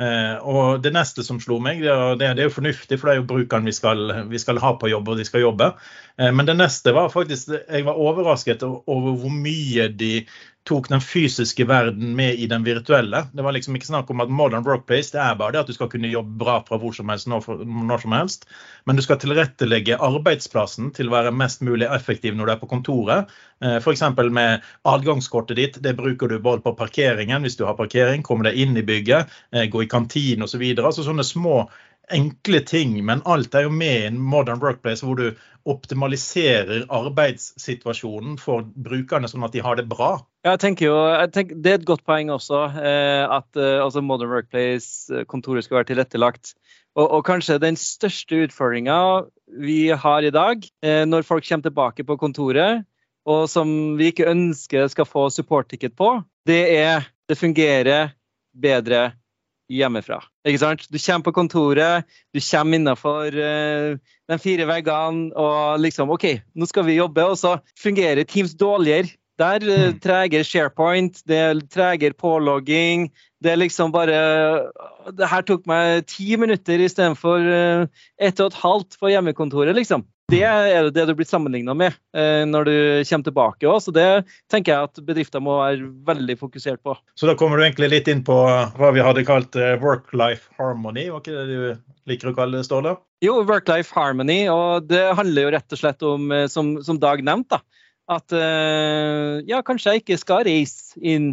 Eh, 0.01 0.37
og 0.45 0.83
Det 0.85 0.93
neste 0.93 1.25
som 1.25 1.41
slo 1.41 1.59
meg, 1.63 1.83
det 1.83 2.25
er, 2.25 2.35
det 2.37 2.49
jo 2.49 2.57
fornuftig, 2.57 2.99
for 2.99 3.09
det 3.09 3.15
er 3.15 3.21
jo 3.21 3.29
brukeren 3.29 3.69
vi 3.69 3.77
skal, 3.77 4.13
vi 4.31 4.41
skal, 4.41 4.61
ha 4.61 4.75
på 4.77 4.91
jobb, 4.93 5.09
og 5.13 5.21
de 5.21 5.29
skal 5.29 5.45
jobbe. 5.45 5.71
Men 6.17 6.49
det 6.49 6.57
neste 6.57 6.93
var 6.97 7.13
faktisk 7.13 7.51
Jeg 7.53 7.85
var 7.85 8.01
overrasket 8.01 8.63
over 8.65 9.17
hvor 9.21 9.33
mye 9.33 9.89
de 9.93 10.27
tok 10.67 10.89
den 10.91 11.01
fysiske 11.01 11.65
verden 11.69 12.17
med 12.19 12.35
i 12.43 12.47
den 12.51 12.65
virtuelle. 12.67 13.23
Det 13.33 13.45
var 13.45 13.55
liksom 13.55 13.77
ikke 13.79 13.87
snakk 13.87 14.11
om 14.11 14.23
at 14.25 14.33
modern 14.33 14.65
workplace 14.67 15.15
det 15.15 15.21
er 15.23 15.39
bare 15.39 15.55
det 15.55 15.61
at 15.63 15.71
du 15.71 15.77
skal 15.77 15.91
kunne 15.93 16.11
jobbe 16.11 16.35
bra 16.41 16.57
fra 16.67 16.79
hvor 16.83 16.95
som 16.97 17.11
helst, 17.13 17.29
når, 17.31 17.63
når 17.65 18.03
som 18.03 18.17
helst. 18.17 18.49
Men 18.85 18.99
du 18.99 19.05
skal 19.07 19.21
tilrettelegge 19.23 20.01
arbeidsplassen 20.03 20.91
til 20.97 21.11
å 21.11 21.15
være 21.15 21.35
mest 21.35 21.63
mulig 21.67 21.87
effektiv 21.87 22.35
når 22.35 22.51
du 22.51 22.55
er 22.57 22.61
på 22.63 22.71
kontoret. 22.71 23.33
Eh, 23.63 23.79
F.eks. 23.79 24.03
med 24.35 24.67
adgangskortet 24.83 25.61
ditt. 25.61 25.81
Det 25.83 25.95
bruker 25.99 26.29
du 26.29 26.39
både 26.43 26.65
på 26.67 26.75
parkeringen 26.79 27.47
hvis 27.47 27.59
du 27.61 27.65
har 27.69 27.79
parkering, 27.79 28.27
komme 28.27 28.49
deg 28.49 28.59
inn 28.59 28.77
i 28.77 28.85
bygget, 28.87 29.31
eh, 29.55 29.69
gå 29.71 29.87
i 29.87 29.91
kantinen 29.91 30.49
osv. 30.49 30.67
Så 30.75 30.91
altså 30.91 31.07
sånne 31.07 31.27
små 31.27 31.61
enkle 32.13 32.61
ting, 32.67 32.99
men 33.05 33.23
alt 33.27 33.55
er 33.55 33.67
jo 33.67 33.73
med 33.75 34.01
i 34.01 34.09
en 34.09 34.19
modern 34.23 34.61
workplace 34.63 35.05
hvor 35.05 35.19
du 35.19 35.31
optimaliserer 35.67 36.85
arbeidssituasjonen 36.95 38.37
for 38.39 38.63
brukerne, 38.87 39.27
sånn 39.31 39.47
at 39.47 39.55
de 39.57 39.63
har 39.65 39.79
det 39.79 39.89
bra. 39.91 40.21
Jeg 40.47 40.61
tenker 40.63 40.87
jo, 40.87 40.97
jeg 41.11 41.33
tenker, 41.35 41.59
Det 41.59 41.73
er 41.73 41.81
et 41.81 41.89
godt 41.89 42.05
poeng 42.07 42.31
også, 42.31 42.61
eh, 42.79 43.25
at 43.27 43.59
eh, 43.59 43.83
altså 43.83 44.03
Modern 44.05 44.31
Workplace-kontoret 44.31 45.67
skal 45.67 45.81
være 45.81 45.91
tilrettelagt. 45.91 46.55
Og, 46.95 47.11
og, 47.11 47.25
kanskje 47.27 47.59
den 47.61 47.77
største 47.77 48.47
utfordringa 48.47 49.27
vi 49.61 49.89
har 49.91 50.23
i 50.23 50.31
dag, 50.31 50.63
eh, 50.87 51.03
når 51.05 51.27
folk 51.27 51.45
kommer 51.49 51.67
tilbake 51.67 52.07
på 52.07 52.17
kontoret, 52.21 52.87
og 53.27 53.49
som 53.51 53.99
vi 53.99 54.13
ikke 54.13 54.31
ønsker 54.31 54.87
skal 54.89 55.09
få 55.09 55.27
support-ticket 55.35 55.99
på, 55.99 56.21
det 56.47 56.63
er 56.79 57.11
det 57.27 57.41
fungerer 57.41 58.15
bedre 58.55 59.11
hjemmefra. 59.73 60.21
Ikke 60.47 60.63
sant? 60.63 60.87
Du 60.91 60.99
kommer 60.99 61.27
på 61.27 61.35
kontoret, 61.41 62.07
du 62.35 62.41
kommer 62.41 62.79
innafor 62.79 63.35
uh, 63.35 63.99
de 64.31 64.39
fire 64.43 64.67
veggene 64.69 65.31
og 65.35 65.83
liksom 65.83 66.13
OK, 66.15 66.29
nå 66.55 66.69
skal 66.71 66.87
vi 66.89 66.99
jobbe, 67.01 67.25
og 67.25 67.39
så 67.41 67.57
fungerer 67.83 68.27
Teams 68.29 68.57
dårligere. 68.59 69.15
Der 69.41 69.65
uh, 69.67 69.93
treger 70.01 70.47
SharePoint, 70.47 71.23
det 71.29 71.39
er 71.39 71.63
treger 71.73 72.17
pålogging. 72.17 73.11
Det 73.43 73.53
er 73.53 73.61
liksom 73.61 73.93
bare 73.93 74.71
Det 75.13 75.29
her 75.29 75.43
tok 75.45 75.67
meg 75.69 76.07
ti 76.09 76.37
minutter 76.41 76.81
istedenfor 76.81 77.45
uh, 77.45 78.07
ett 78.19 78.41
og 78.41 78.53
et 78.53 78.61
halvt 78.63 79.01
på 79.01 79.13
hjemmekontoret, 79.13 79.77
liksom. 79.77 80.07
Det 80.27 80.43
er 80.43 80.89
det 80.91 81.05
du 81.07 81.13
blir 81.15 81.27
sammenligna 81.29 81.75
med 81.79 81.95
eh, 82.17 82.43
når 82.49 82.67
du 82.67 82.77
kommer 83.07 83.27
tilbake. 83.29 83.67
Også. 83.71 83.93
Så 83.93 83.95
det 83.95 84.07
tenker 84.51 84.73
jeg 84.73 84.89
at 84.89 85.03
bedrifter 85.07 85.43
må 85.43 85.61
være 85.61 85.87
veldig 86.09 86.35
fokusert 86.41 86.83
på. 86.83 86.97
Så 87.15 87.29
da 87.31 87.37
kommer 87.39 87.61
du 87.61 87.67
egentlig 87.67 87.93
litt 87.93 88.11
inn 88.11 88.25
på 88.27 88.35
hva 88.35 88.91
vi 88.95 89.05
hadde 89.07 89.23
kalt 89.29 89.55
eh, 89.55 89.77
work-life 89.83 90.51
harmony, 90.59 91.07
var 91.13 91.23
ikke 91.23 91.37
det 91.37 91.47
du 91.47 92.11
liker 92.11 92.33
å 92.33 92.35
kalle 92.35 92.59
det, 92.59 92.67
Ståle? 92.67 92.97
Jo, 93.23 93.39
work-life 93.47 93.95
harmony, 93.95 94.43
og 94.51 94.91
det 94.91 95.05
handler 95.15 95.47
jo 95.47 95.55
rett 95.55 95.79
og 95.79 95.83
slett 95.85 96.03
om, 96.07 96.27
eh, 96.35 96.49
som, 96.51 96.75
som 96.83 96.99
Dag 96.99 97.23
nevnte, 97.23 97.63
at 98.07 98.31
ja, 99.51 99.59
kanskje 99.67 99.97
jeg 99.97 100.05
ikke 100.05 100.19
skal 100.21 100.45
reise 100.47 100.95
inn 101.03 101.33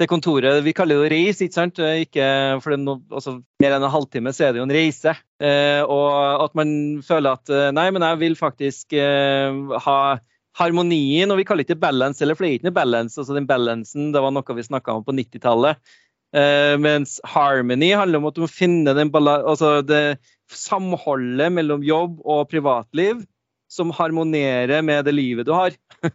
til 0.00 0.08
kontoret. 0.08 0.62
Vi 0.64 0.74
kaller 0.76 1.02
det 1.04 1.12
reis, 1.12 1.40
ikke 1.44 1.56
sant? 1.56 1.78
Ikke, 1.78 2.26
for 2.64 2.76
no, 2.80 2.96
altså, 3.12 3.36
mer 3.62 3.76
enn 3.76 3.86
en 3.86 3.92
halvtime 3.92 4.32
så 4.34 4.46
er 4.46 4.54
det 4.54 4.62
jo 4.62 4.66
en 4.66 4.74
reise. 4.74 5.14
Eh, 5.42 5.82
og 5.84 6.44
at 6.46 6.54
man 6.58 6.74
føler 7.04 7.38
at 7.38 7.52
eh, 7.52 7.70
nei, 7.76 7.88
men 7.94 8.04
jeg 8.06 8.20
vil 8.22 8.38
faktisk 8.38 8.96
eh, 8.96 9.78
ha 9.86 9.98
harmonien, 10.58 11.30
og 11.32 11.40
vi 11.40 11.44
kaller 11.48 11.64
det 11.64 11.72
ikke 11.72 11.84
balance, 11.84 12.22
eller 12.24 12.36
for 12.36 12.44
det 12.44 12.50
er 12.50 12.58
ikke 12.60 12.70
noe 12.70 12.80
balance. 12.80 13.18
altså 13.20 13.36
den 13.36 13.48
balansen, 13.48 14.10
det 14.14 14.22
var 14.24 14.32
noe 14.34 14.56
vi 14.56 14.68
snakka 14.68 14.98
om 14.98 15.04
på 15.06 15.16
90-tallet. 15.16 15.80
Eh, 16.32 16.74
mens 16.80 17.18
harmony 17.28 17.92
handler 17.92 18.22
om 18.22 18.30
at 18.30 18.36
du 18.36 18.46
må 18.46 18.48
finne 18.48 18.94
den 18.96 19.10
altså 19.12 19.82
det 19.84 20.16
samholdet 20.48 21.52
mellom 21.52 21.84
jobb 21.84 22.20
og 22.24 22.48
privatliv 22.48 23.20
som 23.72 23.92
harmonerer 23.96 24.84
med 24.84 25.06
det 25.08 25.14
livet 25.16 25.48
du 25.48 25.52
har. 25.56 25.76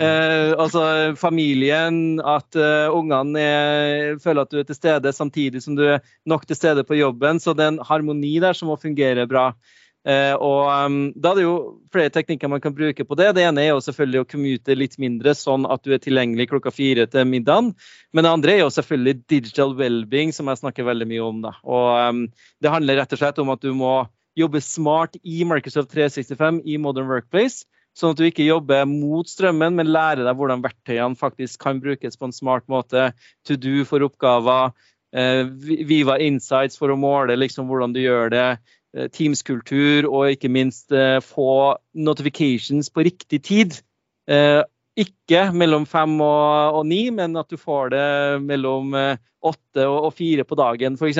eh, 0.00 0.50
altså 0.58 0.84
familien, 1.20 2.18
at 2.18 2.58
uh, 2.58 2.90
ungene 2.96 3.42
er, 3.42 4.16
føler 4.22 4.42
at 4.42 4.50
du 4.50 4.58
er 4.60 4.66
til 4.66 4.78
stede 4.78 5.14
samtidig 5.14 5.62
som 5.62 5.78
du 5.78 5.84
er 5.86 6.00
nok 6.26 6.48
til 6.48 6.58
stede 6.58 6.86
på 6.86 6.98
jobben. 6.98 7.38
Så 7.42 7.54
det 7.54 7.66
er 7.66 7.76
en 7.76 7.84
harmoni 7.86 8.38
der 8.42 8.58
som 8.58 8.72
må 8.72 8.80
fungere 8.80 9.28
bra. 9.30 9.52
Eh, 10.08 10.32
og 10.32 10.64
um, 10.86 10.94
Da 11.12 11.34
er 11.34 11.36
det 11.36 11.42
jo 11.44 11.56
flere 11.92 12.12
teknikker 12.12 12.48
man 12.48 12.62
kan 12.64 12.74
bruke 12.76 13.04
på 13.04 13.16
det. 13.20 13.34
Det 13.36 13.44
ene 13.44 13.66
er 13.66 13.74
jo 13.74 13.82
selvfølgelig 13.84 14.22
å 14.22 14.28
commute 14.30 14.76
litt 14.78 14.96
mindre, 15.02 15.34
sånn 15.36 15.66
at 15.68 15.84
du 15.84 15.92
er 15.92 16.00
tilgjengelig 16.00 16.48
klokka 16.52 16.72
fire 16.72 17.04
til 17.10 17.28
middagen. 17.28 17.74
Men 18.16 18.24
det 18.24 18.32
andre 18.32 18.54
er 18.54 18.62
jo 18.62 18.70
selvfølgelig 18.72 19.26
digital 19.28 19.76
well-being, 19.76 20.32
som 20.32 20.48
jeg 20.48 20.62
snakker 20.62 20.88
veldig 20.88 21.10
mye 21.10 21.26
om. 21.26 21.44
Da. 21.44 21.52
Og 21.68 21.90
um, 22.08 22.24
Det 22.60 22.72
handler 22.72 23.02
rett 23.02 23.12
og 23.16 23.20
slett 23.20 23.42
om 23.44 23.52
at 23.52 23.62
du 23.64 23.74
må 23.76 23.94
jobbe 24.38 24.60
smart 24.62 25.16
i 25.22 25.42
Microsoft 25.44 25.90
365 25.94 26.62
i 26.64 26.78
Modern 26.78 27.08
Workplace. 27.10 27.66
Sånn 27.98 28.14
at 28.14 28.20
du 28.20 28.26
ikke 28.28 28.46
jobber 28.46 28.86
mot 28.88 29.28
strømmen, 29.28 29.74
men 29.76 29.90
lærer 29.90 30.22
deg 30.22 30.38
hvordan 30.38 30.62
verktøyene 30.62 31.18
faktisk 31.18 31.60
kan 31.64 31.80
brukes 31.82 32.16
på 32.16 32.28
en 32.28 32.34
smart 32.34 32.66
måte. 32.70 33.10
To 33.48 33.56
do 33.58 33.82
for 33.88 34.06
oppgaver, 34.06 34.70
eh, 35.12 35.42
Viva 35.90 36.18
Insights 36.22 36.78
for 36.78 36.94
å 36.94 36.98
måle 37.00 37.38
liksom 37.38 37.66
hvordan 37.70 37.96
du 37.96 38.02
gjør 38.04 38.30
det. 38.30 38.48
Eh, 38.94 39.08
Teams-kultur 39.10 40.06
og 40.06 40.36
ikke 40.36 40.52
minst 40.52 40.94
eh, 40.94 41.18
få 41.24 41.76
notifications 41.94 42.92
på 42.94 43.06
riktig 43.10 43.42
tid. 43.46 43.80
Ikke 45.00 45.40
mellom 45.56 45.86
fem 45.88 46.12
og 46.22 46.84
ni, 46.86 47.08
men 47.10 47.34
at 47.40 47.50
du 47.50 47.56
får 47.58 47.90
det 47.90 48.06
mellom 48.44 48.92
åtte 48.94 49.86
og 49.88 50.12
fire 50.14 50.44
på 50.46 50.58
dagen, 50.60 50.98
f.eks. 51.00 51.18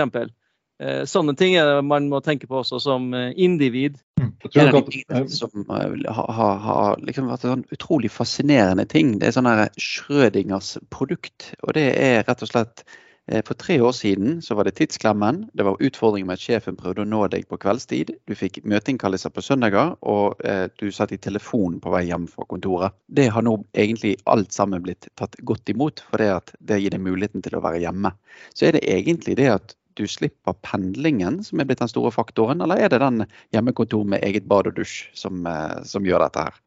Eh, 0.81 1.03
sånne 1.05 1.35
ting 1.37 1.59
er 1.61 1.67
det 1.69 1.83
man 1.85 2.09
må 2.09 2.23
tenke 2.25 2.49
på 2.49 2.63
også 2.63 2.81
som 2.81 3.11
eh, 3.17 3.35
individ. 3.37 3.99
Jeg 4.17 4.71
tror 4.73 4.87
det 4.89 5.27
som 5.35 5.67
eh, 5.77 6.09
har, 6.09 6.57
har 6.65 7.05
liksom 7.05 7.29
vært 7.29 7.45
en 7.45 7.55
sånn 7.59 7.69
utrolig 7.77 8.13
fascinerende 8.15 8.89
ting, 8.89 9.19
det 9.21 9.29
er 9.29 9.37
sånn 9.37 9.51
Schrødingers 9.77 10.79
produkt. 10.93 11.53
Og 11.67 11.77
det 11.77 11.91
er 12.01 12.25
rett 12.25 12.47
og 12.47 12.53
slett 12.53 12.85
for 13.47 13.55
tre 13.55 13.77
år 13.79 13.93
siden 13.95 14.41
så 14.43 14.57
var 14.59 14.67
det 14.67 14.73
tidsklemmen. 14.81 15.45
Det 15.55 15.63
var 15.63 15.79
utfordringer 15.79 16.27
med 16.27 16.41
at 16.41 16.43
sjefen 16.43 16.75
prøvde 16.75 17.05
å 17.05 17.07
nå 17.07 17.21
deg 17.31 17.45
på 17.47 17.61
kveldstid. 17.63 18.11
Du 18.27 18.33
fikk 18.35 18.59
møteinnkallelser 18.67 19.31
på 19.31 19.45
søndager, 19.45 19.93
og 20.03 20.41
eh, 20.43 20.65
du 20.81 20.89
satt 20.91 21.13
i 21.15 21.21
telefonen 21.23 21.79
på 21.85 21.93
vei 21.95 22.09
hjem 22.09 22.25
fra 22.33 22.49
kontoret. 22.51 22.97
Det 23.07 23.29
har 23.31 23.45
nå 23.47 23.53
egentlig 23.71 24.17
alt 24.27 24.51
sammen 24.57 24.83
blitt 24.83 25.13
tatt 25.21 25.39
godt 25.47 25.71
imot, 25.71 26.03
for 26.11 26.19
det, 26.19 26.31
at 26.41 26.51
det 26.59 26.81
gir 26.83 26.97
deg 26.97 27.05
muligheten 27.07 27.45
til 27.45 27.55
å 27.55 27.63
være 27.63 27.85
hjemme. 27.85 28.17
Så 28.51 28.67
er 28.67 28.81
det 28.81 28.89
egentlig 28.89 29.39
det 29.39 29.53
at 29.53 29.77
du 30.01 30.09
slipper 30.09 30.57
pendlingen 30.67 31.43
som 31.47 31.61
er 31.61 31.69
blitt 31.69 31.83
den 31.83 31.93
store 31.93 32.13
faktoren, 32.15 32.65
eller 32.65 32.81
er 32.81 32.91
det 32.93 33.03
den 33.03 33.27
hjemmekontor 33.55 34.09
med 34.09 34.25
eget 34.27 34.49
bad 34.51 34.71
og 34.71 34.81
dusj 34.81 35.05
som, 35.17 35.45
eh, 35.47 35.81
som 35.85 36.09
gjør 36.09 36.25
dette 36.27 36.49
her? 36.49 36.59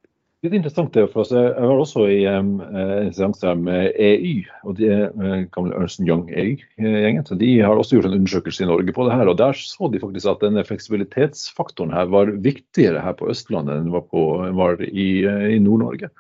Litt 0.44 0.58
interessant 0.58 0.92
det, 0.92 1.06
for 1.14 1.24
oss. 1.24 1.30
Jeg 1.32 1.56
var 1.56 1.80
også 1.80 2.02
i 2.12 2.18
um, 2.28 2.58
en 2.60 3.14
seanse 3.16 3.54
med 3.56 3.94
EY, 3.96 4.42
og 4.68 4.76
de 4.76 4.90
uh, 5.16 5.46
gamle 5.56 5.78
Ernst 5.80 6.02
Young 6.04 6.26
EY-gjengen. 6.28 7.24
så 7.24 7.38
De 7.40 7.48
har 7.64 7.80
også 7.80 7.96
gjort 7.96 8.10
en 8.10 8.18
undersøkelse 8.18 8.66
i 8.66 8.68
Norge 8.68 8.92
på 8.92 9.06
det 9.08 9.16
her. 9.16 9.32
og 9.32 9.38
Der 9.40 9.56
så 9.56 9.88
de 9.88 10.02
faktisk 10.04 10.28
at 10.34 10.44
denne 10.44 10.66
fleksibilitetsfaktoren 10.68 11.96
her 11.96 12.12
var 12.12 12.34
viktigere 12.44 13.06
her 13.06 13.16
på 13.16 13.32
Østlandet 13.32 13.80
enn 13.80 13.94
var, 13.96 14.04
på, 14.12 14.26
var 14.60 14.84
i, 14.84 15.08
i 15.24 15.64
Nord-Norge. 15.64 16.12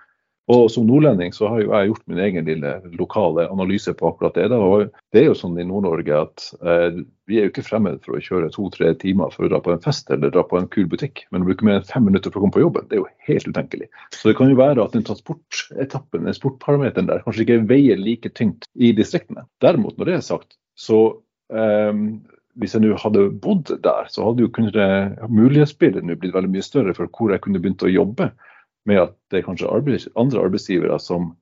Og 0.51 0.65
som 0.71 0.83
nordlending 0.83 1.31
så 1.31 1.47
har 1.47 1.61
jo 1.61 1.71
jeg 1.71 1.87
gjort 1.87 2.07
min 2.11 2.19
egen 2.19 2.47
lille 2.49 2.71
lokale 2.99 3.45
analyse 3.47 3.93
på 3.95 4.09
akkurat 4.09 4.35
det. 4.35 4.49
Og 4.51 4.89
det 5.15 5.21
er 5.21 5.29
jo 5.29 5.37
sånn 5.39 5.55
i 5.61 5.63
Nord-Norge 5.67 6.17
at 6.19 6.47
eh, 6.59 6.99
vi 7.31 7.39
er 7.39 7.47
jo 7.47 7.53
ikke 7.53 7.63
fremmed 7.63 8.01
for 8.03 8.17
å 8.17 8.23
kjøre 8.23 8.51
to-tre 8.51 8.91
timer 8.99 9.31
for 9.31 9.47
å 9.47 9.51
dra 9.53 9.61
på 9.63 9.71
en 9.71 9.83
fest 9.83 10.11
eller 10.11 10.33
dra 10.35 10.43
på 10.43 10.59
en 10.59 10.67
kul 10.73 10.89
butikk. 10.91 11.23
Men 11.31 11.45
å 11.45 11.47
bruke 11.47 11.67
mer 11.67 11.79
enn 11.79 11.87
fem 11.87 12.03
minutter 12.09 12.33
for 12.33 12.41
å 12.41 12.45
komme 12.45 12.57
på 12.57 12.65
jobben, 12.65 12.89
det 12.89 12.99
er 12.99 13.05
jo 13.05 13.09
helt 13.29 13.47
utenkelig. 13.47 13.87
Så 14.11 14.29
det 14.29 14.35
kan 14.41 14.51
jo 14.51 14.59
være 14.59 14.83
at 14.83 14.97
den 14.97 15.07
transportetappen, 15.07 16.27
den 16.27 16.35
sportparameteren 16.35 17.07
der, 17.07 17.23
kanskje 17.23 17.47
ikke 17.47 17.61
veier 17.71 18.03
like 18.03 18.35
tyngt 18.35 18.67
i 18.75 18.91
distriktene. 18.99 19.47
Derimot, 19.63 19.95
når 19.95 20.11
det 20.11 20.19
er 20.19 20.27
sagt, 20.27 20.57
så 20.75 21.05
eh, 21.55 21.95
hvis 22.59 22.75
jeg 22.75 22.83
nå 22.83 22.97
hadde 22.99 23.29
bodd 23.41 23.77
der, 23.79 24.11
så 24.11 24.27
hadde 24.27 24.43
jo 24.43 24.51
mulighetsbildet 25.31 26.03
blitt 26.03 26.35
veldig 26.35 26.51
mye 26.51 26.65
større 26.65 26.99
for 26.99 27.07
hvor 27.15 27.31
jeg 27.31 27.47
kunne 27.47 27.63
begynt 27.63 27.87
å 27.87 27.95
jobbe 27.95 28.33
med 28.89 29.01
at 29.05 29.17
det 29.31 29.41
er 29.41 29.47
kanskje 29.47 29.71
arbeids, 29.71 30.07
andre 30.19 30.45
arbeidsgivere 30.47 30.99
som 31.01 31.33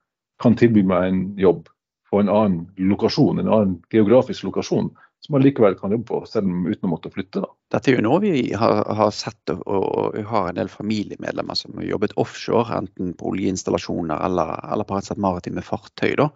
kan 0.42 0.58
tilby 0.58 0.84
meg 0.88 1.08
en 1.08 1.22
jobb 1.42 1.70
på 2.12 2.20
en 2.20 2.30
annen 2.32 2.90
lokasjon, 2.92 3.40
en 3.40 3.50
annen 3.50 3.80
geografisk 3.94 4.44
lokasjon, 4.50 4.90
som 5.22 5.36
man 5.36 5.44
likevel 5.46 5.76
kan 5.78 5.94
jobbe 5.94 6.08
på, 6.10 6.20
selv 6.26 6.50
om 6.50 6.66
uten 6.66 6.88
å 6.88 6.92
måtte 6.96 7.12
flytte. 7.14 7.44
Da. 7.44 7.50
Dette 7.76 7.92
er 7.92 8.00
jo 8.00 8.06
noe 8.08 8.22
vi 8.24 8.32
har, 8.58 8.82
har 8.98 9.12
sett, 9.14 9.54
og, 9.54 9.70
og, 9.70 10.18
har 10.28 10.50
en 10.50 10.58
del 10.58 10.72
familiemedlemmer 10.72 11.58
som 11.60 11.78
har 11.78 11.86
jobbet 11.86 12.16
offshore, 12.20 12.80
enten 12.82 13.14
på 13.20 13.30
oljeinstallasjoner 13.32 14.26
eller, 14.26 14.56
eller 14.74 14.88
på 14.88 14.98
rett 14.98 15.06
og 15.06 15.12
slett 15.12 15.22
maritime 15.22 15.64
fartøy. 15.66 16.16
Da. 16.20 16.28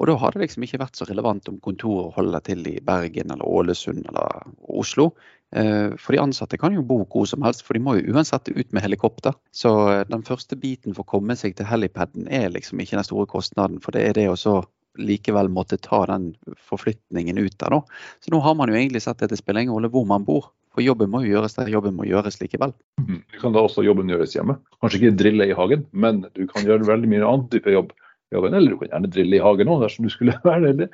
Og 0.00 0.10
da 0.10 0.18
har 0.18 0.34
det 0.34 0.42
liksom 0.42 0.66
ikke 0.66 0.82
vært 0.82 0.98
så 0.98 1.06
relevant 1.08 1.48
om 1.52 1.60
kontoret 1.62 2.18
holder 2.18 2.42
til 2.50 2.66
i 2.68 2.80
Bergen 2.82 3.30
eller 3.30 3.46
Ålesund 3.46 4.02
eller 4.02 4.50
Oslo. 4.82 5.12
Eh, 5.54 5.94
for 6.00 6.14
de 6.14 6.22
ansatte 6.22 6.58
kan 6.58 6.74
jo 6.74 6.82
bo 6.86 7.02
hvor 7.06 7.28
som 7.30 7.44
helst, 7.46 7.62
for 7.66 7.76
de 7.76 7.82
må 7.84 7.96
jo 7.98 8.14
uansett 8.14 8.50
ut 8.50 8.72
med 8.74 8.82
helikopter. 8.82 9.36
Så 9.54 9.72
eh, 9.92 10.04
den 10.10 10.24
første 10.26 10.58
biten 10.58 10.96
for 10.96 11.06
å 11.06 11.12
komme 11.16 11.36
seg 11.38 11.54
til 11.58 11.68
helipaden 11.70 12.26
er 12.26 12.50
liksom 12.54 12.82
ikke 12.82 12.98
den 12.98 13.06
store 13.06 13.30
kostnaden. 13.30 13.78
For 13.84 13.94
det 13.94 14.08
er 14.08 14.18
det 14.18 14.26
å 14.32 14.38
så 14.38 14.62
likevel 14.98 15.48
måtte 15.50 15.78
ta 15.82 16.04
den 16.06 16.32
forflytningen 16.68 17.38
ut 17.38 17.56
der, 17.58 17.74
da. 17.74 17.80
Så 18.22 18.30
nå 18.34 18.38
har 18.42 18.54
man 18.58 18.70
jo 18.70 18.78
egentlig 18.78 19.02
sett 19.02 19.22
at 19.22 19.32
det 19.32 19.40
spiller 19.40 19.64
ingen 19.64 19.74
rolle 19.74 19.90
hvor 19.90 20.06
man 20.06 20.26
bor. 20.26 20.52
For 20.74 20.82
jobben 20.82 21.10
må 21.10 21.22
jo 21.22 21.36
gjøres 21.36 21.54
der 21.54 21.70
jobben 21.70 21.94
må 21.94 22.06
gjøres 22.08 22.40
likevel. 22.40 22.74
Mm. 22.98 23.20
Du 23.30 23.38
kan 23.38 23.54
da 23.54 23.62
også 23.62 23.84
jobben 23.86 24.10
gjøres 24.10 24.34
hjemme. 24.34 24.58
Kanskje 24.82 25.00
ikke 25.00 25.18
drille 25.22 25.46
i 25.50 25.54
hagen, 25.54 25.86
men 25.94 26.24
du 26.34 26.46
kan 26.50 26.66
gjøre 26.66 26.86
veldig 26.88 27.10
mye 27.10 27.22
annen 27.22 27.46
type 27.52 27.74
jobb. 27.74 27.94
Eller 28.34 28.72
du 28.72 28.78
kan 28.80 28.90
gjerne 28.90 29.10
drille 29.14 29.38
i 29.38 29.42
hagen 29.42 29.70
òg, 29.70 29.84
dersom 29.84 30.08
du 30.08 30.10
skulle 30.10 30.34
være 30.46 30.74
det. 30.80 30.90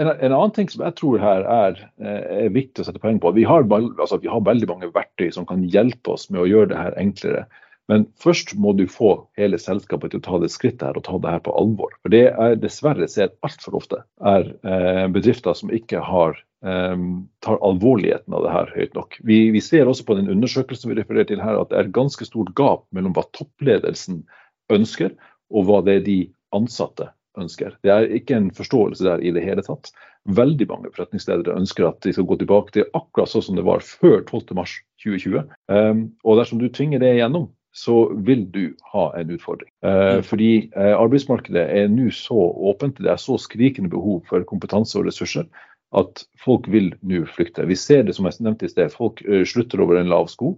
En, 0.00 0.08
en, 0.08 0.32
annen 0.32 0.54
ting 0.56 0.70
som 0.72 0.84
jeg 0.86 0.96
tror 0.96 1.20
her 1.20 1.44
er, 1.44 1.80
eh, 2.00 2.46
er 2.46 2.54
viktig 2.54 2.80
å 2.80 2.86
sette 2.88 3.02
poeng 3.02 3.18
på. 3.20 3.34
Vi 3.36 3.44
har, 3.48 3.66
altså, 3.68 4.16
vi 4.22 4.30
har, 4.32 4.44
veldig 4.44 4.68
mange 4.70 4.88
verktøy 4.94 5.28
som 5.34 5.46
kan 5.48 5.66
hjelpe 5.68 6.14
oss 6.14 6.30
med 6.32 6.40
å 6.44 6.48
gjøre 6.48 6.72
det 6.72 6.80
her 6.80 6.96
enklere. 7.00 7.44
Men 7.90 8.06
først 8.22 8.54
må 8.62 8.72
du 8.78 8.86
få 8.88 9.14
hele 9.36 9.58
selskapet 9.60 10.14
til 10.14 10.22
å 10.22 10.24
ta 10.24 10.38
det 10.40 10.52
skrittet 10.54 10.86
her 10.86 10.96
og 10.96 11.04
ta 11.04 11.18
det 11.20 11.34
her 11.34 11.42
på 11.44 11.54
alvor. 11.58 11.92
For 12.00 12.14
det 12.14 12.22
jeg 12.24 12.60
dessverre 12.62 13.08
ser 13.10 13.34
altfor 13.44 13.76
ofte, 13.82 14.00
er 14.24 14.48
eh, 14.64 15.04
bedrifter 15.12 15.56
som 15.58 15.72
ikke 15.74 16.00
har, 16.06 16.38
eh, 16.64 17.06
tar 17.44 17.60
alvorligheten 17.60 18.38
av 18.38 18.46
det 18.46 18.54
her 18.54 18.72
høyt 18.78 18.96
nok. 18.96 19.18
Vi, 19.28 19.42
vi, 19.52 19.60
ser 19.60 19.90
også 19.90 20.06
på 20.08 20.16
den 20.16 20.30
undersøkelsen 20.32 20.94
vi 20.94 21.00
refererer 21.02 21.28
til 21.28 21.42
her, 21.44 21.58
at 21.60 21.74
det 21.74 21.82
er 21.82 21.96
ganske 21.98 22.28
stort 22.28 22.54
gap 22.56 22.86
mellom 22.96 23.12
hva 23.18 23.26
toppledelsen 23.36 24.22
ønsker, 24.72 25.12
og 25.52 25.68
hva 25.68 25.82
det 25.84 25.98
er 25.98 26.06
de 26.06 26.20
ansatte 26.56 27.10
ønsker. 27.40 27.76
Det 27.84 27.92
er 27.92 28.10
ikke 28.18 28.36
en 28.38 28.50
forståelse 28.54 29.06
der 29.06 29.22
i 29.24 29.32
det 29.34 29.44
hele 29.44 29.64
tatt. 29.64 29.92
Veldig 30.28 30.68
mange 30.70 30.92
forretningsledere 30.92 31.56
ønsker 31.58 31.88
at 31.88 32.02
de 32.04 32.12
skal 32.14 32.28
gå 32.28 32.38
tilbake 32.42 32.74
til 32.76 32.86
akkurat 32.98 33.32
sånn 33.32 33.46
som 33.48 33.58
det 33.58 33.66
var 33.66 33.82
før 33.82 34.20
12.3.2020. 34.28 35.48
Um, 35.72 36.06
og 36.22 36.38
dersom 36.38 36.62
du 36.62 36.68
tvinger 36.70 37.02
det 37.02 37.16
igjennom, 37.16 37.48
så 37.72 38.12
vil 38.14 38.44
du 38.52 38.74
ha 38.92 39.06
en 39.16 39.30
utfordring. 39.32 39.70
Eh, 39.84 40.20
fordi 40.26 40.68
eh, 40.76 40.92
arbeidsmarkedet 40.92 41.62
er 41.72 41.88
nå 41.88 42.10
så 42.14 42.36
åpent, 42.68 43.00
det 43.00 43.14
er 43.14 43.20
så 43.20 43.38
skrikende 43.40 43.90
behov 43.92 44.20
for 44.28 44.44
kompetanse 44.48 44.98
og 45.00 45.08
ressurser 45.08 45.48
at 45.96 46.24
folk 46.40 46.68
vil 46.72 46.92
nå 47.04 47.24
flykte. 47.28 47.64
Vi 47.68 47.76
ser 47.76 48.04
det 48.04 48.16
som 48.16 48.28
jeg 48.28 48.44
nevnte 48.44 48.68
i 48.68 48.72
sted, 48.72 48.92
folk 48.92 49.24
eh, 49.24 49.46
slutter 49.48 49.82
over 49.84 50.00
en 50.00 50.12
lav 50.12 50.30
sko 50.32 50.56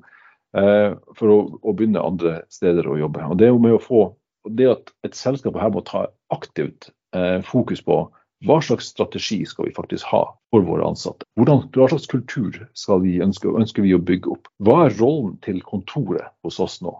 for 0.54 1.30
å, 1.34 1.36
å 1.66 1.72
begynne 1.74 1.98
andre 1.98 2.36
steder 2.46 2.86
å 2.86 2.92
jobbe. 2.94 3.24
Og 3.26 3.40
Det 3.40 3.48
er 3.48 3.50
jo 3.50 3.58
med 3.58 3.72
å 3.74 3.80
få 3.82 4.02
det 4.50 4.68
at 4.70 4.92
et 5.06 5.16
selskap 5.16 5.56
her 5.60 5.72
må 5.72 5.82
ta 5.86 6.06
aktivt 6.34 6.90
eh, 7.16 7.40
fokus 7.46 7.82
på 7.84 8.04
hva 8.44 8.58
slags 8.60 8.90
strategi 8.92 9.38
skal 9.48 9.68
vi 9.68 9.76
faktisk 9.76 10.04
ha 10.10 10.24
for 10.52 10.64
våre 10.66 10.84
ansatte? 10.84 11.24
Hvordan, 11.38 11.62
hva 11.72 11.88
slags 11.88 12.08
kultur 12.10 12.58
vi 13.00 13.14
ønske, 13.24 13.48
ønsker 13.48 13.86
vi 13.86 13.94
å 13.96 14.02
bygge 14.02 14.34
opp? 14.34 14.50
Hva 14.60 14.84
er 14.86 14.98
rollen 14.98 15.38
til 15.46 15.62
kontoret 15.64 16.28
hos 16.44 16.60
oss 16.60 16.80
nå? 16.84 16.92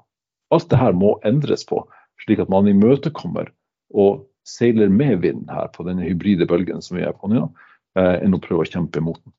Alt 0.55 0.71
dette 0.73 0.95
må 0.97 1.19
endres 1.27 1.67
på, 1.69 1.83
slik 2.25 2.41
at 2.41 2.53
man 2.53 2.71
imøtekommer 2.71 3.51
og 3.93 4.25
seiler 4.49 4.89
med 4.93 5.21
vinden 5.25 5.51
her 5.53 5.69
på 5.75 5.85
denne 5.87 6.07
hybride 6.07 6.49
bølgen 6.49 6.83
som 6.85 6.99
vi 6.99 7.05
er 7.05 7.13
på 7.17 7.29
nå, 7.33 7.47
eh, 7.99 8.17
enn 8.25 8.37
å 8.37 8.41
prøve 8.41 8.65
å 8.65 8.71
kjempe 8.71 9.03
imot 9.03 9.21
den. 9.21 9.35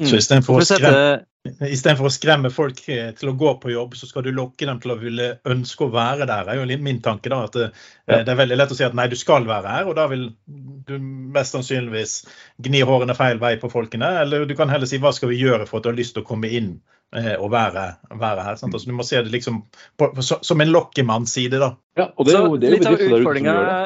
Mm. 0.00 0.08
Så 0.08 0.18
istedenfor 0.18 0.60
å 0.60 0.66
skremme 0.66 1.20
å 1.42 2.10
skremme 2.12 2.50
folk 2.54 2.80
eh, 2.88 3.10
til 3.18 3.32
å 3.32 3.34
gå 3.38 3.54
på 3.58 3.72
jobb, 3.72 3.96
så 3.98 4.06
skal 4.06 4.22
du 4.22 4.30
lokke 4.34 4.66
dem 4.68 4.78
til 4.82 4.94
å 4.94 4.98
ville 5.00 5.28
ønske 5.48 5.86
å 5.86 5.90
være 5.90 6.26
der. 6.28 6.44
Det 6.46 6.54
er 6.54 6.60
jo 6.60 6.78
min 6.86 7.00
tanke 7.02 7.32
da, 7.32 7.40
at 7.48 7.56
det, 7.58 7.66
eh, 8.06 8.22
det, 8.22 8.30
er 8.30 8.38
veldig 8.38 8.58
lett 8.60 8.74
å 8.74 8.78
si 8.78 8.86
at 8.86 8.94
nei, 8.94 9.08
du 9.10 9.18
skal 9.18 9.48
være 9.48 9.74
her, 9.74 9.90
og 9.90 9.96
da 9.98 10.06
vil 10.12 10.28
du 10.46 10.94
mest 11.34 11.56
sannsynligvis 11.56 12.14
gni 12.62 12.84
hårene 12.86 13.16
feil 13.18 13.42
vei 13.42 13.56
på 13.58 13.72
folkene. 13.72 14.12
Eller 14.22 14.46
du 14.46 14.54
kan 14.58 14.70
heller 14.70 14.86
si 14.86 15.02
hva 15.02 15.10
skal 15.16 15.32
vi 15.32 15.40
gjøre 15.42 15.66
for 15.66 15.80
at 15.80 15.88
du 15.88 15.90
har 15.90 15.98
lyst 15.98 16.14
til 16.14 16.22
å 16.22 16.28
komme 16.28 16.50
inn 16.52 16.76
eh, 17.16 17.34
og 17.34 17.50
være, 17.54 17.88
være 18.12 18.46
her. 18.46 18.60
Sant? 18.60 18.76
Altså, 18.78 18.92
du 18.92 18.96
må 19.00 19.06
se 19.08 19.18
det 19.18 19.34
liksom 19.34 19.64
på, 19.98 20.12
som 20.22 20.62
en 20.62 20.72
lokkemannside, 20.72 21.58
da. 21.62 21.74
Ja, 21.98 22.12
og 22.14 22.30
det 22.30 22.38
er 22.38 22.46
jo, 22.46 22.54
det 22.54 22.70
er 22.70 22.78
jo 22.78 22.84
bedrifter 22.86 23.18
der 23.18 23.18
ute 23.18 23.34
som 23.42 23.50
gjør 23.50 23.68
det. 23.72 23.82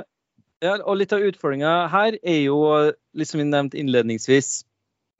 Ja, 0.64 0.78
og 0.88 0.96
litt 0.96 1.12
av 1.12 1.24
utfordringa 1.24 1.72
her 1.92 2.16
er 2.20 2.38
jo, 2.46 2.60
liksom 3.16 3.42
vi 3.42 3.48
nevnte 3.48 3.76
innledningsvis, 3.80 4.64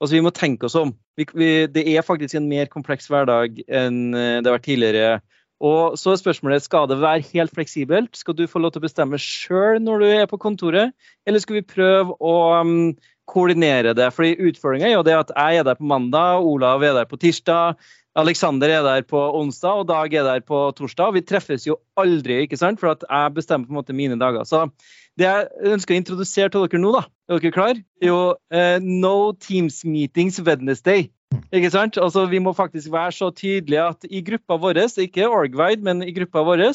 Altså, 0.00 0.16
vi 0.16 0.24
må 0.24 0.32
tenke 0.34 0.68
oss 0.68 0.76
om. 0.76 0.92
Vi, 1.16 1.24
vi, 1.32 1.50
det 1.72 1.86
er 1.88 2.04
faktisk 2.04 2.36
en 2.36 2.50
mer 2.50 2.68
kompleks 2.72 3.08
hverdag 3.08 3.62
enn 3.64 4.12
eh, 4.12 4.38
det 4.42 4.50
har 4.50 4.58
vært 4.58 4.68
tidligere. 4.68 5.18
Og 5.64 5.96
så 5.96 6.12
er 6.12 6.20
spørsmålet 6.20 6.66
skal 6.66 6.88
det 6.90 6.98
være 7.00 7.24
helt 7.32 7.54
fleksibelt. 7.56 8.16
Skal 8.16 8.36
du 8.36 8.44
få 8.50 8.60
lov 8.60 8.74
til 8.74 8.82
å 8.82 8.86
bestemme 8.86 9.20
sjøl 9.20 9.80
når 9.80 10.02
du 10.02 10.08
er 10.10 10.26
på 10.28 10.40
kontoret, 10.40 10.92
eller 11.24 11.40
skal 11.40 11.60
vi 11.60 11.68
prøve 11.70 12.16
å 12.20 12.34
um, 12.60 12.90
koordinere 13.30 13.94
det? 13.96 14.10
Fordi 14.12 14.34
Utfordringa 14.50 14.90
er 14.90 14.98
jo 14.98 15.06
det 15.06 15.16
at 15.16 15.32
jeg 15.32 15.62
er 15.62 15.68
der 15.70 15.78
på 15.78 15.88
mandag, 15.88 16.44
Olav 16.44 16.84
er 16.84 16.98
der 16.98 17.08
på 17.08 17.16
tirsdag, 17.22 17.80
Aleksander 18.16 18.72
er 18.72 18.84
der 18.84 19.02
på 19.04 19.20
onsdag 19.36 19.82
og 19.82 19.88
Dag 19.90 20.14
er 20.16 20.24
der 20.24 20.44
på 20.44 20.60
torsdag. 20.76 21.12
Vi 21.12 21.24
treffes 21.24 21.66
jo 21.68 21.76
aldri, 22.00 22.42
ikke 22.44 22.56
sant? 22.56 22.80
for 22.80 22.96
jeg 22.96 23.34
bestemmer 23.36 23.68
på 23.68 23.74
en 23.74 23.80
måte 23.80 23.96
mine 23.96 24.16
dager. 24.20 24.44
Så 24.48 24.62
det 25.16 25.26
jeg 25.26 25.72
ønsker 25.72 25.94
å 25.94 25.98
introdusere 26.00 26.52
til 26.52 26.66
dere 26.66 26.80
nå, 26.82 26.92
da, 26.96 27.04
er 27.30 27.40
dere 27.40 27.54
klar? 27.54 27.78
er 28.02 28.10
jo 28.10 28.20
uh, 28.36 28.78
No 28.82 29.32
Teams 29.40 29.82
Meetings 29.88 30.40
Wednesday. 30.44 31.08
Ikke 31.54 31.70
sant? 31.72 31.96
Altså, 31.98 32.26
vi 32.30 32.38
må 32.42 32.52
faktisk 32.56 32.92
være 32.92 33.14
så 33.16 33.30
tydelige 33.34 33.82
at 33.82 34.06
i 34.08 34.22
gruppa 34.24 34.58
vår, 34.62 34.82
ikke 35.02 35.28
Orgwide, 35.28 35.82
men 35.82 36.04
i 36.04 36.14
gruppa 36.14 36.44
vår, 36.46 36.68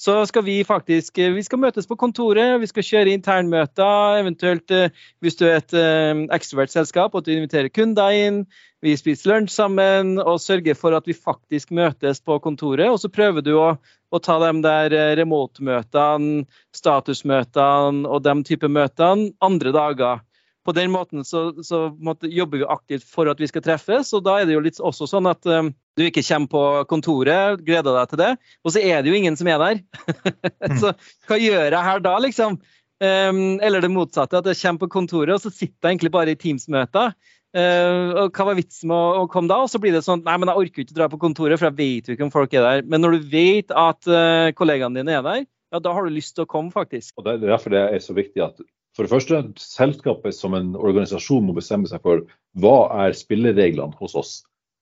så 0.00 0.14
skal 0.26 0.44
vi 0.46 0.62
faktisk 0.64 1.18
eh, 1.20 1.32
vi 1.36 1.42
skal 1.44 1.60
møtes 1.60 1.88
på 1.88 1.96
kontoret, 2.00 2.56
vi 2.62 2.68
skal 2.70 2.86
kjøre 2.86 3.12
internmøter. 3.12 4.20
Eventuelt 4.22 4.72
eh, 4.72 4.94
hvis 5.20 5.36
du 5.36 5.44
er 5.44 5.58
et 5.58 5.74
eh, 5.76 6.22
ekstrovert 6.32 6.72
selskap, 6.72 7.16
at 7.18 7.26
du 7.26 7.34
inviterer 7.34 7.68
kunder 7.68 8.16
inn. 8.16 8.46
Vi 8.80 8.94
spiser 8.96 9.34
lunsj 9.34 9.52
sammen 9.52 10.14
og 10.22 10.40
sørger 10.40 10.78
for 10.78 10.96
at 10.96 11.08
vi 11.08 11.12
faktisk 11.12 11.74
møtes 11.76 12.22
på 12.24 12.38
kontoret. 12.40 12.88
Og 12.88 12.96
så 13.02 13.12
prøver 13.12 13.44
du 13.44 13.52
å, 13.60 13.74
å 13.76 14.22
ta 14.24 14.38
de 14.40 14.54
der 14.64 14.96
remote-møtene, 15.20 16.46
statusmøtene 16.72 18.08
og 18.08 18.24
de 18.24 18.38
type 18.48 18.72
møtene 18.72 19.34
andre 19.44 19.76
dager 19.76 20.24
på 20.66 20.74
den 20.76 20.90
måten 20.92 21.24
så, 21.24 21.50
så 21.64 21.88
måtte, 21.98 22.28
jobber 22.28 22.60
vi 22.60 22.68
aktivt 22.68 23.06
for 23.08 23.30
at 23.30 23.40
vi 23.40 23.48
skal 23.48 23.64
treffes. 23.64 24.12
og 24.16 24.24
Da 24.26 24.40
er 24.40 24.48
det 24.48 24.56
jo 24.56 24.64
litt 24.64 24.80
også 24.80 25.08
sånn 25.08 25.28
at 25.30 25.46
um, 25.48 25.72
du 25.96 26.04
ikke 26.06 26.24
kommer 26.26 26.52
på 26.52 26.64
kontoret, 26.90 27.62
gleder 27.64 27.96
deg 27.96 28.12
til 28.12 28.20
det, 28.20 28.30
og 28.64 28.74
så 28.74 28.82
er 28.84 29.00
det 29.00 29.12
jo 29.12 29.16
ingen 29.16 29.38
som 29.40 29.48
er 29.50 29.62
der. 29.62 29.80
så 30.82 30.92
hva 31.28 31.40
gjør 31.40 31.70
jeg 31.70 31.88
her 31.88 32.04
da, 32.04 32.14
liksom? 32.22 32.60
Um, 33.00 33.56
eller 33.64 33.80
det 33.80 33.92
motsatte, 33.92 34.42
at 34.42 34.48
jeg 34.50 34.60
kommer 34.60 34.84
på 34.84 34.94
kontoret, 34.98 35.32
og 35.38 35.40
så 35.40 35.52
sitter 35.52 35.88
jeg 35.88 35.94
egentlig 35.94 36.12
bare 36.12 36.34
i 36.34 36.40
Teams-møter. 36.40 37.14
Uh, 37.50 38.12
og 38.26 38.36
hva 38.36 38.50
var 38.50 38.58
vitsen 38.60 38.92
med 38.92 38.94
å, 38.94 39.22
å, 39.24 39.30
komme 39.30 39.50
da? 39.50 39.62
Og 39.64 39.72
så 39.72 39.80
blir 39.82 39.90
det 39.90 40.04
sånn 40.06 40.20
Nei, 40.22 40.36
men 40.38 40.52
jeg 40.52 40.60
orker 40.60 40.84
ikke 40.84 40.94
å 40.94 40.98
dra 41.00 41.08
på 41.10 41.18
kontoret, 41.24 41.58
for 41.58 41.66
jeg 41.70 41.78
vet 41.80 42.10
jo 42.10 42.14
ikke 42.14 42.28
om 42.28 42.34
folk 42.34 42.52
er 42.54 42.66
der. 42.66 42.84
Men 42.86 43.02
når 43.02 43.16
du 43.16 43.32
vet 43.32 43.72
at 43.74 44.06
uh, 44.06 44.52
kollegaene 44.58 45.00
dine 45.00 45.16
er 45.16 45.24
der, 45.26 45.48
ja, 45.70 45.80
da 45.82 45.94
har 45.94 46.06
du 46.06 46.12
lyst 46.12 46.36
til 46.36 46.44
å 46.44 46.50
komme, 46.50 46.70
faktisk. 46.74 47.16
Og 47.18 47.26
Det 47.26 47.38
er 47.38 47.48
derfor 47.48 47.74
det 47.74 47.82
er 47.88 48.04
så 48.04 48.14
viktig 48.14 48.44
at 48.44 48.62
for 48.96 49.06
det 49.06 49.12
første, 49.12 49.42
selskapet 49.62 50.34
som 50.34 50.54
en 50.58 50.72
organisasjon 50.74 51.44
må 51.46 51.54
bestemme 51.56 51.88
seg 51.90 52.02
for 52.02 52.24
hva 52.58 52.78
er 53.06 53.14
spillereglene 53.16 53.94
hos 54.00 54.16
oss. 54.18 54.32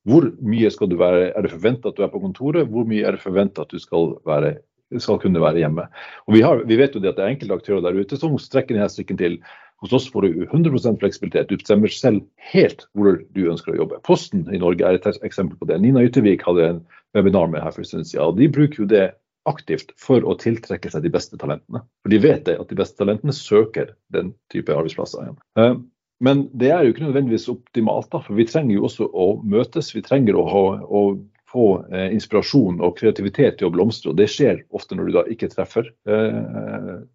Hvor 0.09 0.25
mye 0.40 0.71
skal 0.73 0.88
du 0.88 0.97
være, 1.01 1.33
er 1.37 1.44
det 1.44 1.53
forventa 1.53 1.90
at 1.90 1.99
du 1.99 2.05
er 2.07 2.12
på 2.12 2.23
kontoret, 2.23 2.71
hvor 2.73 2.88
mye 2.88 3.05
er 3.05 3.18
det 3.18 3.25
forventa 3.25 3.66
at 3.66 3.75
du 3.75 3.81
skal, 3.83 4.14
være, 4.27 4.55
skal, 4.97 5.21
kunne 5.21 5.42
være 5.42 5.61
hjemme. 5.61 5.85
Og 6.27 6.37
vi, 6.38 6.42
har, 6.47 6.64
vi, 6.64 6.79
vet 6.81 6.97
jo 6.97 7.03
det 7.05 7.12
at 7.12 7.18
det 7.18 7.27
er 7.27 7.35
enkelte 7.35 7.59
aktører 7.61 7.85
der 7.85 7.99
ute 8.01 8.16
som 8.21 8.38
strekker 8.40 8.79
denne 8.79 8.88
strikken 8.92 9.21
til. 9.21 9.37
Hos 9.85 9.92
oss 9.94 10.09
får 10.11 10.25
du 10.25 10.47
100% 10.49 10.99
fleksibilitet. 11.03 11.51
Du 11.51 11.61
bestemmer 11.61 11.92
selv 11.92 12.25
helt 12.51 12.87
hvor 12.97 13.21
du 13.37 13.44
ønsker 13.53 13.75
å 13.75 13.83
jobbe. 13.83 14.01
Posten 14.09 14.49
i 14.51 14.59
Norge 14.59 14.88
er 14.88 14.97
et 14.97 15.07
eksempel 15.27 15.61
på 15.61 15.68
det. 15.68 15.79
Nina 15.85 16.03
Yttervik 16.07 16.42
hadde 16.49 16.73
en 16.73 16.81
webinar 17.14 17.53
med 17.53 17.62
her 17.62 17.77
for 17.77 17.85
en 17.85 17.92
stund 17.92 18.09
siden. 18.09 18.40
De 18.40 18.49
bruker 18.51 18.83
jo 18.83 18.88
det 18.90 19.05
aktivt 19.49 19.95
for 20.01 20.25
å 20.25 20.37
tiltrekke 20.39 20.91
seg 20.93 21.05
de 21.05 21.13
beste 21.15 21.39
talentene. 21.41 21.85
For 22.05 22.13
de 22.13 22.21
vet 22.23 22.45
det, 22.49 22.59
at 22.61 22.71
de 22.71 22.79
beste 22.79 23.01
talentene 23.01 23.35
søker 23.37 23.95
den 24.15 24.35
type 24.53 24.75
arbeidsplasser 24.75 25.25
igjen. 25.25 25.41
Eh, 25.59 25.79
men 26.25 26.47
det 26.59 26.73
er 26.75 26.83
jo 26.83 26.93
ikke 26.93 27.07
nødvendigvis 27.07 27.49
optimalt, 27.53 28.09
da, 28.11 28.21
for 28.25 28.39
vi 28.39 28.47
trenger 28.49 28.75
jo 28.75 28.87
også 28.89 29.07
å 29.07 29.29
møtes. 29.47 29.93
Vi 29.95 30.03
trenger 30.03 30.39
å, 30.39 30.47
ha, 30.51 30.63
å 30.83 31.03
få 31.49 31.67
eh, 31.93 32.09
inspirasjon 32.17 32.81
og 32.85 32.97
kreativitet 32.99 33.61
til 33.61 33.69
å 33.69 33.75
blomstre. 33.75 34.13
og 34.13 34.19
Det 34.19 34.29
skjer 34.33 34.65
ofte 34.75 34.99
når 34.99 35.09
du 35.09 35.19
da 35.19 35.27
ikke 35.33 35.51
treffer, 35.53 35.93
eh, 36.11 36.41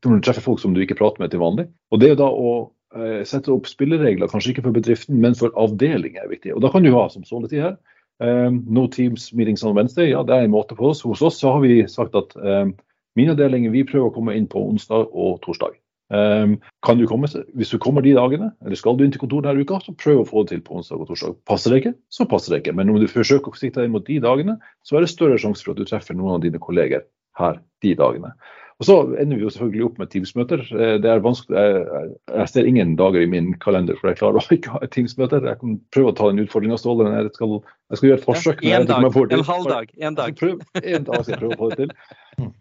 når 0.06 0.16
du 0.16 0.24
treffer 0.24 0.46
folk 0.46 0.64
som 0.64 0.76
du 0.76 0.82
ikke 0.84 0.98
prater 1.00 1.24
med 1.24 1.34
til 1.34 1.44
vanlig. 1.44 1.68
Og 1.92 2.02
det 2.02 2.14
er 2.14 2.22
da 2.22 2.30
å 2.32 2.54
eh, 2.96 3.22
sette 3.28 3.52
opp 3.54 3.68
spilleregler, 3.70 4.32
kanskje 4.32 4.54
ikke 4.54 4.66
for 4.70 4.78
bedriften, 4.80 5.20
men 5.24 5.36
for 5.40 5.54
avdeling 5.60 6.18
er 6.22 6.32
viktig. 6.32 6.56
Og 6.56 6.64
Da 6.64 6.72
kan 6.74 6.86
du 6.86 6.94
ha 6.96 7.10
som 7.12 7.28
sånne 7.28 7.52
sier 7.52 7.70
her, 7.70 7.78
no 8.22 8.88
Teams 8.88 9.32
meetings 9.34 9.64
on 9.66 9.74
Wednesday, 9.76 10.12
ja 10.12 10.22
det 10.24 10.36
er 10.36 10.46
en 10.46 10.54
måte 10.54 10.78
på 10.78 10.92
oss. 10.92 11.02
Hos 11.04 11.24
oss 11.26 11.40
så 11.42 11.56
har 11.56 11.64
vi 11.64 11.82
sagt 11.90 12.14
at 12.16 12.36
um, 12.38 12.76
min 13.20 13.32
avdeling 13.34 13.66
vi 13.74 13.86
prøver 13.88 14.12
å 14.12 14.14
komme 14.14 14.36
inn 14.38 14.46
på 14.48 14.62
onsdag 14.62 15.10
og 15.12 15.42
torsdag. 15.44 15.76
Um, 16.14 16.60
kan 16.86 17.00
du 17.00 17.08
komme, 17.10 17.28
hvis 17.58 17.72
du 17.74 17.80
kommer 17.82 18.04
de 18.06 18.14
dagene, 18.14 18.52
eller 18.62 18.78
skal 18.78 18.98
du 18.98 19.06
inn 19.06 19.14
til 19.14 19.24
kontoret 19.24 19.48
denne 19.48 19.66
uka, 19.66 19.80
så 19.82 19.96
prøv 19.98 20.22
å 20.22 20.28
få 20.30 20.44
det 20.44 20.54
til 20.54 20.64
på 20.66 20.78
onsdag 20.78 21.02
og 21.02 21.10
torsdag. 21.10 21.38
Passer 21.50 21.74
det 21.74 21.82
ikke, 21.82 21.94
så 22.14 22.28
passer 22.30 22.54
det 22.54 22.62
ikke. 22.64 22.76
Men 22.78 22.92
om 22.94 23.00
du 23.02 23.08
forsøker 23.10 23.50
å 23.50 23.58
sikte 23.58 23.82
deg 23.82 23.90
inn 23.90 23.96
mot 23.96 24.06
de 24.06 24.20
dagene, 24.22 24.60
så 24.86 24.98
er 24.98 25.06
det 25.06 25.14
større 25.14 25.40
sjanse 25.42 25.66
for 25.66 25.74
at 25.74 25.82
du 25.82 25.90
treffer 25.90 26.18
noen 26.18 26.38
av 26.38 26.44
dine 26.46 26.62
kolleger 26.62 27.08
her 27.40 27.58
de 27.82 27.96
dagene. 27.98 28.34
Og 28.84 28.88
Så 28.88 28.96
ender 29.16 29.38
vi 29.40 29.46
jo 29.46 29.50
selvfølgelig 29.54 29.84
opp 29.88 30.00
med 30.02 30.10
Teams-møter. 30.12 30.62
Eh, 30.76 30.96
det 31.00 31.08
er 31.08 31.22
vanskelig, 31.24 31.56
jeg, 31.56 32.08
jeg, 32.34 32.48
ser 32.52 32.66
ingen 32.68 32.98
dager 33.00 33.24
i 33.24 33.30
min 33.32 33.54
kalender 33.64 33.96
for 33.96 34.12
jeg 34.12 34.20
klarer 34.20 34.42
å 34.42 34.44
ikke 34.58 34.74
ha 34.74 34.82
et 34.84 34.92
Teams-møter. 34.92 35.46
Jeg 35.48 35.60
kan 35.62 35.78
prøve 35.96 36.12
å 36.12 36.16
ta 36.18 36.28
den 36.28 36.44
utfordringa, 36.44 36.80
Ståle. 36.82 37.08
Jeg 37.16 37.32
skal, 37.38 37.54
jeg 37.64 38.02
skal 38.02 38.10
gjøre 38.10 38.20
et 38.20 38.26
forsøk. 38.28 38.66
Ja, 38.68 38.82
en 38.82 38.90
dag, 38.90 39.08
en 39.08 39.46
halv 39.48 39.70
dag. 39.72 39.94
En 39.96 40.18
dag. 40.20 40.36
Prøv, 40.42 40.66
en 40.82 41.06
dag 41.08 41.24
skal 41.24 41.32
jeg 41.32 41.40
prøve 41.46 41.56
å 41.56 41.62
få 41.62 41.70
det 41.72 41.78
til. 41.80 41.94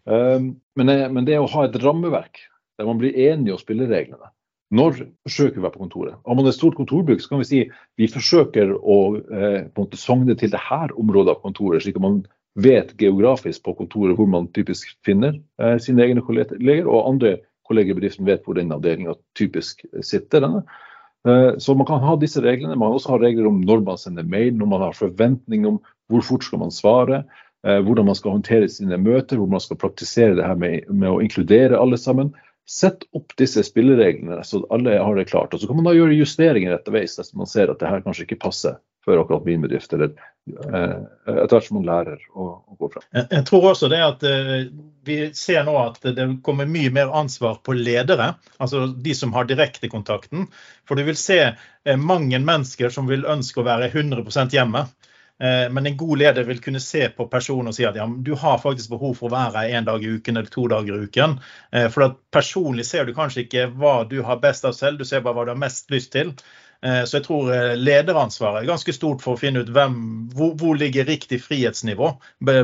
Um, 0.07 0.47
men, 0.79 0.93
men, 1.17 1.27
det 1.27 1.41
å 1.43 1.51
ha 1.57 1.67
et 1.67 1.81
rammeverk 1.83 2.45
der 2.79 2.87
man 2.87 3.03
blir 3.03 3.19
enige 3.19 3.57
om 3.57 3.61
spillereglene 3.61 4.31
når 4.73 5.03
forsøker 5.27 5.59
vi 5.59 5.61
å 5.61 5.67
være 5.67 5.75
på 5.75 5.83
kontoret? 5.83 6.21
Om 6.23 6.39
man 6.39 6.47
er 6.47 6.55
et 6.55 6.57
stort 6.57 6.79
kontorbruk, 6.79 7.21
så 7.21 7.35
kan 7.35 7.43
vi 7.43 7.49
si 7.51 7.59
vi 8.01 8.07
forsøker 8.09 8.71
å 8.79 9.01
eh, 9.19 9.59
på 9.67 9.75
en 9.75 9.89
måte 9.89 10.01
sogne 10.01 10.39
til 10.39 10.55
det 10.55 10.63
her 10.71 10.95
området 10.97 11.35
av 11.35 11.43
kontoret, 11.43 11.83
slik 11.85 11.99
at 11.99 12.07
man 12.07 12.23
vet 12.55 12.93
geografisk 13.01 13.65
på 13.65 13.75
kontoret 13.79 14.17
hvor 14.19 14.29
man 14.29 14.49
typisk 14.53 14.91
finner 15.07 15.39
eh, 15.61 15.79
sine 15.81 16.05
egne 16.05 16.25
kolleger, 16.25 16.89
og 16.89 17.09
andre 17.09 17.37
kolleger 17.69 17.95
i 17.95 18.01
bedriften 18.01 18.29
vet 18.29 18.45
hvor 18.45 18.59
den 18.59 18.75
avdelinga 18.75 19.17
typisk 19.39 19.85
sitter. 20.05 20.45
Denne. 20.45 20.65
Eh, 21.29 21.59
så 21.59 21.75
man 21.79 21.89
kan 21.89 22.03
ha 22.05 22.17
disse 22.21 22.43
reglene. 22.45 22.77
Man 22.77 22.91
kan 22.91 23.01
også 23.01 23.15
ha 23.15 23.21
regler 23.23 23.49
om 23.49 23.63
når 23.65 23.85
man 23.87 24.01
sender 24.01 24.29
mail, 24.29 24.55
når 24.59 24.73
man 24.75 24.87
har 24.89 24.99
forventning 24.99 25.67
om 25.69 25.81
hvor 26.13 26.25
fort 26.27 26.45
skal 26.45 26.61
man 26.65 26.75
svare, 26.75 27.23
eh, 27.67 27.81
hvordan 27.81 28.11
man 28.11 28.19
skal 28.19 28.37
håndtere 28.37 28.69
sine 28.69 28.99
møter, 29.01 29.41
hvor 29.41 29.51
man 29.51 29.63
skal 29.63 29.81
praktisere 29.81 30.37
det 30.37 30.47
her 30.47 30.59
med, 30.59 30.89
med 30.91 31.11
å 31.11 31.21
inkludere 31.25 31.81
alle 31.81 32.01
sammen. 32.01 32.35
Sett 32.69 33.09
opp 33.17 33.33
disse 33.41 33.65
spillereglene 33.67 34.39
så 34.47 34.61
alle 34.75 34.95
har 35.01 35.17
det 35.19 35.31
klart. 35.33 35.55
og 35.55 35.61
Så 35.61 35.67
kan 35.71 35.81
man 35.81 35.89
da 35.89 35.97
gjøre 35.97 36.21
justeringer 36.21 36.77
etterveis 36.77 37.17
hvis 37.19 37.35
man 37.35 37.49
ser 37.51 37.73
at 37.73 37.81
det 37.81 37.91
her 37.91 38.05
kanskje 38.05 38.29
ikke 38.29 38.45
passer 38.45 38.79
for 39.05 39.19
akkurat 39.19 39.45
min 39.45 39.61
bedrift, 39.61 39.93
eller 39.93 40.13
eh, 40.75 40.97
etter 41.27 41.57
hvert 41.57 41.67
som 41.67 41.79
man 41.81 41.89
lærer 41.89 42.23
å, 42.35 42.49
å 42.63 42.77
gå 42.79 42.91
fra. 42.93 43.03
Jeg, 43.19 43.43
tror 43.49 43.73
også 43.73 43.91
det 43.91 44.01
at 44.05 44.27
eh, 44.27 44.69
vi 45.07 45.19
ser 45.35 45.65
nå 45.67 45.75
at 45.81 46.03
det 46.17 46.29
kommer 46.47 46.71
mye 46.71 46.93
mer 46.95 47.11
ansvar 47.23 47.59
på 47.67 47.75
ledere, 47.79 48.35
altså 48.63 48.87
de 48.87 49.15
som 49.19 49.35
har 49.35 49.49
direktekontakten. 49.51 50.47
For 50.89 50.99
du 50.99 51.07
vil 51.09 51.19
se 51.19 51.41
eh, 51.49 51.97
mange 51.99 52.39
mennesker 52.39 52.95
som 52.95 53.11
vil 53.11 53.27
ønske 53.27 53.63
å 53.63 53.67
være 53.67 53.91
100 53.91 54.53
hjemme. 54.55 54.87
Men 55.43 55.89
en 55.89 55.97
god 55.99 56.21
leder 56.21 56.45
vil 56.47 56.61
kunne 56.63 56.79
se 56.79 57.01
på 57.17 57.25
personen 57.27 57.73
og 57.73 57.75
si 57.75 57.83
at 57.83 57.97
ja, 57.99 58.05
du 58.07 58.29
har 58.39 58.61
faktisk 58.63 58.93
behov 58.93 59.17
for 59.19 59.27
å 59.27 59.33
være 59.33 59.65
her 59.65 59.73
en 59.75 59.89
dag 59.89 60.05
i 60.05 60.13
uken 60.15 60.39
eller 60.39 60.53
to 60.53 60.69
dager 60.71 60.95
i 60.95 61.09
uken. 61.09 61.35
For 61.91 62.13
personlig 62.31 62.85
ser 62.87 63.09
du 63.09 63.15
kanskje 63.17 63.43
ikke 63.43 63.65
hva 63.73 64.05
du 64.07 64.21
har 64.23 64.39
best 64.45 64.69
av 64.69 64.77
selv, 64.79 65.01
du 65.01 65.09
ser 65.09 65.25
bare 65.25 65.41
hva 65.41 65.49
du 65.49 65.51
har 65.57 65.59
mest 65.59 65.91
lyst 65.91 66.13
til. 66.15 66.31
Eh, 66.87 67.05
så 67.07 67.19
jeg 67.19 67.27
tror 67.29 67.51
eh, 67.55 67.73
lederansvaret 67.79 68.63
er 68.63 68.71
ganske 68.73 68.95
stort 68.95 69.23
for 69.23 69.37
å 69.37 69.41
finne 69.41 69.63
ut 69.63 69.71
hvem, 69.75 69.99
hvor, 70.35 70.55
hvor 70.59 70.79
ligger 70.79 71.07
riktig 71.07 71.39
frihetsnivå. 71.45 72.11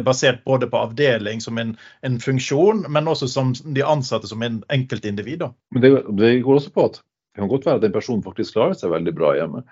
Basert 0.06 0.42
både 0.48 0.66
på 0.70 0.80
avdeling 0.88 1.42
som 1.44 1.60
en, 1.62 1.76
en, 2.06 2.18
funksjon, 2.22 2.84
men 2.90 3.10
også 3.10 3.30
som 3.30 3.52
de 3.62 3.84
ansatte 3.86 4.30
som 4.30 4.42
en 4.42 4.62
enkeltindivid. 4.74 5.46
Men 5.74 5.84
det, 5.84 5.92
det, 6.18 6.32
går 6.46 6.58
også 6.58 6.74
på 6.74 6.88
at 6.90 6.98
det 6.98 7.44
kan 7.44 7.52
godt 7.52 7.68
være 7.68 7.78
at 7.78 7.86
en 7.86 7.94
person 7.94 8.24
faktisk 8.24 8.56
klarer 8.56 8.74
seg 8.74 8.90
veldig 8.90 9.14
bra 9.14 9.36
hjemme. 9.38 9.62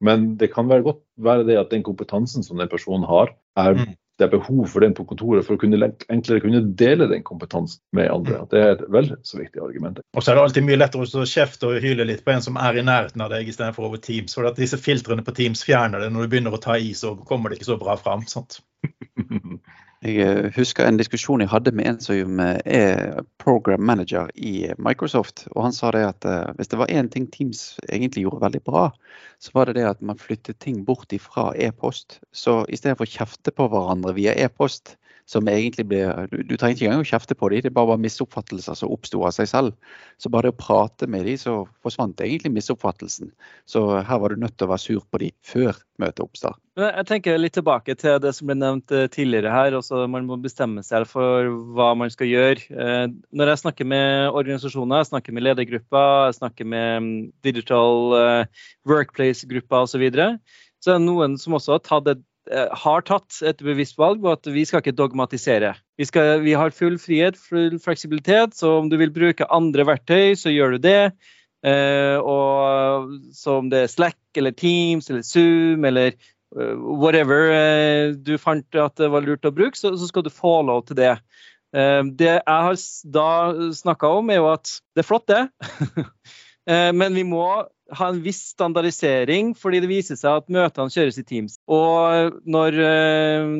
Men 0.00 0.34
det 0.40 0.52
kan 0.54 0.68
være 0.70 0.86
godt 0.86 1.02
være 1.20 1.46
det 1.48 1.58
at 1.60 1.72
den 1.72 1.84
kompetansen 1.84 2.46
som 2.46 2.60
den 2.60 2.70
personen 2.72 3.04
har, 3.08 3.34
er 3.56 3.76
mm 3.76 3.90
det 4.20 4.26
er 4.26 4.36
behov 4.36 4.66
for 4.68 4.84
den 4.84 4.92
på 4.96 5.06
kontoret 5.08 5.46
for 5.46 5.56
å 5.56 5.60
kunne 5.60 5.78
enklere 6.12 6.42
kunne 6.44 6.60
dele 6.76 7.06
den 7.08 7.22
kompetansen 7.24 7.80
med 7.96 8.10
andre. 8.12 8.42
Det 8.52 8.60
er 8.60 8.74
et 8.74 8.82
vel 8.92 9.08
så 9.24 9.40
viktig 9.40 9.62
argument. 9.64 10.02
Og 10.12 10.20
så 10.20 10.32
er 10.32 10.36
det 10.36 10.42
alltid 10.44 10.66
mye 10.66 10.76
lettere 10.76 11.06
å 11.08 11.28
kjefte 11.30 11.70
og 11.70 11.80
hyle 11.80 12.04
litt 12.04 12.20
på 12.26 12.34
en 12.34 12.44
som 12.44 12.58
er 12.60 12.76
i 12.76 12.84
nærheten 12.84 13.24
av 13.24 13.32
deg, 13.32 13.48
istedenfor 13.48 13.88
over 13.88 14.02
Teams. 14.04 14.36
For 14.36 14.48
at 14.50 14.60
disse 14.60 14.76
filtrene 14.80 15.24
på 15.24 15.32
Teams 15.38 15.64
fjerner 15.64 16.04
det 16.04 16.10
når 16.12 16.26
du 16.26 16.34
begynner 16.34 16.56
å 16.56 16.60
ta 16.60 16.76
i, 16.76 16.92
så 16.96 17.14
kommer 17.30 17.48
det 17.48 17.60
ikke 17.60 17.70
så 17.70 17.78
bra 17.80 17.96
fram. 18.00 18.26
Sant? 18.28 18.60
Jeg 20.00 20.16
eh, 20.24 20.46
husker 20.56 20.86
en 20.88 20.96
diskusjon 20.96 21.42
jeg 21.44 21.50
hadde 21.52 21.74
med 21.76 21.84
en 21.90 21.98
som 22.00 22.38
er 22.40 23.18
program 23.42 23.82
manager 23.84 24.30
i 24.34 24.70
Microsoft. 24.80 25.44
og 25.52 25.66
Han 25.66 25.76
sa 25.76 25.90
det 25.92 26.00
at 26.06 26.24
eh, 26.24 26.54
hvis 26.56 26.72
det 26.72 26.78
var 26.80 26.88
én 26.88 27.10
ting 27.12 27.26
Teams 27.28 27.76
egentlig 27.84 28.24
gjorde 28.24 28.40
veldig 28.46 28.62
bra, 28.64 28.86
så 29.44 29.52
var 29.54 29.68
det 29.68 29.76
det 29.76 29.84
at 29.90 30.00
man 30.00 30.16
flyttet 30.16 30.56
ting 30.64 30.86
bort 30.88 31.12
ifra 31.12 31.50
e-post. 31.52 32.16
Så 32.32 32.62
istedenfor 32.72 33.04
å 33.04 33.12
kjefte 33.12 33.52
på 33.52 33.68
hverandre 33.68 34.16
via 34.16 34.32
e-post, 34.40 34.96
som 35.30 35.46
egentlig 35.50 35.86
ble 35.90 36.00
Du, 36.30 36.40
du 36.42 36.56
trenger 36.58 36.74
ikke 36.76 36.88
engang 36.88 37.04
å 37.04 37.10
kjefte 37.10 37.36
på 37.38 37.50
dem, 37.52 37.62
det 37.62 37.74
bare 37.74 37.92
var 37.92 38.00
misoppfattelser 38.02 38.78
som 38.78 38.90
oppsto 38.90 39.22
av 39.26 39.34
seg 39.36 39.48
selv. 39.50 39.98
Så 40.18 40.30
bare 40.32 40.48
det 40.48 40.56
å 40.56 40.60
prate 40.60 41.06
med 41.10 41.26
dem, 41.28 41.38
så 41.38 41.54
forsvant 41.84 42.20
egentlig 42.24 42.52
misoppfattelsen. 42.56 43.30
Så 43.68 43.84
her 44.06 44.22
var 44.22 44.34
du 44.34 44.42
nødt 44.42 44.56
til 44.58 44.66
å 44.66 44.72
være 44.72 44.84
sur 44.86 45.04
på 45.06 45.22
dem 45.22 45.36
før 45.46 45.78
møtet 46.02 46.24
oppstår. 46.24 46.56
Jeg 46.80 47.06
tenker 47.08 47.38
litt 47.38 47.54
tilbake 47.56 47.94
til 47.98 48.16
det 48.22 48.32
som 48.36 48.48
ble 48.48 48.56
nevnt 48.56 48.94
eh, 48.94 49.08
tidligere 49.12 49.52
her. 49.52 49.76
også 49.76 50.06
Man 50.10 50.26
må 50.28 50.38
bestemme 50.40 50.82
seg 50.86 51.06
for 51.10 51.50
hva 51.76 51.90
man 51.98 52.12
skal 52.12 52.30
gjøre. 52.30 52.64
Eh, 52.70 53.06
når 53.36 53.52
jeg 53.52 53.62
snakker 53.64 53.90
med 53.90 54.30
organisasjoner, 54.30 55.02
jeg 55.02 55.10
snakker 55.10 55.36
med 55.36 55.46
ledergrupper, 55.46 56.30
jeg 56.30 56.38
snakker 56.40 56.70
med 56.72 56.88
mm, 57.04 57.12
digital 57.46 58.16
eh, 58.18 58.64
workplace-grupper 58.88 59.86
osv., 59.86 59.92
så, 59.94 60.00
videre, 60.00 60.26
så 60.80 60.94
er 60.94 61.00
det 61.00 61.08
noen 61.10 61.36
som 61.40 61.58
også 61.58 61.74
har 61.76 61.84
tatt 61.84 62.08
et 62.14 62.22
har 62.50 63.04
tatt 63.06 63.36
et 63.46 63.60
bevisst 63.62 63.98
valg 64.00 64.22
på 64.22 64.32
at 64.32 64.48
vi 64.50 64.64
skal 64.66 64.82
ikke 64.82 64.96
dogmatisere. 64.98 65.74
Vi, 66.00 66.06
skal, 66.08 66.40
vi, 66.42 66.56
har 66.58 66.74
full 66.74 66.96
frihet, 66.98 67.38
full 67.38 67.76
fleksibilitet, 67.82 68.56
så 68.58 68.78
om 68.80 68.88
du 68.90 68.96
vil 68.98 69.12
bruke 69.14 69.46
andre 69.54 69.86
verktøy, 69.86 70.34
så 70.38 70.50
gjør 70.50 70.74
du 70.74 70.82
det. 70.88 71.12
Eh, 71.60 72.16
og 72.16 73.10
så 73.36 73.58
om 73.60 73.68
det 73.68 73.84
er 73.84 73.92
Slack 73.92 74.40
eller 74.40 74.54
Teams 74.56 75.10
eller 75.10 75.24
Zoom 75.26 75.84
eller 75.84 76.14
uh, 76.56 76.72
whatever 77.02 77.50
eh, 77.52 78.14
du 78.16 78.38
fant 78.40 78.64
at 78.80 78.96
det 78.96 79.10
var 79.12 79.26
lurt 79.26 79.44
å 79.44 79.52
bruke, 79.52 79.76
så, 79.76 79.92
så 79.92 80.08
skal 80.08 80.24
du 80.24 80.32
få 80.32 80.62
lov 80.66 80.86
til 80.88 80.96
det. 81.02 81.14
Eh, 81.76 82.02
det 82.16 82.30
jeg 82.32 82.42
har 82.46 82.80
da 83.04 83.28
snakka 83.76 84.14
om, 84.20 84.32
er 84.32 84.40
jo 84.40 84.48
at 84.54 84.72
det 84.96 85.04
er 85.04 85.10
flott, 85.10 85.28
det. 85.30 85.44
men 86.70 87.16
vi 87.16 87.24
må 87.26 87.44
ha 87.96 88.08
en 88.08 88.22
viss 88.22 88.42
standardisering, 88.54 89.54
fordi 89.58 89.82
det 89.82 89.90
viser 89.90 90.18
seg 90.18 90.42
at 90.42 90.50
møtene 90.52 90.92
kjøres 90.94 91.18
i 91.20 91.26
Teams. 91.26 91.58
Og 91.70 92.40
når, 92.46 92.76
eh, 92.86 93.54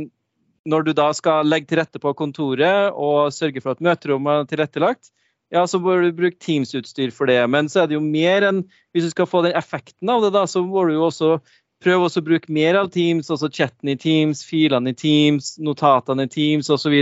når 0.71 0.87
du 0.87 0.93
da 0.97 1.11
skal 1.17 1.49
legge 1.49 1.71
til 1.71 1.81
rette 1.81 2.03
på 2.03 2.15
kontoret 2.19 2.93
og 2.95 3.33
sørge 3.35 3.63
for 3.63 3.75
at 3.75 3.83
møterommet 3.85 4.45
er 4.45 4.53
tilrettelagt, 4.53 5.11
ja, 5.51 5.65
så 5.67 5.81
bør 5.83 6.05
du 6.05 6.15
bruke 6.15 6.39
Teams-utstyr 6.39 7.11
for 7.11 7.27
det. 7.27 7.41
Men 7.51 7.67
så 7.69 7.83
er 7.83 7.91
det 7.91 7.97
jo 7.99 8.05
mer 8.05 8.47
enn 8.47 8.63
Hvis 8.95 9.05
du 9.07 9.11
skal 9.11 9.27
få 9.27 9.43
den 9.43 9.57
effekten 9.59 10.11
av 10.11 10.23
det, 10.23 10.33
da, 10.35 10.47
så 10.47 10.63
må 10.67 10.87
du 10.87 10.95
jo 10.95 11.09
også 11.09 11.41
prøve 11.81 12.07
å 12.07 12.23
bruke 12.23 12.53
mer 12.53 12.77
av 12.77 12.91
Teams, 12.91 13.31
altså 13.31 13.49
chatten 13.49 13.89
i 13.89 13.97
Teams, 13.97 14.43
filene 14.45 14.91
i 14.91 14.95
Teams, 14.99 15.57
notatene 15.59 16.27
i 16.27 16.31
Teams 16.31 16.71
osv. 16.71 16.97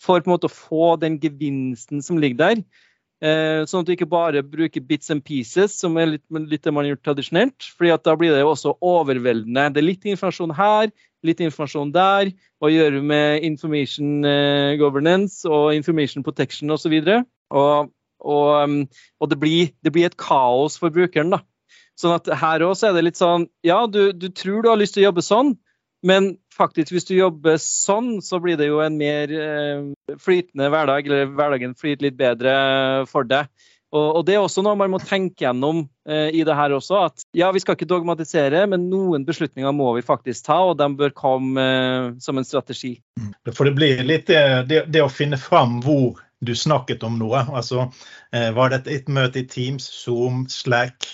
For 0.00 0.20
på 0.20 0.28
en 0.28 0.34
måte 0.34 0.48
å 0.48 0.52
få 0.52 0.96
den 1.00 1.18
gevinsten 1.20 2.04
som 2.04 2.20
ligger 2.20 2.38
der. 2.44 2.62
Eh, 3.22 3.62
sånn 3.70 3.84
at 3.84 3.86
du 3.86 3.92
ikke 3.94 4.10
bare 4.10 4.40
bruker 4.42 4.82
bits 4.82 5.12
and 5.14 5.22
pieces, 5.22 5.76
som 5.78 5.94
er 6.00 6.16
litt, 6.16 6.24
litt 6.50 6.64
det 6.66 6.72
man 6.74 6.82
har 6.82 6.96
gjort 6.96 7.04
tradisjonelt. 7.06 7.68
fordi 7.78 7.94
da 8.02 8.16
blir 8.18 8.34
det 8.34 8.40
jo 8.42 8.50
også 8.50 8.74
overveldende. 8.82 9.68
Det 9.70 9.78
er 9.82 9.86
litt 9.86 10.08
informasjon 10.10 10.54
her, 10.58 10.90
litt 11.22 11.40
informasjon 11.40 11.92
der. 11.94 12.32
Hva 12.58 12.70
gjør 12.72 12.98
du 12.98 13.02
med 13.06 13.46
information 13.46 14.26
eh, 14.26 14.74
governance 14.80 15.46
og 15.46 15.70
information 15.74 16.26
protection 16.26 16.74
osv. 16.74 16.98
Og, 16.98 17.30
og, 17.54 17.92
og, 18.26 18.50
um, 18.64 18.76
og 19.20 19.30
det, 19.30 19.38
blir, 19.38 19.70
det 19.86 19.94
blir 19.94 20.10
et 20.10 20.18
kaos 20.18 20.80
for 20.82 20.90
brukeren. 20.90 21.30
da. 21.30 21.44
Sånn 21.98 22.16
at 22.16 22.26
her 22.42 22.64
òg 22.66 22.82
er 22.82 22.96
det 22.96 23.04
litt 23.06 23.20
sånn 23.20 23.46
Ja, 23.62 23.84
du, 23.86 24.10
du, 24.16 24.30
tror 24.34 24.64
du 24.64 24.70
har 24.72 24.80
lyst 24.80 24.96
til 24.96 25.04
å 25.04 25.10
jobbe 25.10 25.22
sånn, 25.22 25.54
men 26.06 26.32
faktisk 26.52 26.92
hvis 26.94 27.06
du 27.08 27.14
jobber 27.16 27.58
sånn, 27.62 28.16
så 28.24 28.40
blir 28.42 28.58
det 28.60 28.68
jo 28.68 28.80
en 28.84 28.96
mer 28.98 29.32
eh, 29.32 30.16
flytende 30.20 30.70
hverdag, 30.72 31.06
eller 31.06 31.30
hverdagen 31.30 31.76
flyter 31.78 32.08
litt 32.08 32.18
bedre 32.18 32.54
for 33.10 33.28
deg. 33.28 33.50
Og, 33.92 34.22
Det 34.24 34.34
er 34.34 34.40
også 34.40 34.62
noe 34.64 34.78
man 34.80 34.88
må 34.94 35.02
tenke 35.04 35.44
gjennom 35.44 35.82
eh, 36.08 36.30
i 36.32 36.40
det 36.48 36.56
her 36.56 36.72
også. 36.72 37.02
At 37.10 37.26
ja, 37.36 37.50
vi 37.52 37.60
skal 37.60 37.76
ikke 37.76 37.90
dogmatisere, 37.90 38.64
men 38.72 38.88
noen 38.88 39.26
beslutninger 39.28 39.74
må 39.76 39.90
vi 39.98 40.04
faktisk 40.06 40.46
ta, 40.48 40.62
og 40.70 40.78
de 40.80 40.88
bør 40.96 41.12
komme 41.16 41.66
eh, 41.66 42.10
som 42.24 42.40
en 42.40 42.48
strategi. 42.48 42.96
Mm. 43.20 43.32
For 43.52 43.68
det 43.68 43.76
blir 43.76 44.04
litt 44.08 44.32
det, 44.32 44.86
det, 44.88 45.04
å 45.04 45.12
finne 45.12 45.36
fram 45.40 45.82
hvor 45.84 46.22
du 46.42 46.54
snakket 46.58 47.04
om 47.06 47.20
noe. 47.20 47.44
Altså, 47.52 47.90
var 48.32 48.72
det 48.72 48.80
et 48.90 49.12
møte 49.12 49.44
i 49.44 49.46
Teams, 49.46 49.84
Zoom, 49.86 50.48
Slack? 50.50 51.06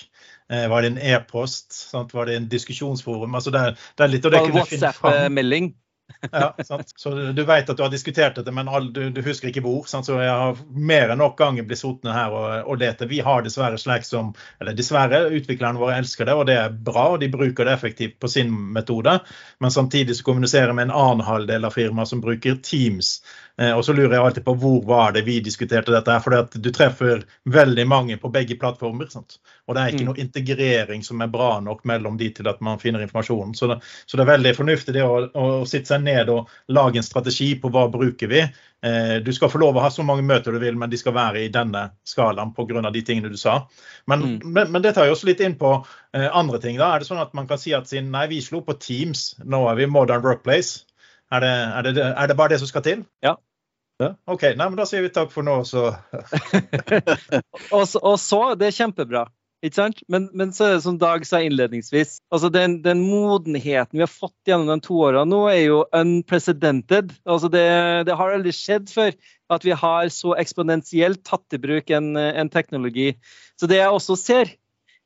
Eh, 0.49 0.65
var 0.69 0.81
det 0.81 0.87
en 0.93 0.97
e-post? 0.97 1.75
Var 1.93 2.25
det 2.25 2.35
en 2.35 2.49
diskusjonsforum? 2.49 3.35
Altså 3.35 3.53
det, 3.53 3.75
det 3.97 4.05
er 4.05 4.11
litt 4.15 4.25
av 4.25 4.33
det 4.33 4.47
WhatsApp-melding 4.55 5.73
ja, 6.31 6.55
sant? 6.65 6.93
Så 6.95 7.09
du 7.31 7.43
vet 7.43 7.69
at 7.69 7.77
du 7.77 7.83
har 7.83 7.91
diskutert 7.91 8.35
dette, 8.35 8.51
men 8.51 8.69
du, 8.93 9.01
du, 9.13 9.21
husker 9.25 9.49
ikke 9.49 9.63
hvor. 9.65 9.85
Sant? 9.89 10.07
Så 10.07 10.17
jeg 10.19 10.31
har 10.31 10.59
mer 10.69 11.13
enn 11.13 11.21
nok 11.21 11.37
ganger 11.39 11.67
blitt 11.67 11.81
sittende 11.81 12.15
her 12.15 12.33
og, 12.35 12.47
og 12.65 12.79
lete. 12.81 13.07
Vi 13.09 13.21
har 13.25 13.43
dessverre 13.45 13.79
slik 13.79 14.07
som 14.07 14.33
Eller 14.59 14.77
dessverre, 14.77 15.27
utviklerne 15.35 15.79
våre 15.79 15.99
elsker 15.99 16.29
det, 16.29 16.35
og 16.35 16.47
det 16.49 16.57
er 16.59 16.73
bra. 16.73 17.09
og 17.13 17.19
De 17.23 17.31
bruker 17.31 17.67
det 17.67 17.75
effektivt 17.77 18.19
på 18.19 18.31
sin 18.31 18.51
metode. 18.73 19.19
Men 19.59 19.75
samtidig 19.75 20.17
så 20.17 20.27
kommuniserer 20.27 20.73
vi 20.73 20.79
med 20.81 20.89
en 20.89 20.97
annen 20.97 21.25
halvdel 21.27 21.67
av 21.69 21.77
firmaet 21.77 22.11
som 22.11 22.23
bruker 22.23 22.59
Teams. 22.63 23.19
Eh, 23.59 23.73
og 23.75 23.83
så 23.83 23.93
lurer 23.93 24.13
jeg 24.15 24.23
alltid 24.23 24.45
på 24.45 24.53
hvor 24.61 24.77
var 24.87 25.11
det 25.15 25.25
vi 25.27 25.39
diskuterte 25.43 25.91
dette. 25.91 26.13
her, 26.13 26.23
For 26.23 26.59
du 26.63 26.69
treffer 26.71 27.25
veldig 27.43 27.85
mange 27.87 28.15
på 28.17 28.31
begge 28.31 28.55
plattformer. 28.55 29.09
Sant? 29.11 29.39
Og 29.67 29.75
det 29.75 29.81
er 29.81 29.91
ikke 29.91 30.05
mm. 30.05 30.09
noe 30.13 30.23
integrering 30.23 31.03
som 31.03 31.19
er 31.21 31.31
bra 31.33 31.57
nok 31.63 31.83
mellom 31.89 32.15
de 32.17 32.29
til 32.37 32.47
at 32.47 32.61
man 32.63 32.79
finner 32.79 33.03
informasjonen. 33.03 33.51
Så 33.59 33.67
det, 33.67 33.81
så 34.05 34.17
det 34.17 34.23
er 34.23 34.31
veldig 34.31 34.55
fornuftig 34.55 34.95
det 34.95 35.03
å, 35.03 35.25
å 35.27 35.49
sitte 35.67 35.91
seg 35.91 36.05
ned 36.05 36.31
og 36.31 36.47
lage 36.71 37.01
en 37.01 37.07
strategi 37.07 37.51
på 37.59 37.71
hva 37.73 37.89
bruker 37.91 38.31
vi. 38.31 38.45
Eh, 38.79 39.17
du 39.25 39.33
skal 39.35 39.51
få 39.51 39.59
lov 39.59 39.75
å 39.75 39.83
ha 39.83 39.91
så 39.91 40.05
mange 40.07 40.23
møter 40.23 40.55
du 40.55 40.61
vil, 40.63 40.79
men 40.79 40.91
de 40.91 40.99
skal 41.01 41.17
være 41.17 41.43
i 41.43 41.51
denne 41.51 41.89
skalaen 42.07 42.55
pga. 42.55 42.85
de 42.95 43.03
tingene 43.03 43.33
du 43.33 43.35
sa. 43.37 43.65
Men, 44.07 44.23
mm. 44.23 44.37
men, 44.45 44.71
men, 44.71 44.85
det 44.85 44.95
tar 44.95 45.09
jo 45.09 45.17
også 45.17 45.27
litt 45.27 45.43
inn 45.43 45.59
på 45.59 45.73
eh, 46.15 46.29
andre 46.31 46.61
ting. 46.63 46.79
da. 46.79 46.93
Er 46.93 47.03
det 47.03 47.11
sånn 47.11 47.19
at 47.19 47.35
man 47.35 47.49
kan 47.49 47.59
si 47.59 47.75
at 47.75 47.91
siden 47.91 48.07
nei, 48.15 48.29
vi 48.31 48.39
slo 48.39 48.63
på 48.63 48.79
Teams, 48.79 49.33
nå 49.43 49.65
er 49.67 49.83
vi 49.83 49.91
Modern 49.91 50.23
Workplace. 50.23 50.85
Er 51.29 51.43
det, 51.43 51.51
er 51.51 51.85
det, 51.85 52.07
er 52.07 52.31
det 52.31 52.39
bare 52.39 52.55
det 52.55 52.63
som 52.63 52.71
skal 52.71 52.87
til? 52.87 53.03
Ja. 53.21 53.35
Ja, 53.99 54.13
OK, 54.31 54.45
nei, 54.55 54.69
men 54.69 54.77
da 54.79 54.85
sier 54.87 55.03
vi 55.03 55.11
takk 55.11 55.33
for 55.33 55.43
nå, 55.43 55.57
så 55.67 55.89
og, 57.75 57.83
så, 57.83 57.99
og 57.99 58.15
så, 58.21 58.39
det 58.55 58.69
er 58.69 58.77
kjempebra. 58.77 59.25
Ikke 59.59 59.75
sant? 59.75 59.97
Men, 60.07 60.29
men, 60.39 60.53
så 60.55 60.69
er 60.69 60.77
det 60.77 60.83
som 60.85 60.99
Dag 61.01 61.25
sa 61.27 61.41
innledningsvis, 61.43 62.13
altså 62.31 62.47
den, 62.53 62.77
den, 62.85 63.01
modenheten 63.03 63.97
vi 63.97 64.05
har 64.05 64.11
fått 64.11 64.47
gjennom 64.47 64.69
de 64.71 64.85
to 64.85 65.01
årene 65.03 65.27
nå, 65.27 65.41
er 65.51 65.65
jo 65.65 65.81
unprecedented. 65.95 67.11
Altså 67.27 67.49
det, 67.51 67.65
det, 68.07 68.15
har 68.15 68.37
aldri 68.37 68.53
skjedd 68.55 68.87
før 68.93 69.11
at 69.51 69.67
vi 69.67 69.75
har 69.75 70.11
så 70.15 70.31
eksponentielt 70.39 71.25
tatt 71.27 71.57
i 71.57 71.59
bruk 71.59 71.91
en, 71.91 72.13
en 72.15 72.51
teknologi. 72.53 73.11
Så 73.59 73.67
det 73.67 73.81
jeg 73.81 73.91
også 73.91 74.15
ser, 74.21 74.53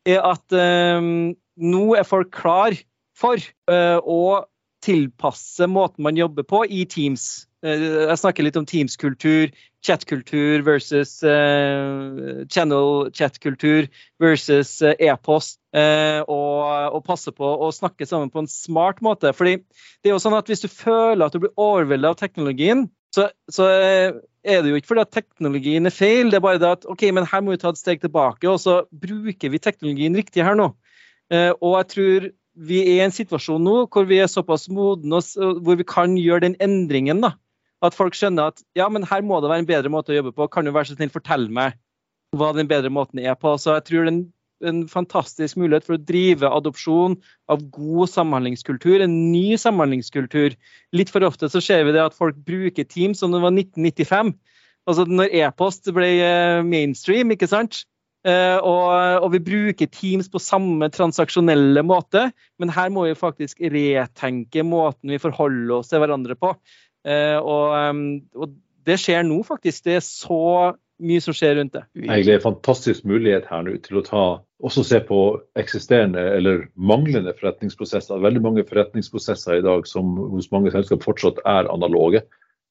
er 0.05 0.21
at 0.21 0.53
um, 0.99 1.33
nå 1.57 1.83
er 1.97 2.05
folk 2.05 2.29
klar 2.35 2.77
for 3.17 3.41
uh, 3.71 3.97
å 4.05 4.43
tilpasse 4.83 5.65
måten 5.71 6.05
man 6.05 6.19
jobber 6.19 6.45
på 6.45 6.61
i 6.67 6.83
Teams. 6.85 7.47
Eh, 7.63 7.83
jeg 8.09 8.19
snakker 8.19 8.43
litt 8.43 8.57
om 8.59 8.65
Teams-kultur, 8.67 9.53
chat-kultur 9.83 10.63
versus 10.67 11.15
uh, 11.23 12.43
channel 12.51 13.09
chat-kultur 13.15 13.87
versus 14.19 14.81
uh, 14.83 14.91
e-post. 14.99 15.59
Uh, 15.75 16.19
og, 16.27 16.59
og, 16.97 16.99
passe 17.07 17.31
på 17.35 17.47
å 17.65 17.71
snakke 17.73 18.07
sammen 18.07 18.31
på 18.31 18.43
en 18.43 18.51
smart 18.51 18.99
måte. 19.03 19.31
Fordi 19.35 19.57
det 20.03 20.11
er 20.11 20.15
jo 20.15 20.21
sånn 20.23 20.37
at 20.37 20.51
Hvis 20.51 20.63
du 20.65 20.69
føler 20.71 21.25
at 21.25 21.35
du 21.35 21.43
blir 21.43 21.55
overveldet 21.55 22.11
av 22.11 22.19
teknologien, 22.19 22.87
så, 23.15 23.29
så, 23.51 23.69
er 24.43 24.59
det 24.59 24.71
jo 24.73 24.79
ikke 24.79 24.89
fordi 24.89 25.05
at 25.05 25.15
teknologien 25.15 25.87
er 25.87 25.95
feil. 25.95 26.31
Det 26.31 26.39
er 26.41 26.43
bare 26.43 26.59
det 26.59 26.71
at 26.79 26.87
ok, 26.89 27.05
men 27.15 27.27
her 27.29 27.43
må 27.45 27.53
vi 27.53 27.61
ta 27.61 27.71
et 27.71 27.79
steg 27.79 28.01
tilbake, 28.03 28.43
og 28.49 28.59
så 28.59 28.81
bruker 28.91 29.53
vi 29.53 29.61
teknologien 29.63 30.17
riktig 30.19 30.43
her 30.43 30.57
nå. 30.59 30.73
og 31.31 31.75
jeg 31.77 31.87
tror 31.93 32.25
vi 32.67 32.81
er 32.81 32.97
i 32.97 33.05
en 33.05 33.13
situasjon 33.13 33.63
nå 33.63 33.77
hvor 33.93 34.03
vi 34.09 34.19
er 34.21 34.27
såpass 34.29 34.67
modne 34.69 35.21
hvor 35.63 35.79
vi 35.79 35.85
kan 35.87 36.17
gjøre 36.19 36.43
den 36.49 36.57
endringen. 36.61 37.23
da 37.23 37.31
at 37.83 37.97
folk 37.97 38.15
skjønner 38.17 38.53
at 38.53 38.63
ja, 38.77 38.87
men 38.91 39.05
her 39.07 39.23
må 39.25 39.41
det 39.41 39.51
være 39.51 39.65
en 39.65 39.69
bedre 39.69 39.91
måte 39.91 40.13
å 40.13 40.19
jobbe 40.19 40.33
på. 40.37 40.47
Kan 40.51 40.67
du 40.67 40.73
være 40.73 40.91
så 40.91 40.97
snill 40.97 41.11
fortelle 41.13 41.51
meg 41.51 41.79
hva 42.37 42.53
den 42.55 42.69
bedre 42.69 42.91
måten 42.93 43.21
er 43.21 43.35
på? 43.39 43.55
Så 43.61 43.75
jeg 43.75 43.85
tror 43.89 44.05
det 44.05 44.09
er 44.09 44.13
en, 44.13 44.23
en 44.69 44.81
fantastisk 44.89 45.59
mulighet 45.59 45.85
for 45.87 45.97
å 45.97 46.05
drive 46.07 46.49
adopsjon 46.49 47.19
av 47.51 47.65
god 47.75 48.11
samhandlingskultur, 48.13 49.03
en 49.03 49.17
ny 49.33 49.59
samhandlingskultur. 49.59 50.57
Litt 50.95 51.13
for 51.13 51.27
ofte 51.27 51.51
så 51.51 51.61
ser 51.63 51.85
vi 51.87 51.95
det 51.95 52.05
at 52.05 52.17
folk 52.17 52.39
bruker 52.47 52.87
Teams 52.87 53.21
som 53.21 53.35
det 53.35 53.43
var 53.43 53.53
1995. 53.53 54.33
Altså 54.89 55.07
når 55.07 55.35
e-post 55.43 55.87
ble 55.95 56.09
eh, 56.23 56.61
mainstream, 56.67 57.31
ikke 57.35 57.51
sant? 57.51 57.83
Uh, 58.23 58.55
og, 58.63 58.83
og, 59.19 59.25
vi 59.33 59.39
bruker 59.43 59.89
Teams 59.91 60.29
på 60.31 60.39
samme 60.39 60.87
transaksjonelle 60.95 61.81
måte, 61.83 62.29
men 62.55 62.69
her 62.71 62.87
må 62.95 63.03
vi 63.09 63.17
faktisk 63.19 63.59
retenke 63.73 64.63
måten 64.63 65.11
vi 65.11 65.19
forholder 65.19 65.73
oss 65.81 65.91
til 65.91 65.99
hverandre 65.99 66.37
på. 66.39 66.53
Eh, 67.03 67.37
og, 67.39 67.75
og, 68.35 68.55
det 68.87 68.97
skjer 68.99 69.23
nå, 69.27 69.39
faktisk. 69.47 69.85
Det 69.87 69.99
er 69.99 70.03
så 70.03 70.73
mye 71.03 71.23
som 71.23 71.35
skjer 71.35 71.57
rundt 71.59 71.75
det. 71.75 71.83
Egentlig 72.03 72.37
en 72.37 72.47
fantastisk 72.49 73.07
mulighet 73.07 73.47
her 73.49 73.63
nå 73.65 73.75
til 73.83 73.99
å 73.99 74.05
ta, 74.05 74.25
også 74.63 74.83
se 74.87 74.99
på 75.07 75.19
eksisterende 75.59 76.21
eller 76.37 76.65
manglende 76.75 77.33
forretningsprosesser. 77.39 78.21
Veldig 78.23 78.43
mange 78.43 78.67
forretningsprosesser 78.67 79.59
i 79.59 79.65
dag 79.65 79.87
som 79.89 80.15
hos 80.35 80.51
mange 80.53 80.71
selskap 80.75 81.03
fortsatt 81.05 81.41
er 81.47 81.71
analoge. 81.71 82.23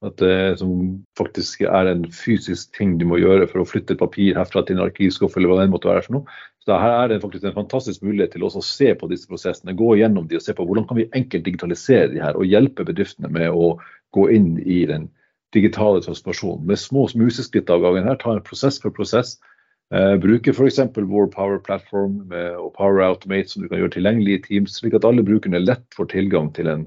At 0.02 0.16
det 0.18 0.58
som 0.58 1.04
faktisk 1.18 1.60
er 1.62 1.92
en 1.92 2.08
fysisk 2.10 2.72
ting 2.74 2.96
du 2.98 3.04
må 3.06 3.20
gjøre 3.22 3.46
for 3.46 3.62
å 3.62 3.68
flytte 3.68 3.94
papir 4.00 4.34
herfra 4.34 4.64
til 4.66 4.80
en 4.80 4.88
arkivskuff 4.88 5.36
eller 5.38 5.52
hva 5.52 5.60
det 5.60 5.70
måtte 5.70 5.90
være 5.92 6.02
for 6.08 6.16
noe. 6.16 6.38
Så 6.66 6.78
her 6.78 6.96
er 6.96 7.10
det 7.10 7.20
faktisk 7.22 7.46
en 7.46 7.54
fantastisk 7.54 8.02
mulighet 8.06 8.34
til 8.34 8.46
å 8.46 8.50
se 8.66 8.92
på 8.98 9.08
disse 9.10 9.30
prosessene, 9.30 9.74
gå 9.78 9.96
gjennom 9.98 10.26
de 10.30 10.38
og 10.38 10.44
se 10.44 10.54
på 10.58 10.66
hvordan 10.66 10.86
kan 10.88 10.98
vi 10.98 11.08
enkelt 11.14 11.46
digitalisere 11.46 12.10
de 12.12 12.22
her 12.22 12.38
og 12.38 12.50
hjelpe 12.50 12.86
bedriftene 12.86 13.30
med 13.34 13.50
å 13.50 13.76
gå 14.16 14.28
inn 14.30 14.54
i 14.60 14.84
den 14.88 15.08
digitale 15.52 16.02
transformasjonen. 16.04 16.66
Med 16.66 16.80
små 16.80 17.08
museskritt 17.14 17.70
av 17.70 17.82
gangen 17.84 18.08
her, 18.08 18.16
ta 18.20 18.32
en 18.32 18.44
prosess 18.44 18.80
for 18.80 18.94
prosess. 18.94 19.36
Eh, 19.92 20.16
bruke 20.16 20.54
f.eks. 20.54 20.80
vår 20.96 21.26
Power 21.34 21.58
Platform 21.58 22.22
med, 22.30 22.56
og 22.56 22.72
Power 22.78 23.04
Automate 23.04 23.52
som 23.52 23.62
du 23.62 23.68
kan 23.68 23.82
gjøre 23.82 23.98
tilgjengelig 23.98 24.38
i 24.38 24.42
Teams, 24.46 24.78
slik 24.80 24.96
at 24.96 25.04
alle 25.04 25.24
brukerne 25.26 25.60
lett 25.60 25.84
får 25.96 26.08
tilgang 26.14 26.48
til 26.56 26.70
en 26.72 26.86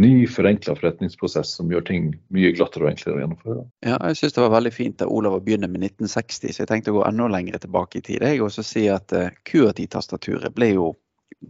ny, 0.00 0.26
forenkla 0.28 0.74
forretningsprosess 0.76 1.54
som 1.56 1.70
gjør 1.72 1.84
ting 1.88 2.10
mye 2.32 2.52
glattere 2.56 2.86
og 2.86 2.92
enklere 2.92 3.16
å 3.16 3.22
gjennomføre. 3.22 3.64
Ja, 3.84 3.96
jeg 4.08 4.20
syns 4.20 4.36
det 4.36 4.44
var 4.44 4.54
veldig 4.54 4.72
fint 4.72 5.04
av 5.04 5.12
Olav 5.12 5.36
å 5.36 5.42
begynne 5.44 5.68
med 5.68 5.84
1960, 5.84 6.52
så 6.52 6.64
jeg 6.64 6.70
tenkte 6.70 6.92
å 6.92 6.98
gå 6.98 7.06
enda 7.08 7.28
lenger 7.32 7.60
tilbake 7.62 8.00
i 8.00 8.04
tid. 8.04 8.24
Jeg 8.24 8.40
også 8.44 8.64
si 8.66 8.86
at 8.92 9.12
uh, 9.16 9.28
QWERTY-tastaturet 9.48 10.56
ble 10.56 10.72
jo 10.74 10.92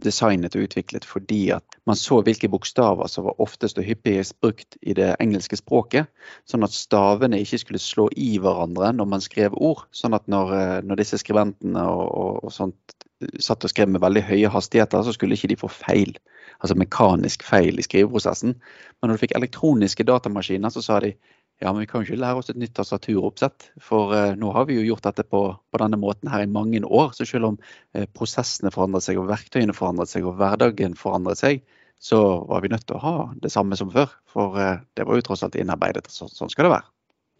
designet 0.01 0.55
og 0.57 0.65
utviklet 0.67 1.05
fordi 1.05 1.51
at 1.55 1.77
man 1.89 1.97
så 1.99 2.21
hvilke 2.25 2.49
bokstaver 2.49 3.09
som 3.11 3.27
var 3.27 3.39
oftest 3.43 3.77
og 3.77 3.87
hyppigst 3.87 4.35
brukt 4.41 4.77
i 4.81 4.95
det 4.97 5.13
engelske 5.23 5.59
språket, 5.59 6.09
sånn 6.49 6.65
at 6.65 6.75
stavene 6.75 7.41
ikke 7.43 7.61
skulle 7.61 7.81
slå 7.81 8.09
i 8.17 8.35
hverandre 8.41 8.93
når 8.97 9.09
man 9.15 9.23
skrev 9.23 9.55
ord. 9.55 9.85
Sånn 9.95 10.17
at 10.17 10.27
når, 10.31 10.53
eh, 10.57 10.77
når 10.87 11.03
disse 11.03 11.21
skribentene 11.21 11.87
og, 11.89 12.05
og, 12.09 12.43
og, 12.43 12.53
sånt 12.55 12.97
satt 13.39 13.63
og 13.63 13.71
skrev 13.71 13.91
med 13.91 14.03
veldig 14.03 14.23
høye 14.27 14.49
hastigheter, 14.51 15.03
så 15.05 15.13
skulle 15.15 15.37
ikke 15.37 15.51
de 15.53 15.59
få 15.59 15.69
feil. 15.71 16.11
Altså 16.59 16.75
mekanisk 16.79 17.45
feil 17.47 17.79
i 17.79 17.85
skriveprosessen. 17.85 18.55
Men 18.99 19.09
når 19.09 19.17
du 19.17 19.23
fikk 19.23 19.35
elektroniske 19.37 20.05
datamaskiner, 20.07 20.73
så 20.73 20.83
sa 20.83 20.99
de 21.03 21.13
ja, 21.61 21.71
men 21.71 21.83
vi 21.83 21.87
kan 21.87 22.01
jo 22.01 22.09
ikke 22.09 22.21
lære 22.21 22.41
oss 22.41 22.49
et 22.51 22.59
nytt 22.59 22.73
tastaturoppsett. 22.75 23.69
For 23.81 24.15
eh, 24.17 24.33
nå 24.39 24.49
har 24.55 24.65
vi 24.67 24.79
jo 24.79 24.87
gjort 24.87 25.05
dette 25.05 25.25
på, 25.27 25.43
på, 25.55 25.79
denne 25.79 25.99
måten 26.01 26.31
her 26.31 26.43
i 26.43 26.49
mange 26.49 26.81
år. 26.83 27.13
Så 27.15 27.27
selv 27.29 27.53
om 27.53 27.59
eh, 27.93 28.07
prosessene 28.09 28.73
forandret 28.73 29.05
seg, 29.05 29.21
og 29.21 29.29
verktøyene 29.29 29.75
forandret 29.77 30.11
seg, 30.11 30.27
og 30.27 30.35
hverdagen 30.41 30.97
forandret 30.99 31.39
seg, 31.39 31.63
så 32.03 32.19
var 32.49 32.65
vi 32.65 32.73
nødt 32.73 32.83
til 32.89 32.97
å 32.97 33.03
ha 33.03 33.15
det 33.39 33.53
samme 33.53 33.79
som 33.79 33.93
før. 33.93 34.11
For 34.33 34.59
eh, 34.59 34.81
det 34.97 35.07
var 35.07 35.19
jo 35.19 35.27
tross 35.29 35.45
alt 35.45 35.55
innarbeidet. 35.59 36.09
Så, 36.11 36.27
sånn 36.31 36.51
skal 36.51 36.67
det 36.67 36.75
være. 36.75 36.89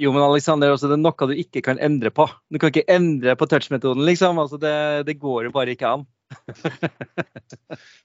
Jo, 0.01 0.09
men 0.15 0.23
Alexander, 0.25 0.71
også, 0.73 0.87
det 0.89 0.95
er 0.95 1.03
noe 1.03 1.27
du 1.29 1.35
ikke 1.37 1.61
kan 1.65 1.81
endre 1.83 2.09
på. 2.09 2.25
Du 2.49 2.57
kan 2.61 2.71
ikke 2.71 2.87
endre 2.89 3.35
på 3.37 3.47
touch-metoden, 3.49 4.05
liksom. 4.07 4.39
Altså, 4.41 4.57
det, 4.61 4.75
det 5.09 5.19
går 5.21 5.49
jo 5.49 5.53
bare 5.53 5.75
ikke 5.75 5.91
an. 5.97 6.07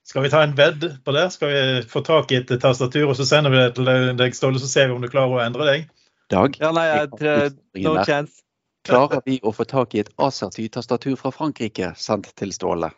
Skal 0.09 0.25
vi 0.25 0.29
ta 0.29 0.43
en 0.43 0.53
vedd 0.57 0.85
på 1.05 1.15
det? 1.15 1.25
Skal 1.33 1.49
vi 1.49 1.63
få 1.89 2.03
tak 2.05 2.31
i 2.31 2.41
et 2.43 2.53
tastatur, 2.61 3.07
og 3.09 3.17
så 3.17 3.25
sender 3.25 3.53
vi 3.53 3.61
det 3.63 3.71
til 3.77 3.89
deg, 4.19 4.37
Ståle, 4.37 4.61
så 4.61 4.69
ser 4.69 4.89
vi 4.89 4.97
om 4.97 5.01
du 5.01 5.09
klarer 5.09 5.39
å 5.39 5.43
endre 5.47 5.65
deg? 5.69 5.89
Dag? 6.29 6.55
Ja, 6.61 6.69
nei, 6.75 6.85
jeg 6.91 7.09
tror 7.17 7.49
no 7.81 7.95
chance. 8.05 8.43
Klarer 8.87 9.21
vi 9.25 9.39
å 9.43 9.51
få 9.53 9.65
tak 9.67 9.93
i 9.95 10.01
et 10.03 10.09
Acerty-tastatur 10.21 11.17
fra 11.19 11.31
Frankrike 11.35 11.91
sendt 11.99 12.29
til 12.39 12.53
Ståle? 12.55 12.91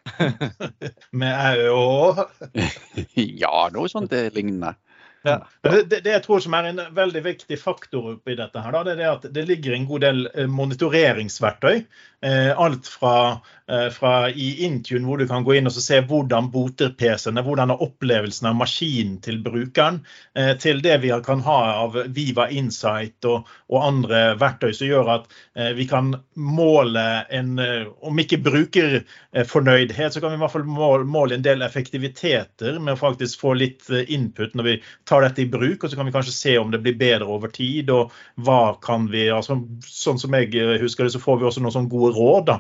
Med 1.22 1.66
au 1.72 2.14
Ja, 3.42 3.68
noe 3.74 3.90
sånt 3.92 4.12
det 4.14 4.28
lignende. 4.36 4.76
Ja. 5.26 5.38
Det, 5.62 5.84
det, 5.90 6.00
det, 6.02 6.14
jeg 6.16 6.24
tror 6.26 6.42
som 6.42 6.56
er 6.58 6.70
en 6.72 6.82
veldig 6.98 7.22
viktig 7.26 7.58
faktor 7.62 8.16
oppi 8.16 8.36
dette, 8.38 8.62
her, 8.62 8.74
da, 8.74 8.82
det 8.88 8.96
er 8.98 9.12
at 9.12 9.28
det 9.34 9.44
ligger 9.50 9.76
en 9.76 9.86
god 9.90 10.06
del 10.06 10.24
eh, 10.34 10.50
monitoreringsverktøy. 10.50 11.84
Eh, 12.26 12.52
alt 12.58 12.90
fra, 12.90 13.14
fra, 13.94 14.30
i 14.30 14.66
Intune, 14.66 15.06
hvor 15.08 15.20
du 15.22 15.28
kan 15.30 15.46
gå 15.48 15.56
inn 15.56 15.70
og 15.70 15.76
se 15.76 16.02
hvordan 16.08 16.50
boter 16.52 16.92
PC-ene, 16.98 17.44
hvordan 17.46 17.72
er 17.72 17.84
opplevelsen 17.84 18.50
av 18.50 18.58
maskinen 18.60 19.18
til 19.24 19.40
brukeren, 19.44 20.02
eh, 20.36 20.54
til 20.60 20.82
det 20.84 20.98
vi 21.04 21.12
kan 21.26 21.44
ha 21.46 21.58
av 21.84 21.98
Viva 22.16 22.50
Insight 22.50 23.26
og, 23.30 23.50
og 23.72 23.86
andre 23.86 24.22
verktøy 24.42 24.72
som 24.76 24.90
gjør 24.90 25.12
at 25.16 25.30
eh, 25.56 25.72
vi 25.78 25.88
kan 25.90 26.14
måle 26.36 27.06
en 27.30 27.60
eh, 27.60 27.88
Om 28.02 28.20
ikke 28.22 28.40
brukerfornøydhet, 28.44 30.14
så 30.14 30.22
kan 30.22 30.34
vi 30.34 30.40
i 30.40 30.42
hvert 30.42 30.54
fall 30.54 30.66
måle, 30.68 31.06
måle 31.08 31.38
en 31.38 31.46
del 31.46 31.62
effektiviteter 31.66 32.80
med 32.80 32.96
å 32.96 33.00
faktisk 33.00 33.42
få 33.42 33.54
litt 33.58 33.88
input 34.08 34.56
når 34.58 34.68
vi 34.68 34.76
tar 35.08 35.24
dette 35.26 35.44
i 35.44 35.50
bruk, 35.50 35.84
og 35.84 35.92
så 35.92 35.98
kan 35.98 36.08
vi 36.10 36.14
kanskje 36.16 36.36
se 36.36 36.58
om 36.60 36.72
det 36.74 36.82
blir 36.84 36.98
bedre 37.00 37.30
over 37.30 37.52
tid. 37.54 37.92
Og 37.94 38.12
hva 38.42 38.76
kan 38.84 39.08
vi 39.12 39.28
altså, 39.32 39.60
Sånn 39.86 40.20
som 40.20 40.34
jeg 40.36 40.52
husker 40.82 41.06
det, 41.06 41.14
så 41.14 41.22
får 41.22 41.40
vi 41.40 41.48
også 41.48 41.64
noen 41.64 41.76
sånne 41.76 41.92
gode 41.92 42.14
råd 42.18 42.48
da, 42.50 42.58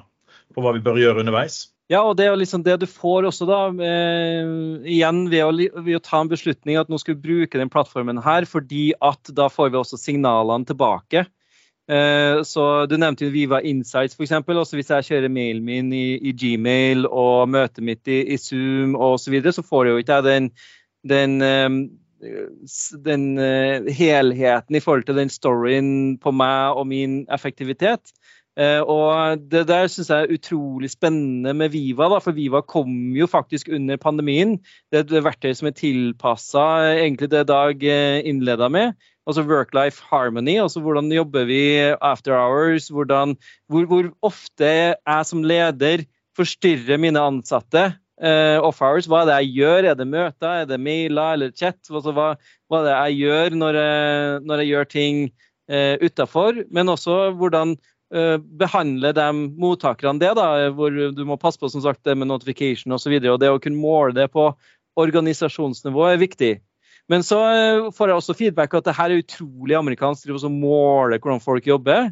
på 0.54 0.64
hva 0.64 0.74
vi 0.76 0.84
bør 0.84 1.00
gjøre 1.02 1.24
underveis. 1.24 1.66
Ja, 1.92 2.06
og 2.08 2.16
det 2.16 2.30
er 2.30 2.38
liksom 2.40 2.64
det 2.64 2.78
du 2.80 2.88
får 2.88 3.28
også, 3.28 3.46
da, 3.50 3.60
eh, 3.84 4.52
igjen 4.88 5.26
ved 5.32 5.44
å, 5.44 5.52
ved 5.84 5.98
å, 5.98 6.04
ta 6.04 6.22
en 6.24 6.32
beslutning 6.32 6.80
at 6.80 6.92
nå 6.92 7.00
skal 7.02 7.18
vi 7.18 7.26
bruke 7.26 7.60
den 7.60 7.72
plattformen 7.74 8.22
her, 8.24 8.48
fordi 8.48 8.92
at 9.04 9.34
da 9.36 9.50
får 9.52 9.74
vi 9.74 9.80
også 9.82 10.00
signalene 10.00 10.70
tilbake. 10.70 11.26
Eh, 11.92 12.40
så 12.48 12.86
Du 12.88 12.96
nevnte 12.96 13.26
jo 13.26 13.34
Viva 13.34 13.60
Insights 13.62 14.16
f.eks. 14.16 14.32
Også 14.48 14.78
hvis 14.80 14.94
jeg 14.94 15.08
kjører 15.10 15.34
mailen 15.34 15.66
min 15.68 15.90
i, 15.92 16.16
i 16.30 16.32
Gmail 16.32 17.10
og 17.10 17.50
møtet 17.52 17.84
mitt 17.84 18.08
i, 18.08 18.22
i 18.24 18.38
Zoom 18.40 18.96
osv., 18.96 19.26
så, 19.26 19.34
videre, 19.36 19.56
så 19.58 19.66
får 19.66 19.90
jeg 19.90 19.98
jo 19.98 20.06
ikke 20.06 20.22
den, 20.30 20.52
den 21.04 21.42
eh, 21.44 21.68
den 23.02 23.24
uh, 23.42 23.88
helheten 23.90 24.78
i 24.78 24.80
forhold 24.80 25.08
til 25.08 25.18
den 25.18 25.32
storyen 25.34 26.20
på 26.22 26.32
meg 26.32 26.78
og 26.78 26.86
min 26.88 27.24
effektivitet. 27.34 28.14
Uh, 28.60 28.82
og 28.84 29.46
Det 29.52 29.64
der 29.70 29.88
syns 29.88 30.10
jeg 30.12 30.26
er 30.26 30.34
utrolig 30.36 30.90
spennende 30.92 31.54
med 31.56 31.72
Viva, 31.72 32.10
da, 32.12 32.20
for 32.20 32.36
Viva 32.36 32.60
kom 32.62 33.16
jo 33.16 33.28
faktisk 33.32 33.72
under 33.72 33.98
pandemien. 34.02 34.58
Det 34.92 35.00
er 35.00 35.06
et 35.06 35.26
verktøy 35.26 35.54
som 35.56 35.70
er 35.72 35.78
tilpassa 35.78 36.66
egentlig 36.98 37.32
det 37.32 37.48
Dag 37.48 37.84
innleda 37.84 38.68
med. 38.70 38.94
Altså 39.30 39.46
Work-life 39.46 40.04
harmony, 40.10 40.58
altså 40.60 40.82
hvordan 40.82 41.12
jobber 41.14 41.46
vi 41.46 41.62
after 42.02 42.34
hours? 42.34 42.90
Hvordan, 42.90 43.38
hvor, 43.70 43.86
hvor 43.86 44.10
ofte 44.22 44.66
jeg 44.66 45.26
som 45.26 45.44
leder 45.44 46.04
forstyrrer 46.38 47.00
mine 47.00 47.22
ansatte 47.22 47.92
uh, 48.22 48.60
off-hours. 48.64 49.08
Hva 49.10 49.24
er 49.24 49.30
det 49.30 49.38
jeg 49.42 49.54
gjør? 49.62 49.90
Er 49.92 50.00
det 50.00 50.10
møter, 50.10 50.50
er 50.52 50.68
det 50.70 50.80
mailer 50.82 51.38
eller 51.38 51.54
chat? 51.56 51.80
Altså, 51.90 52.14
hva, 52.16 52.34
hva, 52.70 52.82
er 52.82 52.88
det 52.88 52.98
jeg 52.98 53.22
gjør 53.22 53.58
når 53.62 53.80
jeg, 53.82 54.44
når 54.48 54.64
jeg 54.64 54.72
gjør 54.72 54.92
ting 54.96 55.24
uh, 55.72 55.96
utafor? 56.02 56.62
Men 56.72 56.94
også 56.94 57.20
hvordan 57.40 57.76
behandler 58.12 59.14
de 59.16 59.28
mottakerne 59.62 60.20
det, 60.20 60.34
da, 60.36 60.68
hvor 60.76 60.92
du 61.16 61.22
må 61.28 61.38
passe 61.40 61.62
på 61.62 61.70
som 61.72 61.84
sagt, 61.86 62.04
det 62.04 62.18
med 62.20 62.28
notification 62.28 62.92
osv. 62.92 63.14
Og, 63.16 63.24
så 63.24 63.36
og 63.36 63.40
det 63.40 63.52
å 63.54 63.62
kunne 63.64 63.80
måle 63.80 64.16
det 64.18 64.28
på 64.34 64.50
organisasjonsnivå 65.00 66.10
er 66.10 66.20
viktig. 66.20 66.52
Men 67.12 67.24
så 67.24 67.40
får 67.96 68.12
jeg 68.12 68.20
også 68.20 68.36
feedback 68.38 68.76
at 68.78 68.88
det 68.88 68.98
her 68.98 69.12
er 69.12 69.24
utrolig 69.24 69.76
amerikansk 69.80 70.30
å 70.32 70.52
måle 70.52 71.20
hvordan 71.20 71.44
folk 71.44 71.68
jobber. 71.68 72.12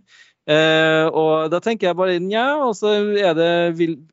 Eh, 0.49 1.05
og 1.13 1.51
da 1.53 1.59
tenker 1.61 1.89
jeg 1.89 1.97
bare 1.99 2.15
nja, 2.23 2.45
altså 2.65 2.95
er 3.21 3.35
det, 3.37 3.49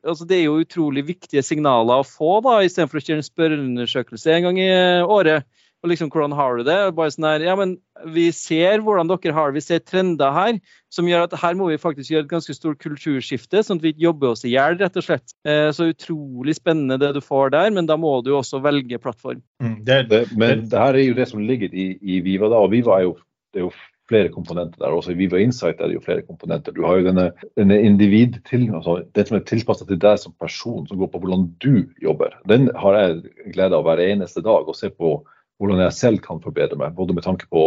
altså 0.05 0.27
det 0.29 0.37
er 0.37 0.43
jo 0.45 0.59
utrolig 0.61 1.07
viktige 1.07 1.41
signaler 1.41 2.03
å 2.03 2.05
få, 2.05 2.37
da, 2.45 2.59
istedenfor 2.61 2.99
å 2.99 3.05
kjøre 3.07 3.23
en 3.23 3.25
spørreundersøkelse 3.25 4.35
en 4.35 4.45
gang 4.45 4.59
i 4.61 4.69
året. 5.01 5.47
Og 5.83 5.91
liksom, 5.91 6.09
hvordan 6.09 6.33
har 6.33 6.57
du 6.57 6.63
det? 6.65 6.77
Bare 6.97 7.13
sånn 7.13 7.27
her, 7.27 7.43
ja, 7.45 7.53
men 7.57 7.77
Vi 8.13 8.27
ser 8.35 8.83
hvordan 8.85 9.09
dere 9.09 9.33
har 9.33 9.49
det, 9.49 9.57
vi 9.57 9.65
ser 9.65 9.79
trender 9.81 10.33
her 10.33 10.59
som 10.93 11.07
gjør 11.09 11.25
at 11.25 11.33
her 11.41 11.55
må 11.57 11.67
vi 11.71 11.79
faktisk 11.81 12.11
gjøre 12.11 12.27
et 12.27 12.29
ganske 12.29 12.53
stort 12.53 12.77
kulturskifte, 12.83 13.63
sånn 13.65 13.81
at 13.81 13.85
vi 13.85 13.91
ikke 13.93 14.05
jobber 14.05 14.35
oss 14.35 14.45
i 14.45 14.53
hjel, 14.53 14.77
rett 14.77 14.99
og 15.01 15.05
slett. 15.07 15.33
Uh, 15.47 15.73
så 15.73 15.89
utrolig 15.89 16.55
spennende 16.59 16.99
det 17.01 17.09
du 17.17 17.21
får 17.25 17.55
der, 17.55 17.71
men 17.73 17.89
da 17.89 17.97
må 17.97 18.19
du 18.21 18.35
også 18.37 18.61
velge 18.63 19.01
plattform. 19.01 19.41
Mm, 19.63 19.79
det, 19.87 19.99
det, 20.13 20.23
men 20.37 20.67
det 20.69 20.81
her 20.81 20.97
er 20.97 21.07
jo 21.09 21.17
det 21.17 21.27
som 21.33 21.41
ligger 21.41 21.73
i, 21.73 21.89
i 21.97 22.21
Viva, 22.25 22.51
da, 22.53 22.61
og 22.61 22.71
Viva 22.73 22.99
er 22.99 23.07
jo, 23.09 23.15
det 23.53 23.63
er 23.63 23.65
jo 23.65 23.73
flere 24.07 24.31
komponenter 24.31 24.79
der. 24.79 24.95
Også 24.95 25.11
i 25.11 25.19
Viva 25.19 25.39
Insight 25.41 25.81
er 25.81 25.89
det 25.89 25.97
jo 25.97 26.03
flere 26.05 26.23
komponenter. 26.25 26.75
Du 26.75 26.83
har 26.87 26.99
jo 26.99 27.07
denne, 27.09 27.31
denne 27.59 27.79
individtilgangen, 27.83 28.77
altså 28.79 29.01
det 29.17 29.27
som 29.27 29.39
er 29.39 29.47
tilpasset 29.49 29.89
til 29.89 29.99
deg 30.01 30.21
som 30.21 30.35
person, 30.39 30.85
som 30.87 31.01
går 31.01 31.11
på 31.11 31.23
hvordan 31.23 31.49
du 31.63 31.87
jobber. 32.03 32.37
Den 32.49 32.69
har 32.77 33.01
jeg 33.01 33.51
glede 33.55 33.75
av 33.75 33.87
hver 33.87 34.03
eneste 34.05 34.45
dag, 34.45 34.69
å 34.69 34.77
se 34.77 34.93
på 34.93 35.17
hvordan 35.57 35.81
jeg 35.85 35.97
selv 35.97 36.21
kan 36.25 36.41
forbedre 36.43 36.77
meg. 36.79 36.95
Både 36.97 37.15
med 37.17 37.25
tanke 37.25 37.49
på 37.53 37.65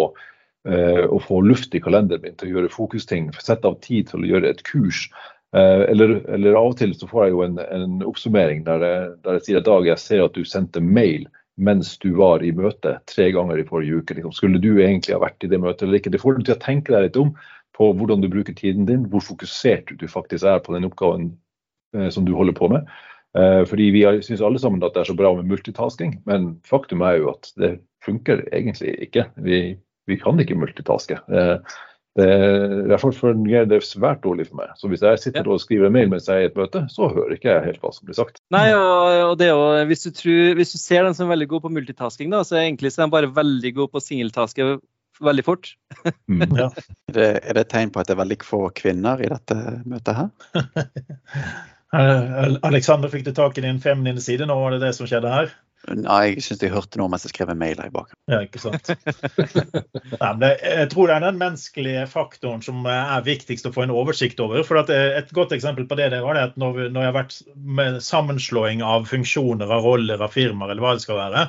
eh, 0.68 1.05
å 1.07 1.18
få 1.22 1.40
luft 1.46 1.74
i 1.74 1.83
kalenderen 1.83 2.24
min 2.24 2.38
til 2.38 2.50
å 2.50 2.55
gjøre 2.57 2.72
fokusting, 2.74 3.31
sette 3.40 3.68
av 3.68 3.81
tid 3.85 4.11
til 4.11 4.24
å 4.24 4.33
gjøre 4.35 4.53
et 4.53 4.64
kurs. 4.68 5.07
Eh, 5.57 5.85
eller, 5.90 6.20
eller, 6.31 6.55
av 6.55 6.72
og 6.72 6.79
til 6.79 6.94
så 6.94 7.09
får 7.11 7.26
jeg 7.26 7.35
jo 7.35 7.44
en, 7.48 7.59
en 7.59 8.00
oppsummering 8.07 8.62
der 8.68 8.87
jeg, 8.87 9.12
der 9.26 9.38
jeg 9.38 9.46
sier 9.48 9.61
at 9.61 9.68
Dag, 9.68 9.88
jeg 9.88 10.03
ser 10.03 10.24
at 10.24 10.37
du 10.37 10.44
sendte 10.46 10.83
mail 10.85 11.26
mens 11.61 11.96
du 12.00 12.12
var 12.16 12.44
i 12.46 12.53
møte 12.57 12.94
tre 13.11 13.26
ganger 13.35 13.61
i 13.61 13.66
forrige 13.68 14.00
uke. 14.00 14.16
Liksom. 14.16 14.33
Skulle 14.33 14.61
du 14.62 14.70
egentlig 14.81 15.12
ha 15.12 15.20
vært 15.20 15.44
i 15.44 15.50
det 15.50 15.61
møtet 15.61 15.85
eller 15.85 16.00
ikke? 16.00 16.12
Det 16.14 16.22
får 16.22 16.38
du 16.38 16.46
til 16.46 16.57
å 16.57 16.62
tenke 16.62 16.94
deg 16.94 17.09
litt 17.09 17.18
om 17.20 17.35
på 17.76 17.90
hvordan 17.96 18.22
du 18.22 18.31
bruker 18.33 18.57
tiden 18.57 18.87
din, 18.88 19.07
hvor 19.11 19.24
fokusert 19.24 19.92
du 20.00 20.07
faktisk 20.09 20.46
er 20.48 20.62
på 20.64 20.74
den 20.76 20.88
oppgaven 20.88 21.31
eh, 21.96 22.09
som 22.14 22.24
du 22.24 22.33
holder 22.37 22.57
på 22.57 22.70
med. 22.72 22.88
Eh, 23.38 23.62
fordi 23.69 23.90
Vi 23.95 24.03
syns 24.27 24.43
alle 24.43 24.59
sammen 24.59 24.83
at 24.83 24.97
det 24.97 25.05
er 25.05 25.12
så 25.12 25.19
bra 25.19 25.35
med 25.37 25.51
multitasking, 25.51 26.19
men 26.27 26.57
faktum 26.66 27.05
er 27.07 27.21
jo 27.21 27.31
at 27.35 27.53
det 27.61 27.77
funker 28.05 28.43
egentlig 28.53 28.97
ikke. 29.07 29.29
Vi, 29.37 29.61
vi 30.11 30.19
kan 30.19 30.40
ikke 30.40 30.59
multitaske. 30.59 31.21
Eh, 31.31 31.79
det, 32.19 32.27
I 32.27 32.88
hvert 32.90 33.03
fall 33.05 33.14
fungerer 33.14 33.69
det 33.71 33.85
svært 33.87 34.25
dårlig 34.25 34.49
for 34.49 34.59
meg. 34.59 34.73
Så 34.81 34.90
hvis 34.90 35.05
jeg 35.07 35.21
sitter 35.23 35.47
ja. 35.47 35.55
og 35.55 35.62
skriver 35.62 35.93
mail 35.95 36.11
mens 36.11 36.27
jeg 36.27 36.40
er 36.40 36.49
i 36.49 36.51
et 36.51 36.59
møte, 36.59 36.83
så 36.90 37.07
hører 37.12 37.37
ikke 37.37 37.53
jeg 37.53 37.66
helt 37.69 37.85
hva 37.85 37.93
som 37.95 38.09
blir 38.09 38.19
sagt. 38.19 38.40
Nei, 38.51 38.66
og, 38.75 39.31
og 39.31 39.37
det 39.38 39.53
jo, 39.53 39.61
hvis, 39.87 40.03
du 40.09 40.16
tror, 40.19 40.57
hvis, 40.59 40.75
du 40.75 40.81
ser 40.83 41.07
den 41.07 41.14
som 41.14 41.29
er 41.29 41.37
veldig 41.37 41.51
god 41.53 41.66
på 41.66 41.75
multitasking, 41.77 42.33
da, 42.35 42.43
så 42.47 42.59
er 42.59 42.66
egentlig 42.66 42.90
så 42.90 43.05
er 43.05 43.07
den 43.07 43.14
bare 43.14 43.35
veldig 43.37 43.77
god 43.79 43.95
på 43.95 44.03
singeltaske 44.03 44.73
veldig 45.21 45.45
fort. 45.47 45.75
Mm. 46.27 46.43
Ja. 46.61 46.66
er, 46.66 47.14
det, 47.14 47.29
er 47.45 47.57
det 47.57 47.62
et 47.66 47.73
tegn 47.73 47.93
på 47.95 48.03
at 48.03 48.09
det 48.09 48.16
er 48.16 48.25
veldig 48.25 48.40
få 48.43 48.64
kvinner 48.75 49.21
i 49.23 49.31
dette 49.31 49.59
møtet 49.87 50.19
her? 50.19 50.33
Alexander, 51.92 53.11
fikk 53.11 53.26
du 53.26 53.33
tak 53.35 53.59
i 53.59 53.64
din 53.64 53.81
feminine 53.83 54.22
side 54.22 54.46
nå? 54.46 54.55
Var 54.61 54.76
det 54.76 54.85
det 54.85 54.94
som 54.98 55.09
skjedde 55.11 55.33
her? 55.33 55.50
Nei, 55.88 56.35
jeg 56.35 56.42
syns 56.44 56.61
jeg 56.61 56.74
hørte 56.74 56.98
noe 57.00 57.09
mens 57.09 57.22
jeg 57.24 57.33
skrev 57.33 57.50
en 57.55 57.59
mail 57.59 57.79
her 57.81 57.88
i 57.88 57.94
bakgrunnen. 57.94 58.20
Ja, 58.29 58.42
ikke 58.44 58.61
sant. 58.61 58.90
Nei, 60.20 60.33
det, 60.42 60.50
jeg 60.61 60.90
tror 60.92 61.09
det 61.09 61.14
er 61.14 61.24
den 61.24 61.40
menneskelige 61.40 62.03
faktoren 62.11 62.61
som 62.64 62.85
er 62.85 63.24
viktigst 63.24 63.66
å 63.66 63.72
få 63.72 63.87
en 63.87 63.94
oversikt 63.96 64.42
over. 64.44 64.61
for 64.66 64.92
Et 64.92 65.33
godt 65.37 65.55
eksempel 65.57 65.88
på 65.88 65.96
det, 65.98 66.11
det 66.12 66.20
var 66.22 66.37
det 66.37 66.44
at 66.50 66.61
når, 66.61 66.83
når 66.92 67.07
jeg 67.07 67.11
har 67.11 67.16
vært 67.16 67.38
med 67.81 67.98
sammenslåing 68.05 68.85
av 68.85 69.09
funksjoner, 69.09 69.72
av 69.72 69.88
roller, 69.88 70.20
av 70.20 70.37
firmaer, 70.37 70.74
eller 70.74 70.85
hva 70.85 70.94
det 70.98 71.07
skal 71.07 71.20
være, 71.22 71.46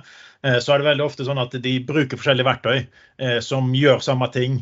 eh, 0.47 0.60
så 0.63 0.73
er 0.73 0.82
det 0.82 0.89
veldig 0.93 1.08
ofte 1.10 1.27
sånn 1.27 1.43
at 1.43 1.60
de 1.67 1.75
bruker 1.91 2.21
forskjellige 2.21 2.47
verktøy 2.47 2.77
eh, 2.80 3.39
som 3.43 3.75
gjør 3.75 3.99
samme 4.08 4.32
ting. 4.32 4.62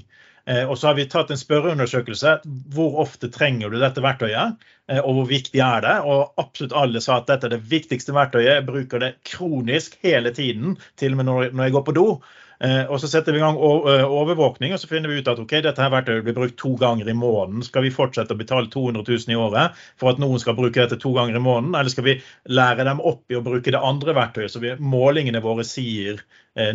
Eh, 0.50 0.66
og 0.66 0.78
så 0.78 0.90
har 0.90 0.98
vi 0.98 1.06
tatt 1.10 1.30
en 1.30 1.40
spørreundersøkelse. 1.40 2.40
Hvor 2.74 3.00
ofte 3.04 3.30
trenger 3.34 3.70
du 3.70 3.78
dette 3.82 4.02
verktøyet, 4.02 4.58
eh, 4.90 5.02
og 5.04 5.20
hvor 5.20 5.30
viktig 5.30 5.62
er 5.62 5.86
det? 5.86 5.96
Og 6.10 6.42
absolutt 6.42 6.74
alle 6.74 7.04
sa 7.06 7.20
at 7.20 7.30
dette 7.30 7.50
er 7.50 7.58
det 7.58 7.64
viktigste 7.70 8.16
verktøyet. 8.18 8.56
Jeg 8.56 8.68
bruker 8.70 9.04
det 9.04 9.16
kronisk 9.30 10.00
hele 10.06 10.34
tiden, 10.34 10.78
til 10.98 11.14
og 11.14 11.22
med 11.22 11.30
når 11.30 11.66
jeg 11.68 11.78
går 11.78 11.88
på 11.90 11.98
do. 12.00 12.08
Eh, 12.60 12.84
og 12.92 13.00
Så 13.00 13.08
setter 13.08 13.32
vi 13.32 13.40
i 13.40 13.42
gang 13.42 13.56
overvåkning 13.56 14.74
og 14.76 14.80
så 14.82 14.90
finner 14.90 15.08
vi 15.08 15.22
ut 15.22 15.30
at 15.32 15.40
ok, 15.40 15.54
dette 15.64 15.80
her 15.80 15.94
verktøyet 15.94 16.26
blir 16.26 16.36
brukt 16.36 16.58
to 16.60 16.74
ganger 16.82 17.08
i 17.08 17.16
måneden. 17.16 17.64
Skal 17.64 17.86
vi 17.86 17.94
fortsette 17.94 18.36
å 18.36 18.40
betale 18.40 18.68
200 18.74 19.06
000 19.08 19.32
i 19.32 19.38
året 19.40 19.80
for 20.02 20.12
at 20.12 20.20
noen 20.20 20.42
skal 20.44 20.58
bruke 20.58 20.82
dette 20.82 21.00
to 21.00 21.14
ganger 21.16 21.40
i 21.40 21.44
måneden? 21.46 21.78
Eller 21.80 21.94
skal 21.94 22.08
vi 22.10 22.18
lære 22.52 22.84
dem 22.90 23.00
opp 23.00 23.32
i 23.32 23.38
å 23.40 23.46
bruke 23.46 23.72
det 23.72 23.80
andre 23.80 24.18
verktøyet, 24.18 24.52
så 24.52 24.60
vi, 24.60 24.76
målingene 24.76 25.44
våre 25.46 25.64
sier 25.64 26.20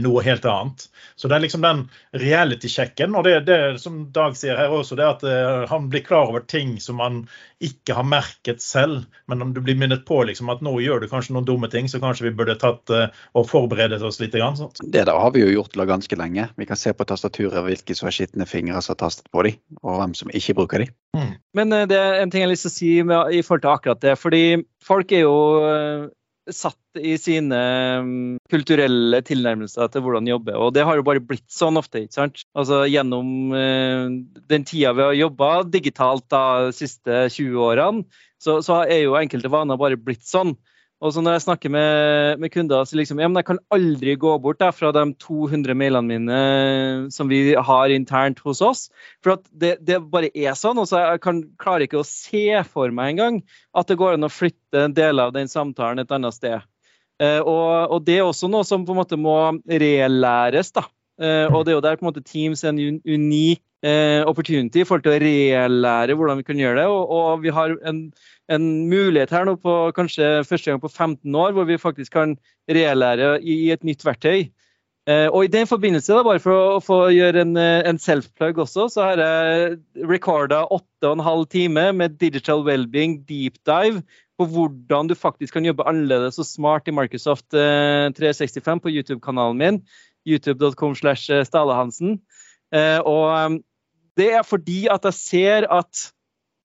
noe 0.00 0.22
helt 0.24 0.44
annet. 0.48 0.86
Så 1.16 1.28
det 1.28 1.36
er 1.36 1.42
liksom 1.44 1.64
den 1.64 1.82
reality-sjekken. 2.16 3.14
Og 3.18 3.26
det, 3.26 3.34
det 3.48 3.58
som 3.82 4.04
Dag 4.14 4.36
sier 4.38 4.58
her 4.58 4.72
også, 4.72 4.96
det 4.98 5.06
at 5.06 5.24
uh, 5.26 5.64
han 5.70 5.88
blir 5.92 6.04
klar 6.06 6.30
over 6.30 6.44
ting 6.46 6.76
som 6.82 7.02
han 7.02 7.24
ikke 7.64 7.96
har 7.96 8.06
merket 8.06 8.62
selv. 8.62 9.04
Men 9.30 9.42
om 9.44 9.52
du 9.54 9.60
blir 9.64 9.78
minnet 9.78 10.04
på 10.08 10.20
liksom, 10.28 10.50
at 10.52 10.62
nå 10.64 10.74
gjør 10.82 11.02
du 11.02 11.08
kanskje 11.10 11.36
noen 11.36 11.48
dumme 11.48 11.70
ting, 11.72 11.88
så 11.90 12.00
kanskje 12.02 12.28
vi 12.28 12.34
burde 12.38 12.56
tatt 12.60 12.92
uh, 12.94 13.06
og 13.34 13.48
forberedet 13.50 14.02
oss 14.02 14.20
litt. 14.22 14.34
Grann, 14.34 14.56
sånt. 14.58 14.80
Det 14.82 15.04
der 15.06 15.14
har 15.14 15.30
vi 15.34 15.44
jo 15.44 15.52
gjort 15.52 15.76
ganske 15.86 16.18
lenge. 16.18 16.48
Vi 16.58 16.66
kan 16.66 16.78
se 16.78 16.90
på 16.96 17.06
tastaturet 17.06 17.62
hvilke 17.66 17.94
som 17.94 18.08
har 18.08 18.16
skitne 18.16 18.48
fingre 18.50 18.80
som 18.82 18.96
har 18.96 19.02
tastet 19.04 19.30
på 19.30 19.44
dem, 19.46 19.60
og 19.84 20.00
hvem 20.00 20.16
som 20.18 20.32
ikke 20.34 20.56
bruker 20.58 20.82
dem. 20.82 20.94
Mm. 21.14 21.32
Men 21.54 21.76
det 21.90 21.98
er 22.00 22.18
en 22.18 22.32
ting 22.32 22.42
jeg 22.42 22.48
har 22.48 22.54
lyst 22.54 22.66
til 22.66 22.72
å 22.72 22.78
si 22.78 22.92
med, 23.06 23.30
i 23.30 23.44
forhold 23.46 23.62
til 23.62 23.74
akkurat 23.74 24.02
det. 24.02 24.16
fordi 24.18 24.44
folk 24.82 25.12
er 25.14 25.22
jo 25.22 25.36
satt 26.52 26.98
i 27.00 27.14
sine 27.20 27.58
mm, 28.04 28.36
kulturelle 28.52 29.20
tilnærmelser 29.24 29.88
til 29.92 30.04
hvordan 30.04 30.28
jobbe. 30.28 30.54
Og 30.58 30.74
det 30.76 30.84
har 30.86 30.98
jo 30.98 31.06
bare 31.06 31.22
blitt 31.24 31.46
sånn 31.52 31.78
ofte. 31.80 32.04
ikke 32.04 32.18
sant? 32.18 32.44
Altså 32.58 32.82
Gjennom 32.90 33.54
eh, 33.56 34.12
den 34.52 34.66
tida 34.68 34.92
vi 34.96 35.06
har 35.06 35.16
jobba 35.16 35.50
digitalt 35.64 36.26
da, 36.32 36.44
de 36.68 36.76
siste 36.76 37.24
20 37.32 37.58
årene, 37.64 38.04
så, 38.42 38.58
så, 38.64 38.82
er 38.84 39.06
jo 39.06 39.16
enkelte 39.16 39.52
vaner 39.52 39.80
bare 39.80 40.00
blitt 40.00 40.26
sånn. 40.28 40.52
Og 41.04 41.12
så 41.12 41.20
når 41.20 41.36
jeg 41.36 41.44
snakker 41.44 41.72
med, 41.72 42.38
med 42.40 42.50
kunder, 42.54 42.86
så 42.88 42.96
liksom 42.96 43.18
ja, 43.20 43.28
men 43.28 43.36
jeg 43.42 43.48
kan 43.50 43.60
aldri 43.74 44.14
gå 44.16 44.38
bort 44.40 44.62
der 44.62 44.72
fra 44.72 44.88
de 44.96 45.02
200 45.20 45.76
mailene 45.76 46.08
mine 46.08 46.38
som 47.12 47.28
vi 47.28 47.52
har 47.52 47.92
internt 47.92 48.40
hos 48.46 48.62
oss. 48.64 48.86
For 49.20 49.42
det, 49.52 49.76
det 49.84 50.00
bare 50.08 50.32
er 50.32 50.56
sånn. 50.56 50.80
Og 50.80 50.88
så 50.88 51.02
jeg 51.02 51.20
kan, 51.24 51.42
klarer 51.60 51.84
ikke 51.84 52.00
å 52.00 52.08
se 52.08 52.62
for 52.70 52.94
meg 52.94 53.14
engang 53.14 53.42
at 53.76 53.90
det 53.90 53.98
går 54.00 54.16
an 54.16 54.24
å 54.24 54.32
flytte 54.32 54.86
en 54.86 54.96
del 54.96 55.20
av 55.20 55.34
den 55.36 55.50
samtalen 55.52 56.00
et 56.00 56.14
annet 56.14 56.38
sted. 56.38 56.64
Eh, 57.20 57.40
og, 57.40 57.92
og, 57.92 58.00
det 58.06 58.18
er 58.18 58.24
også 58.24 58.48
noe 58.50 58.64
som 58.66 58.86
på 58.86 58.96
en 58.96 59.02
måte 59.02 59.20
må 59.20 59.36
relæres. 59.68 60.72
da. 60.72 60.88
Eh, 61.20 61.46
og 61.52 61.66
det 61.66 61.74
er 61.74 61.76
jo 61.76 61.84
der 61.84 62.00
på 62.00 62.06
en 62.06 62.10
måte 62.14 62.24
Teams 62.24 62.64
er 62.64 62.72
en 62.72 63.02
unik 63.04 63.60
eh, 63.60 63.73
opportunity 63.84 64.80
i 64.80 64.84
forhold 64.88 65.02
til 65.04 65.12
å 65.12 65.20
relære 65.20 66.14
hvordan 66.16 66.38
vi 66.38 66.46
kan 66.46 66.60
gjøre 66.60 66.78
det. 66.78 66.84
Og, 66.88 67.10
og 67.12 67.42
vi 67.42 67.52
har 67.52 67.74
en 67.84 67.98
en 68.52 68.64
mulighet 68.90 69.32
her 69.32 69.46
nå 69.48 69.56
på 69.60 69.74
kanskje 69.96 70.42
første 70.48 70.70
gang 70.70 70.82
på 70.82 70.90
15 70.90 71.38
år 71.38 71.54
hvor 71.56 71.68
vi 71.68 71.80
faktisk 71.80 72.12
kan 72.16 72.36
relære 72.68 73.38
i, 73.40 73.64
i 73.66 73.72
et 73.72 73.84
nytt 73.86 74.04
verktøy. 74.04 74.50
Eh, 75.08 75.28
og 75.28 75.44
i 75.44 75.52
den 75.52 75.68
forbindelse, 75.68 76.14
da, 76.16 76.22
bare 76.24 76.40
for 76.40 76.76
å, 76.76 76.80
få 76.80 76.98
gjøre 77.12 77.42
en, 77.44 77.56
eh, 77.60 77.82
en 77.88 78.00
self-plug 78.00 78.62
også, 78.64 78.86
så 78.92 79.08
har 79.10 79.20
jeg 79.20 80.06
recorda 80.08 80.62
8,5 80.72 81.44
timer 81.52 81.92
med 81.92 82.16
Digital 82.20 82.64
Wellbeing 82.64 83.18
deep 83.28 83.60
dive 83.68 84.00
på 84.40 84.48
hvordan 84.50 85.10
du 85.10 85.14
faktisk 85.14 85.58
kan 85.58 85.68
jobbe 85.68 85.84
annerledes 85.86 86.40
og 86.40 86.48
smart 86.48 86.88
i 86.88 86.96
Microsoft 86.96 87.52
eh, 87.52 88.08
365 88.16 88.80
på 88.80 88.94
YouTube-kanalen 88.96 89.60
min. 89.60 89.84
youtube.com 90.24 90.96
slash 90.96 91.28
eh, 91.30 91.44
Stalehansen. 91.44 92.18
Eh, 92.72 93.00
og 93.04 93.28
eh, 93.36 93.60
det 94.18 94.30
er 94.38 94.44
fordi 94.46 94.84
at 94.92 95.06
jeg 95.08 95.18
ser 95.18 95.66
at 95.72 96.08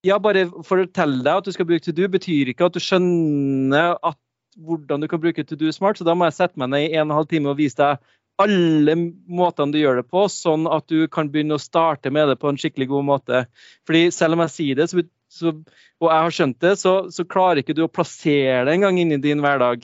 ja, 0.06 0.18
bare 0.22 0.46
for 0.64 0.84
fortelle 0.86 1.24
deg 1.26 1.42
at 1.42 1.48
du 1.48 1.52
skal 1.52 1.68
bruke 1.68 1.84
To 1.84 1.94
Do, 1.96 2.08
betyr 2.12 2.52
ikke 2.52 2.70
at 2.70 2.76
du 2.76 2.80
skjønner 2.84 3.98
at, 4.06 4.20
hvordan 4.60 5.04
du 5.04 5.10
kan 5.12 5.22
bruke 5.22 5.44
To 5.44 5.58
Do 5.60 5.72
smart. 5.76 6.00
Så 6.00 6.08
da 6.08 6.16
må 6.16 6.30
jeg 6.30 6.38
sette 6.38 6.60
meg 6.60 6.72
ned 6.72 6.88
i 6.88 6.96
en 6.96 7.10
og 7.10 7.12
en 7.12 7.18
halv 7.20 7.30
time 7.34 7.52
og 7.52 7.60
vise 7.60 7.80
deg 7.80 8.00
alle 8.40 8.96
måtene 9.28 9.76
du 9.76 9.82
gjør 9.82 10.00
det 10.00 10.08
på, 10.08 10.24
sånn 10.32 10.64
at 10.72 10.88
du 10.88 11.10
kan 11.12 11.28
begynne 11.32 11.58
å 11.58 11.62
starte 11.62 12.12
med 12.14 12.30
det 12.32 12.38
på 12.40 12.48
en 12.48 12.60
skikkelig 12.60 12.88
god 12.94 13.08
måte. 13.10 13.42
Fordi 13.88 14.06
selv 14.16 14.38
om 14.38 14.44
jeg 14.46 14.54
sier 14.54 14.80
det, 14.80 14.88
så, 14.92 15.04
så, 15.28 15.52
og 16.00 16.08
jeg 16.08 16.26
har 16.26 16.36
skjønt 16.38 16.60
det, 16.64 16.74
så, 16.80 16.94
så, 17.12 17.26
klarer 17.28 17.60
ikke 17.60 17.76
du 17.76 17.84
å 17.84 17.92
plassere 17.92 18.64
det 18.68 18.78
engang 18.78 19.02
i 19.02 19.20
din 19.20 19.44
hverdag. 19.44 19.84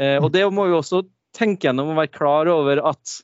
Eh, 0.00 0.16
og 0.16 0.30
det 0.32 0.46
må 0.48 0.70
jo 0.70 0.78
også 0.80 1.02
tenke 1.36 1.68
gjennom 1.68 1.92
og 1.92 2.00
være 2.00 2.12
klar 2.12 2.50
over 2.50 2.82
at 2.90 3.16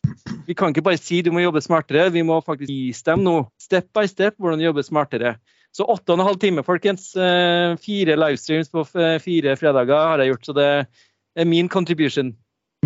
vi 0.46 0.54
kan 0.54 0.72
ikke 0.72 0.84
bare 0.86 1.00
si 1.00 1.22
du 1.26 1.32
må 1.34 1.42
jobbe 1.42 1.62
smartere, 1.64 2.08
vi 2.14 2.22
må 2.26 2.38
faktisk 2.44 2.70
vise 2.70 3.06
dem 3.08 3.24
nå, 3.26 3.36
step 3.60 3.90
by 3.96 4.06
step, 4.10 4.36
hvordan 4.38 4.62
du 4.62 4.68
jobber 4.68 4.86
smartere. 4.86 5.36
Så 5.76 5.84
åtte 5.84 6.14
og 6.14 6.20
en 6.20 6.24
halv 6.24 6.38
time, 6.40 6.62
folkens. 6.64 7.10
Eh, 7.20 7.74
fire 7.82 8.16
livestreams 8.16 8.70
på 8.72 8.86
eh, 8.96 9.18
fire 9.20 9.56
fredager 9.60 10.12
har 10.12 10.22
jeg 10.22 10.32
gjort, 10.32 10.46
så 10.48 10.54
det 10.56 10.68
er 11.36 11.48
min 11.48 11.68
contribution. 11.68 12.32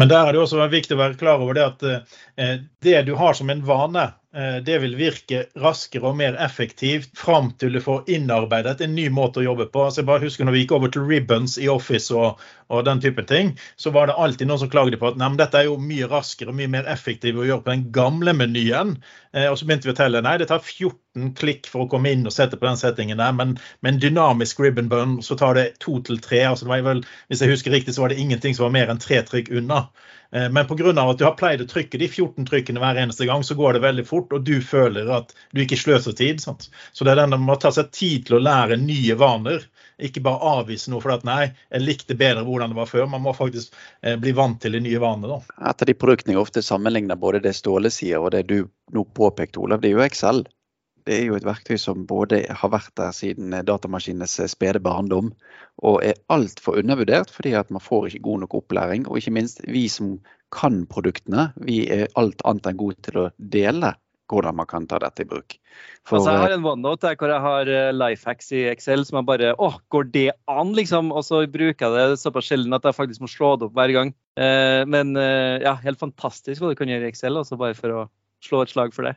Men 0.00 0.10
der 0.10 0.26
er 0.26 0.34
det 0.34 0.40
også 0.42 0.64
viktig 0.72 0.96
å 0.96 1.02
være 1.02 1.18
klar 1.20 1.42
over 1.42 1.54
det 1.58 1.66
at 1.68 1.84
eh, 1.86 2.56
det 2.82 3.04
du 3.06 3.14
har 3.20 3.36
som 3.38 3.52
en 3.52 3.62
vane, 3.66 4.08
det 4.30 4.76
vil 4.78 4.92
virke 4.94 5.40
raskere 5.58 6.06
og 6.06 6.18
mer 6.20 6.36
effektivt 6.38 7.16
fram 7.18 7.48
til 7.58 7.74
du 7.74 7.80
får 7.82 8.04
innarbeidet 8.14 8.78
en 8.84 8.92
ny 8.94 9.08
måte 9.10 9.40
å 9.42 9.46
jobbe 9.48 9.66
på. 9.74 9.82
Altså 9.82 10.04
jeg 10.04 10.08
bare 10.10 10.22
husker 10.22 10.46
når 10.46 10.54
vi 10.54 10.62
gikk 10.62 10.74
over 10.76 10.92
til 10.94 11.08
ribbons 11.08 11.56
i 11.58 11.66
Office 11.72 12.14
og, 12.14 12.38
og 12.70 12.84
den 12.86 13.02
type 13.02 13.24
ting, 13.26 13.56
så 13.76 13.90
var 13.90 14.06
det 14.06 14.14
alltid 14.14 14.46
noen 14.46 14.62
som 14.62 14.70
klagde 14.70 15.00
på 15.00 15.08
at 15.10 15.18
nei, 15.18 15.32
dette 15.40 15.58
er 15.58 15.66
jo 15.66 15.80
mye 15.82 16.06
raskere 16.10 16.52
og 16.52 16.58
mye 16.60 16.70
mer 16.70 16.86
effektivt 16.92 17.40
å 17.42 17.48
gjøre 17.48 17.64
på 17.64 17.72
den 17.72 17.88
gamle 17.94 18.34
menyen. 18.38 18.94
Eh, 19.34 19.48
og 19.50 19.58
så 19.58 19.66
begynte 19.66 19.90
vi 19.90 19.94
å 19.94 19.98
telle 19.98 20.22
nei, 20.22 20.36
det 20.40 20.48
tar 20.50 20.62
14 20.62 21.34
klikk 21.38 21.66
for 21.70 21.84
å 21.84 21.90
komme 21.90 22.14
inn 22.14 22.22
og 22.26 22.34
sette 22.34 22.58
på 22.58 22.66
den 22.68 22.78
settingen 22.80 23.18
der, 23.22 23.34
men 23.36 23.56
med 23.82 23.94
en 23.94 24.00
dynamisk 24.02 24.62
ribbon 24.62 24.90
bun 24.92 25.18
så 25.26 25.38
tar 25.38 25.58
det 25.58 25.66
to 25.82 25.98
til 26.06 26.22
tre. 26.22 26.44
Altså 26.52 26.70
det 26.70 26.80
vel, 26.86 27.02
hvis 27.28 27.42
jeg 27.42 27.54
husker 27.54 27.74
riktig, 27.74 27.96
så 27.96 28.06
var 28.06 28.14
det 28.14 28.22
ingenting 28.22 28.54
som 28.54 28.68
var 28.68 28.76
mer 28.78 28.92
enn 28.92 29.02
tre 29.02 29.22
trykk 29.26 29.50
unna. 29.58 29.88
Eh, 30.32 30.50
men 30.50 30.66
pga. 30.66 31.10
at 31.10 31.18
du 31.18 31.24
har 31.24 31.34
pleid 31.34 31.62
å 31.62 31.68
trykke 31.68 31.98
de 31.98 32.08
14 32.08 32.46
trykkene 32.46 32.80
hver 32.82 32.98
eneste 33.02 33.26
gang, 33.26 33.42
så 33.44 33.56
går 33.58 33.76
det 33.76 33.84
veldig 33.84 34.06
fort, 34.06 34.32
og 34.32 34.44
du 34.46 34.60
føler 34.62 35.10
at 35.10 35.34
du 35.52 35.62
ikke 35.64 35.78
sløser 35.78 36.14
tid. 36.16 36.40
Sant? 36.40 36.68
Så 36.92 37.04
det 37.04 37.14
er 37.14 37.22
den 37.22 37.34
man 37.34 37.46
må 37.48 37.56
ta 37.60 37.72
seg 37.74 37.90
tid 37.94 38.28
til 38.28 38.38
å 38.38 38.44
lære 38.44 38.78
nye 38.80 39.16
vaner. 39.18 39.66
Ikke 40.00 40.22
bare 40.24 40.54
avvise 40.60 40.92
noe 40.92 41.02
for 41.04 41.12
at 41.12 41.26
nei, 41.28 41.50
jeg 41.68 41.84
likte 41.84 42.16
bedre 42.16 42.46
hvordan 42.46 42.72
det 42.72 42.78
var 42.78 42.88
før. 42.88 43.08
Man 43.10 43.24
må 43.26 43.34
faktisk 43.36 43.74
eh, 44.02 44.16
bli 44.20 44.32
vant 44.36 44.60
til 44.62 44.78
de 44.78 44.84
nye 44.86 45.02
vanene. 45.02 45.34
Da. 45.34 45.58
Et 45.72 45.84
av 45.84 45.90
de 45.90 45.98
produktene 45.98 46.36
jeg 46.36 46.44
ofte 46.44 46.64
sammenligner 46.64 47.20
både 47.20 47.42
det 47.44 47.56
Ståle 47.58 47.92
sier 47.92 48.22
og 48.22 48.32
det 48.36 48.46
du 48.48 48.62
nå 48.94 49.04
påpekte, 49.14 49.60
Olav, 49.60 49.82
det 49.82 49.90
er 49.90 49.98
jo 49.98 50.06
Excel. 50.06 50.44
Det 51.10 51.16
er 51.18 51.24
jo 51.26 51.34
et 51.34 51.46
verktøy 51.46 51.74
som 51.80 52.04
både 52.06 52.44
har 52.46 52.70
vært 52.70 52.92
der 53.00 53.10
siden 53.16 53.54
datamaskinenes 53.66 54.36
spede 54.52 54.78
barndom, 54.84 55.32
og 55.82 56.04
er 56.06 56.20
altfor 56.30 56.78
undervurdert 56.78 57.32
fordi 57.34 57.56
at 57.58 57.72
man 57.74 57.82
får 57.82 58.10
ikke 58.10 58.26
god 58.28 58.44
nok 58.44 58.54
opplæring. 58.60 59.08
Og 59.08 59.18
ikke 59.18 59.34
minst 59.34 59.64
vi 59.66 59.88
som 59.90 60.20
kan 60.54 60.84
produktene, 60.90 61.50
vi 61.66 61.82
er 61.90 62.06
alt 62.20 62.44
annet 62.46 62.70
enn 62.70 62.78
gode 62.78 63.02
til 63.08 63.24
å 63.24 63.26
dele 63.38 63.96
hvordan 64.30 64.54
man 64.60 64.68
kan 64.70 64.86
ta 64.86 65.00
dette 65.02 65.24
i 65.24 65.26
bruk. 65.26 65.56
For, 66.06 66.20
altså, 66.20 66.34
jeg 66.36 66.42
har 66.44 66.54
en 66.54 66.68
OneNote 66.70 67.08
der 67.08 67.18
hvor 67.18 67.32
jeg 67.32 67.42
har 67.42 67.70
eh, 67.74 67.90
lifehacks 67.94 68.52
i 68.54 68.62
Excel 68.70 69.02
som 69.06 69.18
jeg 69.18 69.26
bare 69.26 69.50
Å, 69.58 69.70
går 69.90 70.06
det 70.14 70.28
an, 70.50 70.70
liksom? 70.76 71.10
Og 71.10 71.26
så 71.26 71.42
bruker 71.50 71.96
jeg 71.98 72.12
det 72.12 72.20
såpass 72.22 72.46
sjelden 72.50 72.76
at 72.76 72.86
jeg 72.86 72.96
faktisk 72.96 73.24
må 73.24 73.30
slå 73.30 73.56
det 73.58 73.66
opp 73.66 73.74
hver 73.78 73.94
gang. 73.96 74.14
Eh, 74.38 74.86
men 74.86 75.16
eh, 75.18 75.58
ja, 75.64 75.74
helt 75.82 75.98
fantastisk 75.98 76.62
hva 76.62 76.70
du 76.70 76.78
kan 76.78 76.90
gjøre 76.90 77.08
i 77.08 77.12
Excel, 77.12 77.42
også 77.42 77.58
bare 77.58 77.78
for 77.78 77.96
å 77.96 78.06
slå 78.44 78.64
et 78.64 78.72
slag 78.72 78.94
for 78.96 79.08
det. 79.08 79.16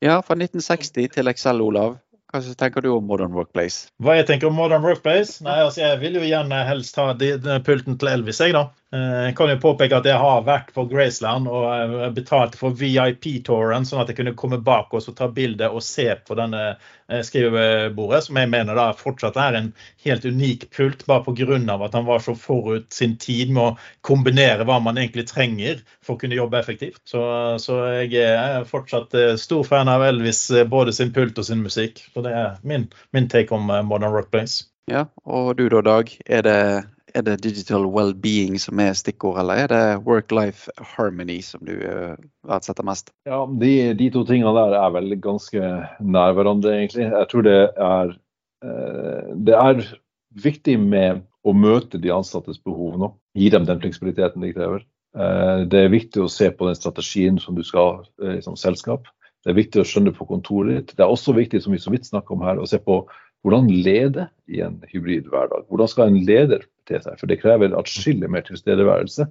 Ja, 0.00 0.14
fra 0.24 0.32
1960 0.32 1.10
til 1.12 1.28
Excel, 1.28 1.58
Olav. 1.60 1.98
Hva 2.32 2.40
tenker 2.56 2.80
du 2.80 2.92
om 2.94 3.04
Modern 3.04 3.34
Workplace? 3.36 3.90
Hva 4.00 4.14
jeg 4.16 4.28
tenker 4.30 4.48
om 4.48 4.54
Modern 4.56 4.84
Workplace? 4.86 5.42
Nei, 5.44 5.58
altså 5.64 5.82
Jeg 5.82 5.98
vil 6.00 6.16
jo 6.16 6.22
gjerne 6.24 6.60
helst 6.68 6.96
ha 6.96 7.10
pulten 7.66 7.98
til 8.00 8.08
Elvis, 8.08 8.40
jeg, 8.40 8.54
da. 8.56 8.68
Eh, 8.92 9.24
jeg 9.28 9.34
kan 9.38 9.50
jo 9.52 9.58
påpeke 9.62 10.00
at 10.00 10.06
jeg 10.08 10.18
har 10.18 10.40
vært 10.42 10.72
på 10.74 10.82
Graceland 10.90 11.46
og 11.46 11.66
eh, 11.70 12.08
betalt 12.14 12.56
for 12.58 12.74
VIP-touren, 12.74 13.84
sånn 13.86 14.00
at 14.02 14.10
jeg 14.10 14.18
kunne 14.18 14.34
komme 14.38 14.58
bak 14.66 14.90
oss 14.98 15.06
og 15.06 15.14
ta 15.20 15.28
bilde 15.30 15.68
og 15.70 15.84
se 15.86 16.08
på 16.26 16.34
denne 16.34 16.62
eh, 16.72 17.20
skrivebordet, 17.26 18.24
som 18.26 18.40
jeg 18.40 18.50
mener 18.50 18.74
da 18.74 18.88
fortsatt 18.98 19.38
er 19.38 19.60
en 19.60 19.68
helt 20.02 20.26
unik 20.26 20.66
pult, 20.74 21.06
bare 21.06 21.22
pga. 21.22 21.60
at 21.86 21.94
han 21.94 22.08
var 22.08 22.18
så 22.24 22.34
forut 22.34 22.90
sin 22.92 23.14
tid 23.16 23.54
med 23.54 23.62
å 23.62 23.76
kombinere 24.02 24.66
hva 24.66 24.80
man 24.82 24.98
egentlig 24.98 25.28
trenger 25.30 25.84
for 26.02 26.16
å 26.16 26.24
kunne 26.24 26.40
jobbe 26.40 26.58
effektivt. 26.58 27.02
Så, 27.06 27.22
så 27.62 27.78
jeg 28.02 28.18
er 28.26 28.66
fortsatt 28.66 29.14
stor 29.38 29.62
fan 29.62 29.88
av 29.88 30.02
Elvis, 30.02 30.48
både 30.66 30.92
sin 30.92 31.14
pult 31.14 31.38
og 31.38 31.46
sin 31.46 31.62
musikk. 31.62 32.02
Så 32.10 32.26
det 32.26 32.34
er 32.34 32.58
min, 32.66 32.90
min 33.14 33.30
take 33.30 33.54
om 33.54 33.70
Modern 33.70 34.10
Rock 34.10 34.34
Place. 34.34 34.66
Ja, 34.90 35.06
og 35.22 35.54
du 35.56 35.68
da, 35.70 35.84
Dag. 35.86 36.10
Er 36.26 36.42
det 36.42 36.60
er 37.14 37.24
det 37.26 37.40
digital 37.44 37.86
well-being 37.90 38.58
som 38.60 38.80
er 38.82 38.96
stikkord, 38.98 39.38
eller 39.42 39.64
er 39.64 39.70
det 39.72 39.82
work-life 40.06 40.70
harmony 40.94 41.40
som 41.44 41.62
du 41.66 41.74
verdsetter 42.48 42.86
mest? 42.86 43.12
Ja, 43.28 43.42
de, 43.46 43.72
de, 43.98 44.10
to 44.14 44.24
tingene 44.28 44.54
der 44.56 44.76
er 44.78 44.92
vel 44.94 45.14
ganske 45.22 45.72
nær 46.00 46.36
hverandre, 46.36 46.76
egentlig. 46.78 47.08
Jeg 47.10 47.30
tror 47.30 47.46
det 47.46 47.58
er, 47.70 48.14
uh, 48.64 49.30
det 49.48 49.56
er 49.58 49.84
viktig 50.42 50.78
med 50.82 51.24
å 51.46 51.54
møte 51.56 52.00
de 52.00 52.12
ansattes 52.14 52.60
behov 52.62 52.98
nå. 53.00 53.12
Gi 53.38 53.48
dem 53.52 53.68
den 53.68 53.80
fleksibiliteten 53.82 54.44
de 54.44 54.52
krever. 54.56 54.84
Uh, 55.16 55.66
det 55.70 55.86
er 55.86 55.94
viktig 55.94 56.22
å 56.24 56.30
se 56.30 56.50
på 56.54 56.68
den 56.68 56.78
strategien 56.78 57.40
som 57.42 57.58
du 57.58 57.64
skal 57.66 58.04
ha 58.04 58.38
som 58.44 58.58
selskap. 58.58 59.08
Det 59.40 59.54
er 59.54 59.56
viktig 59.56 59.80
å 59.80 59.88
skjønne 59.88 60.12
på 60.12 60.26
kontoret 60.28 60.76
ditt. 60.76 60.96
Det 60.98 61.04
er 61.04 61.10
også 61.10 61.32
viktig, 61.32 61.62
som 61.64 61.72
vi 61.72 61.80
så 61.80 61.92
vidt 61.92 62.08
snakker 62.08 62.36
om 62.36 62.44
her, 62.44 62.60
å 62.60 62.68
se 62.68 62.76
på 62.82 63.00
hvordan 63.44 63.70
lede 63.72 64.26
i 64.50 64.60
en 64.64 64.80
hybrid 64.90 65.30
hverdag. 65.32 65.64
Hvordan 65.68 65.88
skal 65.88 66.10
en 66.10 66.22
leder 66.26 66.66
til 66.90 67.04
seg. 67.04 67.18
For 67.20 67.30
det 67.30 67.40
krever 67.42 67.76
atskillig 67.78 68.30
mer 68.32 68.46
tilstedeværelse 68.46 69.28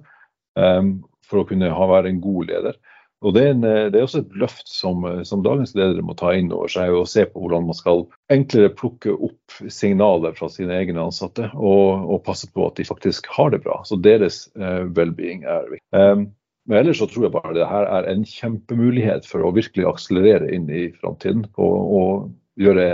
um, 0.58 0.96
for 1.26 1.42
å 1.42 1.50
kunne 1.50 1.70
ha, 1.74 1.90
være 1.90 2.12
en 2.12 2.22
god 2.24 2.50
leder. 2.50 2.80
Og 3.20 3.34
det 3.36 3.42
er, 3.44 3.50
en, 3.52 3.64
det 3.92 3.98
er, 3.98 4.04
også 4.06 4.22
et 4.22 4.36
løft 4.40 4.70
som, 4.72 5.04
som, 5.28 5.42
dagens 5.44 5.74
ledere 5.76 6.00
må 6.00 6.14
ta 6.16 6.30
inn 6.32 6.48
over 6.56 6.70
seg 6.72 6.94
og 6.96 7.08
se 7.10 7.26
på 7.28 7.42
hvordan 7.42 7.66
man 7.68 7.76
skal 7.76 8.06
enklere 8.32 8.72
plukke 8.72 9.12
opp 9.12 9.58
signaler 9.68 10.32
fra 10.38 10.48
sine 10.48 10.72
egne 10.78 11.02
ansatte 11.04 11.50
og, 11.52 12.06
og 12.08 12.22
passe 12.24 12.48
på 12.48 12.64
at 12.70 12.80
de 12.80 12.88
faktisk 12.88 13.28
har 13.36 13.52
det 13.52 13.60
bra. 13.66 13.76
Så 13.84 14.00
deres 14.00 14.46
uh, 14.56 14.88
well-being 14.88 15.44
er 15.44 15.68
viktig. 15.68 15.84
Um, 15.92 16.30
men 16.68 16.80
ellers 16.80 17.00
så 17.02 17.10
tror 17.10 17.26
jeg 17.26 17.34
bare 17.34 17.52
det 17.56 17.68
her 17.68 17.88
er 17.92 18.08
en 18.08 18.24
kjempemulighet 18.24 19.28
for 19.28 19.44
å 19.44 19.52
virkelig 19.56 19.88
akselerere 19.90 20.48
inn 20.54 20.68
i 20.72 20.88
framtiden. 21.02 21.44
Og, 21.60 21.76
og 22.00 22.60
gjøre 22.60 22.88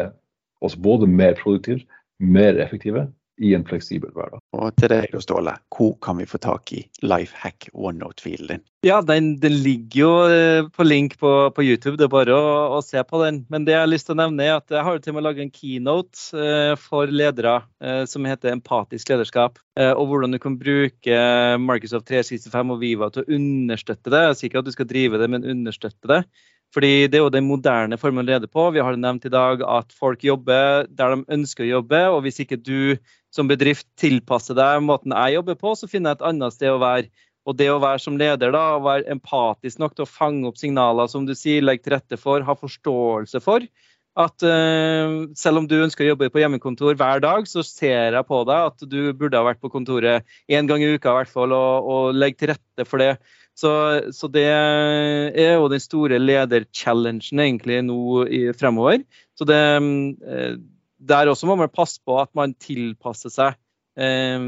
oss 0.65 0.77
både 0.77 1.09
mer 1.11 1.37
produktive, 1.39 1.85
mer 2.23 2.59
effektive 2.63 3.09
i 3.43 3.53
en 3.55 3.65
fleksibel 3.69 4.11
hverdag. 4.17 4.41
Og 4.57 4.73
til 4.81 4.91
deg 4.93 5.13
Ståle, 5.21 5.53
hvor 5.73 5.95
kan 6.05 6.19
vi 6.21 6.27
få 6.29 6.39
tak 6.43 6.73
i 6.73 6.83
Lifehack 7.05 7.69
OneNote-filen 7.75 8.49
din? 8.55 8.65
Ja, 8.87 9.01
den, 9.05 9.35
den, 9.43 9.59
ligger 9.65 9.99
jo 9.99 10.11
eh, 10.31 10.69
på 10.73 10.87
link 10.87 11.17
på, 11.21 11.33
på, 11.53 11.65
YouTube, 11.65 11.97
det 11.99 12.07
er 12.07 12.13
bare 12.13 12.37
å, 12.37 12.55
å, 12.77 12.81
se 12.85 13.03
på 13.05 13.21
den. 13.25 13.43
Men 13.53 13.67
det 13.67 13.75
jeg 13.75 13.83
har 13.83 13.91
lyst 13.91 14.09
til 14.09 14.17
å 14.17 14.21
nevne 14.23 14.47
er 14.47 14.57
at 14.57 14.73
jeg 14.73 14.85
har 14.87 15.01
til 15.03 15.13
og 15.13 15.19
med 15.19 15.27
laget 15.27 15.47
en 15.47 15.53
keynote 15.53 16.43
eh, 16.47 16.73
for 16.81 17.13
ledere 17.13 17.59
eh, 17.83 18.03
som 18.09 18.29
heter 18.29 18.55
Empatisk 18.55 19.13
lederskap. 19.13 19.61
Eh, 19.79 19.93
og 19.93 20.13
hvordan 20.13 20.37
du 20.37 20.41
kan 20.43 20.59
bruke 20.61 21.23
Microsoft 21.61 22.09
365 22.13 22.77
og 22.77 22.85
Viva 22.85 23.11
til 23.13 23.25
å 23.25 23.41
understøtte 23.41 24.13
det. 24.15 24.27
Jeg 24.31 24.41
sier 24.41 24.53
ikke 24.53 24.65
at 24.65 24.71
du 24.71 24.77
skal 24.77 24.93
drive 24.93 25.21
det, 25.21 25.33
men 25.33 25.49
understøtte 25.57 26.13
det. 26.15 26.23
Fordi 26.75 27.07
det 27.09 27.19
er 27.19 27.25
jo 27.25 27.33
den 27.33 27.47
moderne 27.49 27.99
formen 28.01 28.25
å 28.25 28.27
lede 28.27 28.49
på. 28.51 28.69
Vi 28.75 28.83
har 28.85 28.99
nevnt 29.01 29.29
i 29.29 29.33
dag 29.33 29.63
at 29.65 29.95
folk 29.97 30.25
jobber 30.27 30.89
der 30.89 31.15
de 31.15 31.37
ønsker 31.39 31.65
å 31.65 31.77
jobbe. 31.79 32.03
Og 32.13 32.25
hvis 32.27 32.43
ikke 32.43 32.59
du 32.61 32.99
som 33.33 33.49
bedrift 33.49 33.87
tilpasser 34.01 34.57
deg 34.59 34.83
måten 34.85 35.15
jeg 35.15 35.39
jobber 35.39 35.59
på, 35.61 35.77
så 35.79 35.89
finner 35.91 36.13
jeg 36.13 36.21
et 36.21 36.29
annet 36.33 36.57
sted 36.57 36.73
å 36.73 36.83
være. 36.83 37.09
Og 37.47 37.55
det 37.55 37.69
å 37.71 37.79
være 37.79 38.03
som 38.03 38.17
leder, 38.19 38.51
da, 38.51 38.65
å 38.75 38.83
være 38.83 39.07
empatisk 39.13 39.79
nok 39.79 39.95
til 39.95 40.03
å 40.03 40.11
fange 40.11 40.49
opp 40.49 40.57
signaler, 40.59 41.07
som 41.07 41.29
du 41.29 41.35
sier, 41.39 41.63
legge 41.63 41.85
til 41.85 41.95
rette 41.95 42.19
for, 42.19 42.43
ha 42.43 42.57
forståelse 42.59 43.41
for. 43.45 43.63
At 44.17 44.43
uh, 44.43 45.29
selv 45.37 45.61
om 45.61 45.69
du 45.69 45.77
ønsker 45.77 46.07
å 46.07 46.11
jobbe 46.15 46.31
på 46.33 46.41
hjemmekontor 46.41 46.97
hver 46.99 47.21
dag, 47.23 47.47
så 47.47 47.63
ser 47.63 48.17
jeg 48.17 48.27
på 48.27 48.41
deg 48.49 48.71
at 48.73 48.87
du 48.89 49.13
burde 49.15 49.39
ha 49.39 49.47
vært 49.47 49.61
på 49.63 49.71
kontoret 49.71 50.27
én 50.49 50.67
gang 50.67 50.83
i 50.83 50.89
uka 50.97 51.13
i 51.13 51.19
hvert 51.21 51.33
fall, 51.33 51.55
og, 51.55 51.91
og 51.93 52.19
legge 52.19 52.41
til 52.43 52.55
rette 52.55 52.89
for 52.89 53.05
det. 53.05 53.13
Så, 53.57 53.71
så, 54.13 54.29
det 54.29 54.45
er 54.53 55.55
jo 55.57 55.69
den 55.73 55.81
store 55.81 56.19
lederchallengen 56.21 57.41
egentlig 57.41 57.79
nå 57.87 58.27
i, 58.29 58.41
fremover. 58.53 59.01
Så 59.33 59.49
det, 59.49 59.61
uh, 59.81 60.59
der 60.99 61.31
også 61.31 61.49
må 61.49 61.57
man 61.57 61.73
passe 61.73 62.01
på 62.05 62.19
at 62.21 62.33
man 62.37 62.55
tilpasser 62.61 63.33
seg 63.33 63.57
eh, 64.01 64.47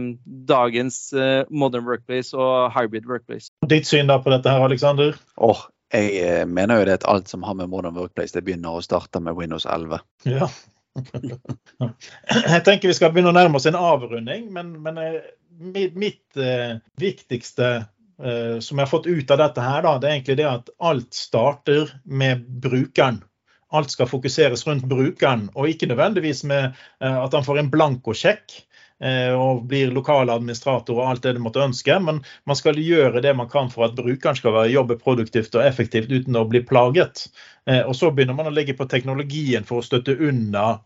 dagens 0.48 1.00
eh, 1.12 1.42
modern 1.50 1.86
workplace 1.88 2.36
og 2.36 2.72
hybrid 2.74 3.09
workplace. 3.09 3.52
Ditt 3.68 3.88
syn 3.88 4.11
da 4.11 4.18
på 4.22 4.32
dette 4.32 4.52
her, 4.52 4.64
Alexander? 4.64 5.16
Oh, 5.36 5.66
jeg 5.92 6.16
eh, 6.22 6.44
mener 6.48 6.80
jo 6.80 6.88
det 6.88 6.98
at 7.00 7.09
alt 7.09 7.28
som 7.32 7.46
har 7.46 7.56
med 7.59 7.70
modern 7.72 7.96
workplace, 7.98 8.34
det 8.36 8.44
begynner 8.46 8.78
å 8.78 8.84
starte 8.84 9.22
med 9.24 9.38
Windows 9.38 9.66
11. 9.68 10.00
Ja. 10.28 10.48
jeg 10.98 12.64
tenker 12.66 12.90
vi 12.90 12.96
skal 12.96 13.12
begynne 13.12 13.30
å 13.30 13.36
nærme 13.36 13.61
oss 13.61 13.68
en 13.70 13.78
avrunding, 13.78 14.48
men, 14.52 14.74
men 14.82 14.98
mitt, 15.59 15.94
mitt 15.94 16.40
viktigste 16.98 17.68
uh, 18.24 18.58
som 18.64 18.78
jeg 18.78 18.84
har 18.84 18.92
fått 18.92 19.10
ut 19.10 19.30
av 19.34 19.42
dette 19.44 19.64
her, 19.64 19.82
da, 19.86 19.96
det 19.98 20.10
er 20.10 20.18
egentlig 20.18 20.38
det 20.40 20.50
at 20.50 20.70
alt 20.90 21.10
starter 21.16 21.92
med 22.04 22.46
brukeren 22.62 23.22
alt 23.68 23.90
skal 23.90 24.08
fokuseres 24.08 24.66
rundt 24.66 24.86
brukeren, 24.88 25.48
og 25.54 25.68
ikke 25.68 25.88
nødvendigvis 25.90 26.44
med 26.48 26.70
eh, 26.70 27.18
at 27.18 27.34
han 27.34 27.44
får 27.44 27.60
en 27.60 27.70
blankosjekk 27.72 28.54
eh, 29.04 29.34
og 29.36 29.66
blir 29.68 29.92
lokal 29.92 30.32
administrator 30.32 31.00
og 31.00 31.10
alt 31.10 31.26
det 31.26 31.34
du 31.36 31.42
måtte 31.44 31.62
ønske, 31.64 31.98
men 32.04 32.22
man 32.48 32.58
skal 32.58 32.80
gjøre 32.80 33.22
det 33.24 33.34
man 33.36 33.50
kan 33.52 33.68
for 33.72 33.88
at 33.88 33.96
brukeren 33.98 34.38
skal 34.38 34.62
jobbe 34.72 34.98
produktivt 35.02 35.58
og 35.58 35.66
effektivt 35.66 36.12
uten 36.12 36.40
å 36.40 36.46
bli 36.48 36.64
plaget. 36.64 37.26
Eh, 37.68 37.82
og 37.84 37.94
så 37.98 38.10
begynner 38.14 38.38
man 38.38 38.48
å 38.48 38.54
legge 38.56 38.76
på 38.78 38.88
teknologien 38.88 39.68
for 39.68 39.82
å 39.82 39.86
støtte, 39.86 40.16
unna, 40.16 40.78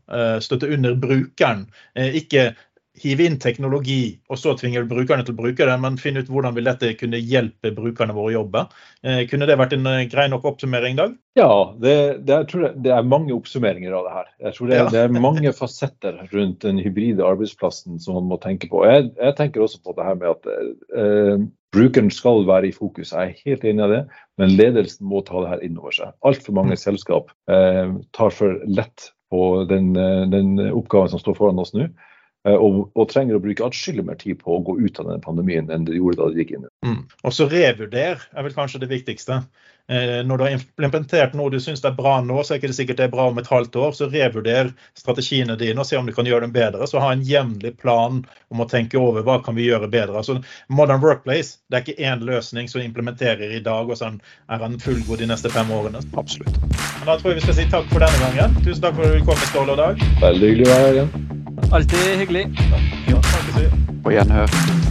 støtte 0.43 0.71
under 0.75 0.99
brukeren. 0.99 1.69
Ikke 1.95 2.53
hive 3.01 3.25
inn 3.25 3.39
teknologi, 3.41 4.19
og 4.29 4.37
så 4.37 4.53
tvinge 4.59 4.83
brukerne 4.89 5.25
til 5.25 5.33
å 5.33 5.39
bruke 5.39 5.65
det, 5.65 5.77
men 5.81 5.97
finne 6.01 6.21
ut 6.21 6.29
hvordan 6.31 6.53
vil 6.57 6.69
dette 6.69 6.91
kunne 7.01 7.21
hjelpe 7.21 7.73
brukerne 7.73 8.13
våre 8.17 8.35
å 8.35 8.37
jobbe. 8.43 8.67
Eh, 9.01 9.23
kunne 9.31 9.49
det 9.49 9.57
vært 9.61 9.73
en 9.77 9.89
eh, 9.89 10.03
grei 10.13 10.27
nok 10.29 10.45
oppsummering, 10.53 10.99
Dag? 11.01 11.15
Ja, 11.39 11.49
det, 11.81 11.95
det, 12.29 12.35
jeg 12.35 12.51
tror 12.51 12.77
det 12.85 12.93
er 12.93 13.09
mange 13.09 13.33
oppsummeringer 13.33 13.97
av 13.97 14.05
det 14.05 14.13
her. 14.19 14.29
Jeg 14.49 14.59
tror 14.59 14.69
det, 14.69 14.83
ja. 14.83 14.91
det, 14.93 15.07
er 15.07 15.25
mange 15.25 15.55
fasetter 15.63 16.21
rundt 16.35 16.61
den 16.67 16.83
hybride 16.85 17.25
arbeidsplassen 17.25 17.97
som 18.03 18.21
man 18.21 18.29
må 18.35 18.41
tenke 18.45 18.69
på. 18.69 18.85
Jeg, 18.89 19.09
jeg 19.17 19.39
tenker 19.41 19.65
også 19.65 19.81
på 19.81 19.97
det 19.97 20.11
her 20.11 20.21
med 20.21 20.29
at 20.35 20.53
eh, 20.53 21.49
brukeren 21.73 22.13
skal 22.13 22.45
være 22.49 22.69
i 22.69 22.77
fokus. 22.77 23.15
Jeg 23.17 23.33
er 23.33 23.49
helt 23.49 23.67
enig 23.73 23.89
i 23.89 23.91
det, 23.97 24.05
men 24.41 24.55
ledelsen 24.61 25.09
må 25.09 25.25
ta 25.25 25.41
det 25.41 25.55
her 25.55 25.65
inn 25.65 25.81
over 25.81 25.97
seg. 25.97 26.13
Altfor 26.29 26.61
mange 26.61 26.77
mm. 26.77 26.85
selskap 26.85 27.33
eh, 27.49 27.99
tar 28.13 28.37
for 28.37 28.61
lett 28.69 29.09
på 29.33 29.65
den, 29.73 29.95
eh, 29.97 30.25
den 30.29 30.59
oppgaven 30.69 31.15
som 31.15 31.25
står 31.25 31.41
foran 31.41 31.65
oss 31.65 31.73
nå. 31.73 31.89
Eh, 32.49 32.59
og, 32.59 32.89
og, 32.99 33.05
trenger 33.11 33.39
å 33.39 33.43
bruke 33.43 33.67
atskillig 33.67 34.05
mer 34.07 34.19
tid 34.19 34.41
på 34.43 34.57
å 34.57 34.63
gå 34.67 34.75
ut 34.81 34.99
av 34.99 35.07
denne 35.07 35.23
pandemien 35.23 35.69
enn 35.71 35.85
det 35.87 35.99
gjorde 35.99 36.19
da 36.19 36.31
de 36.31 36.43
gikk 36.43 36.57
inn. 36.57 36.71
Mm. 36.87 37.03
Og 37.23 37.35
så 37.37 37.47
revurder 37.51 38.19
er 38.19 38.49
vel 38.49 38.57
kanskje 38.57 38.83
det 38.83 38.91
viktigste. 38.91 39.45
Eh, 39.91 40.21
når 40.27 40.39
du 40.39 40.45
har 40.45 40.55
implementert 40.57 41.37
noe 41.39 41.51
du 41.51 41.59
syns 41.63 41.85
er 41.87 41.95
bra 41.95 42.17
nå, 42.23 42.41
så 42.43 42.55
er 42.55 42.59
det 42.59 42.63
ikke 42.65 42.79
sikkert 42.81 42.99
det 42.99 43.07
er 43.07 43.15
bra 43.15 43.29
om 43.31 43.39
et 43.39 43.51
halvt 43.51 43.79
år. 43.79 43.95
Så 43.95 44.09
revurder 44.11 44.73
strategiene 44.99 45.55
dine 45.61 45.85
og 45.85 45.87
se 45.87 46.01
om 46.01 46.09
du 46.09 46.15
kan 46.17 46.27
gjøre 46.27 46.49
dem 46.49 46.55
bedre. 46.55 46.89
Så 46.91 47.03
ha 47.03 47.13
en 47.15 47.23
jevnlig 47.27 47.77
plan 47.83 48.25
om 48.51 48.65
å 48.65 48.69
tenke 48.71 48.99
over 48.99 49.23
hva 49.27 49.39
kan 49.45 49.59
vi 49.59 49.69
gjøre 49.69 49.91
bedre. 49.93 50.19
Altså, 50.19 50.41
Modern 50.67 51.03
Workplace 51.05 51.61
det 51.71 51.79
er 51.79 51.87
ikke 51.87 52.11
én 52.11 52.27
løsning 52.27 52.71
som 52.71 52.83
implementerer 52.83 53.55
i 53.55 53.63
dag, 53.63 53.87
og 53.87 53.99
sånn 54.03 54.19
er 54.51 54.67
han 54.67 54.81
fullgod 54.83 55.23
de 55.23 55.31
neste 55.31 55.53
fem 55.55 55.71
årene. 55.71 56.03
Absolutt. 56.19 56.59
Men 56.99 57.07
da 57.07 57.19
tror 57.21 57.33
jeg 57.37 57.43
vi 57.43 57.47
skal 57.47 57.61
si 57.61 57.71
takk 57.71 57.87
for 57.95 58.03
denne 58.03 58.27
gangen. 58.27 58.59
Tusen 58.67 58.83
takk 58.83 58.99
for 58.99 59.07
at 59.07 59.15
du 59.15 59.31
kom, 59.31 59.47
Ståle 59.51 59.77
og 59.77 59.83
Dag. 59.83 60.07
Veldig 60.23 60.55
hyggelig 60.55 60.71
å 60.71 60.75
være 60.75 60.91
her 60.91 61.01
igjen. 61.03 61.51
Alltid 61.73 61.99
hyggelig. 62.19 62.47
Ja, 63.09 63.23
snakkes 63.23 63.57
vi. 63.63 63.71
På 64.03 64.11
gjenhør. 64.11 64.82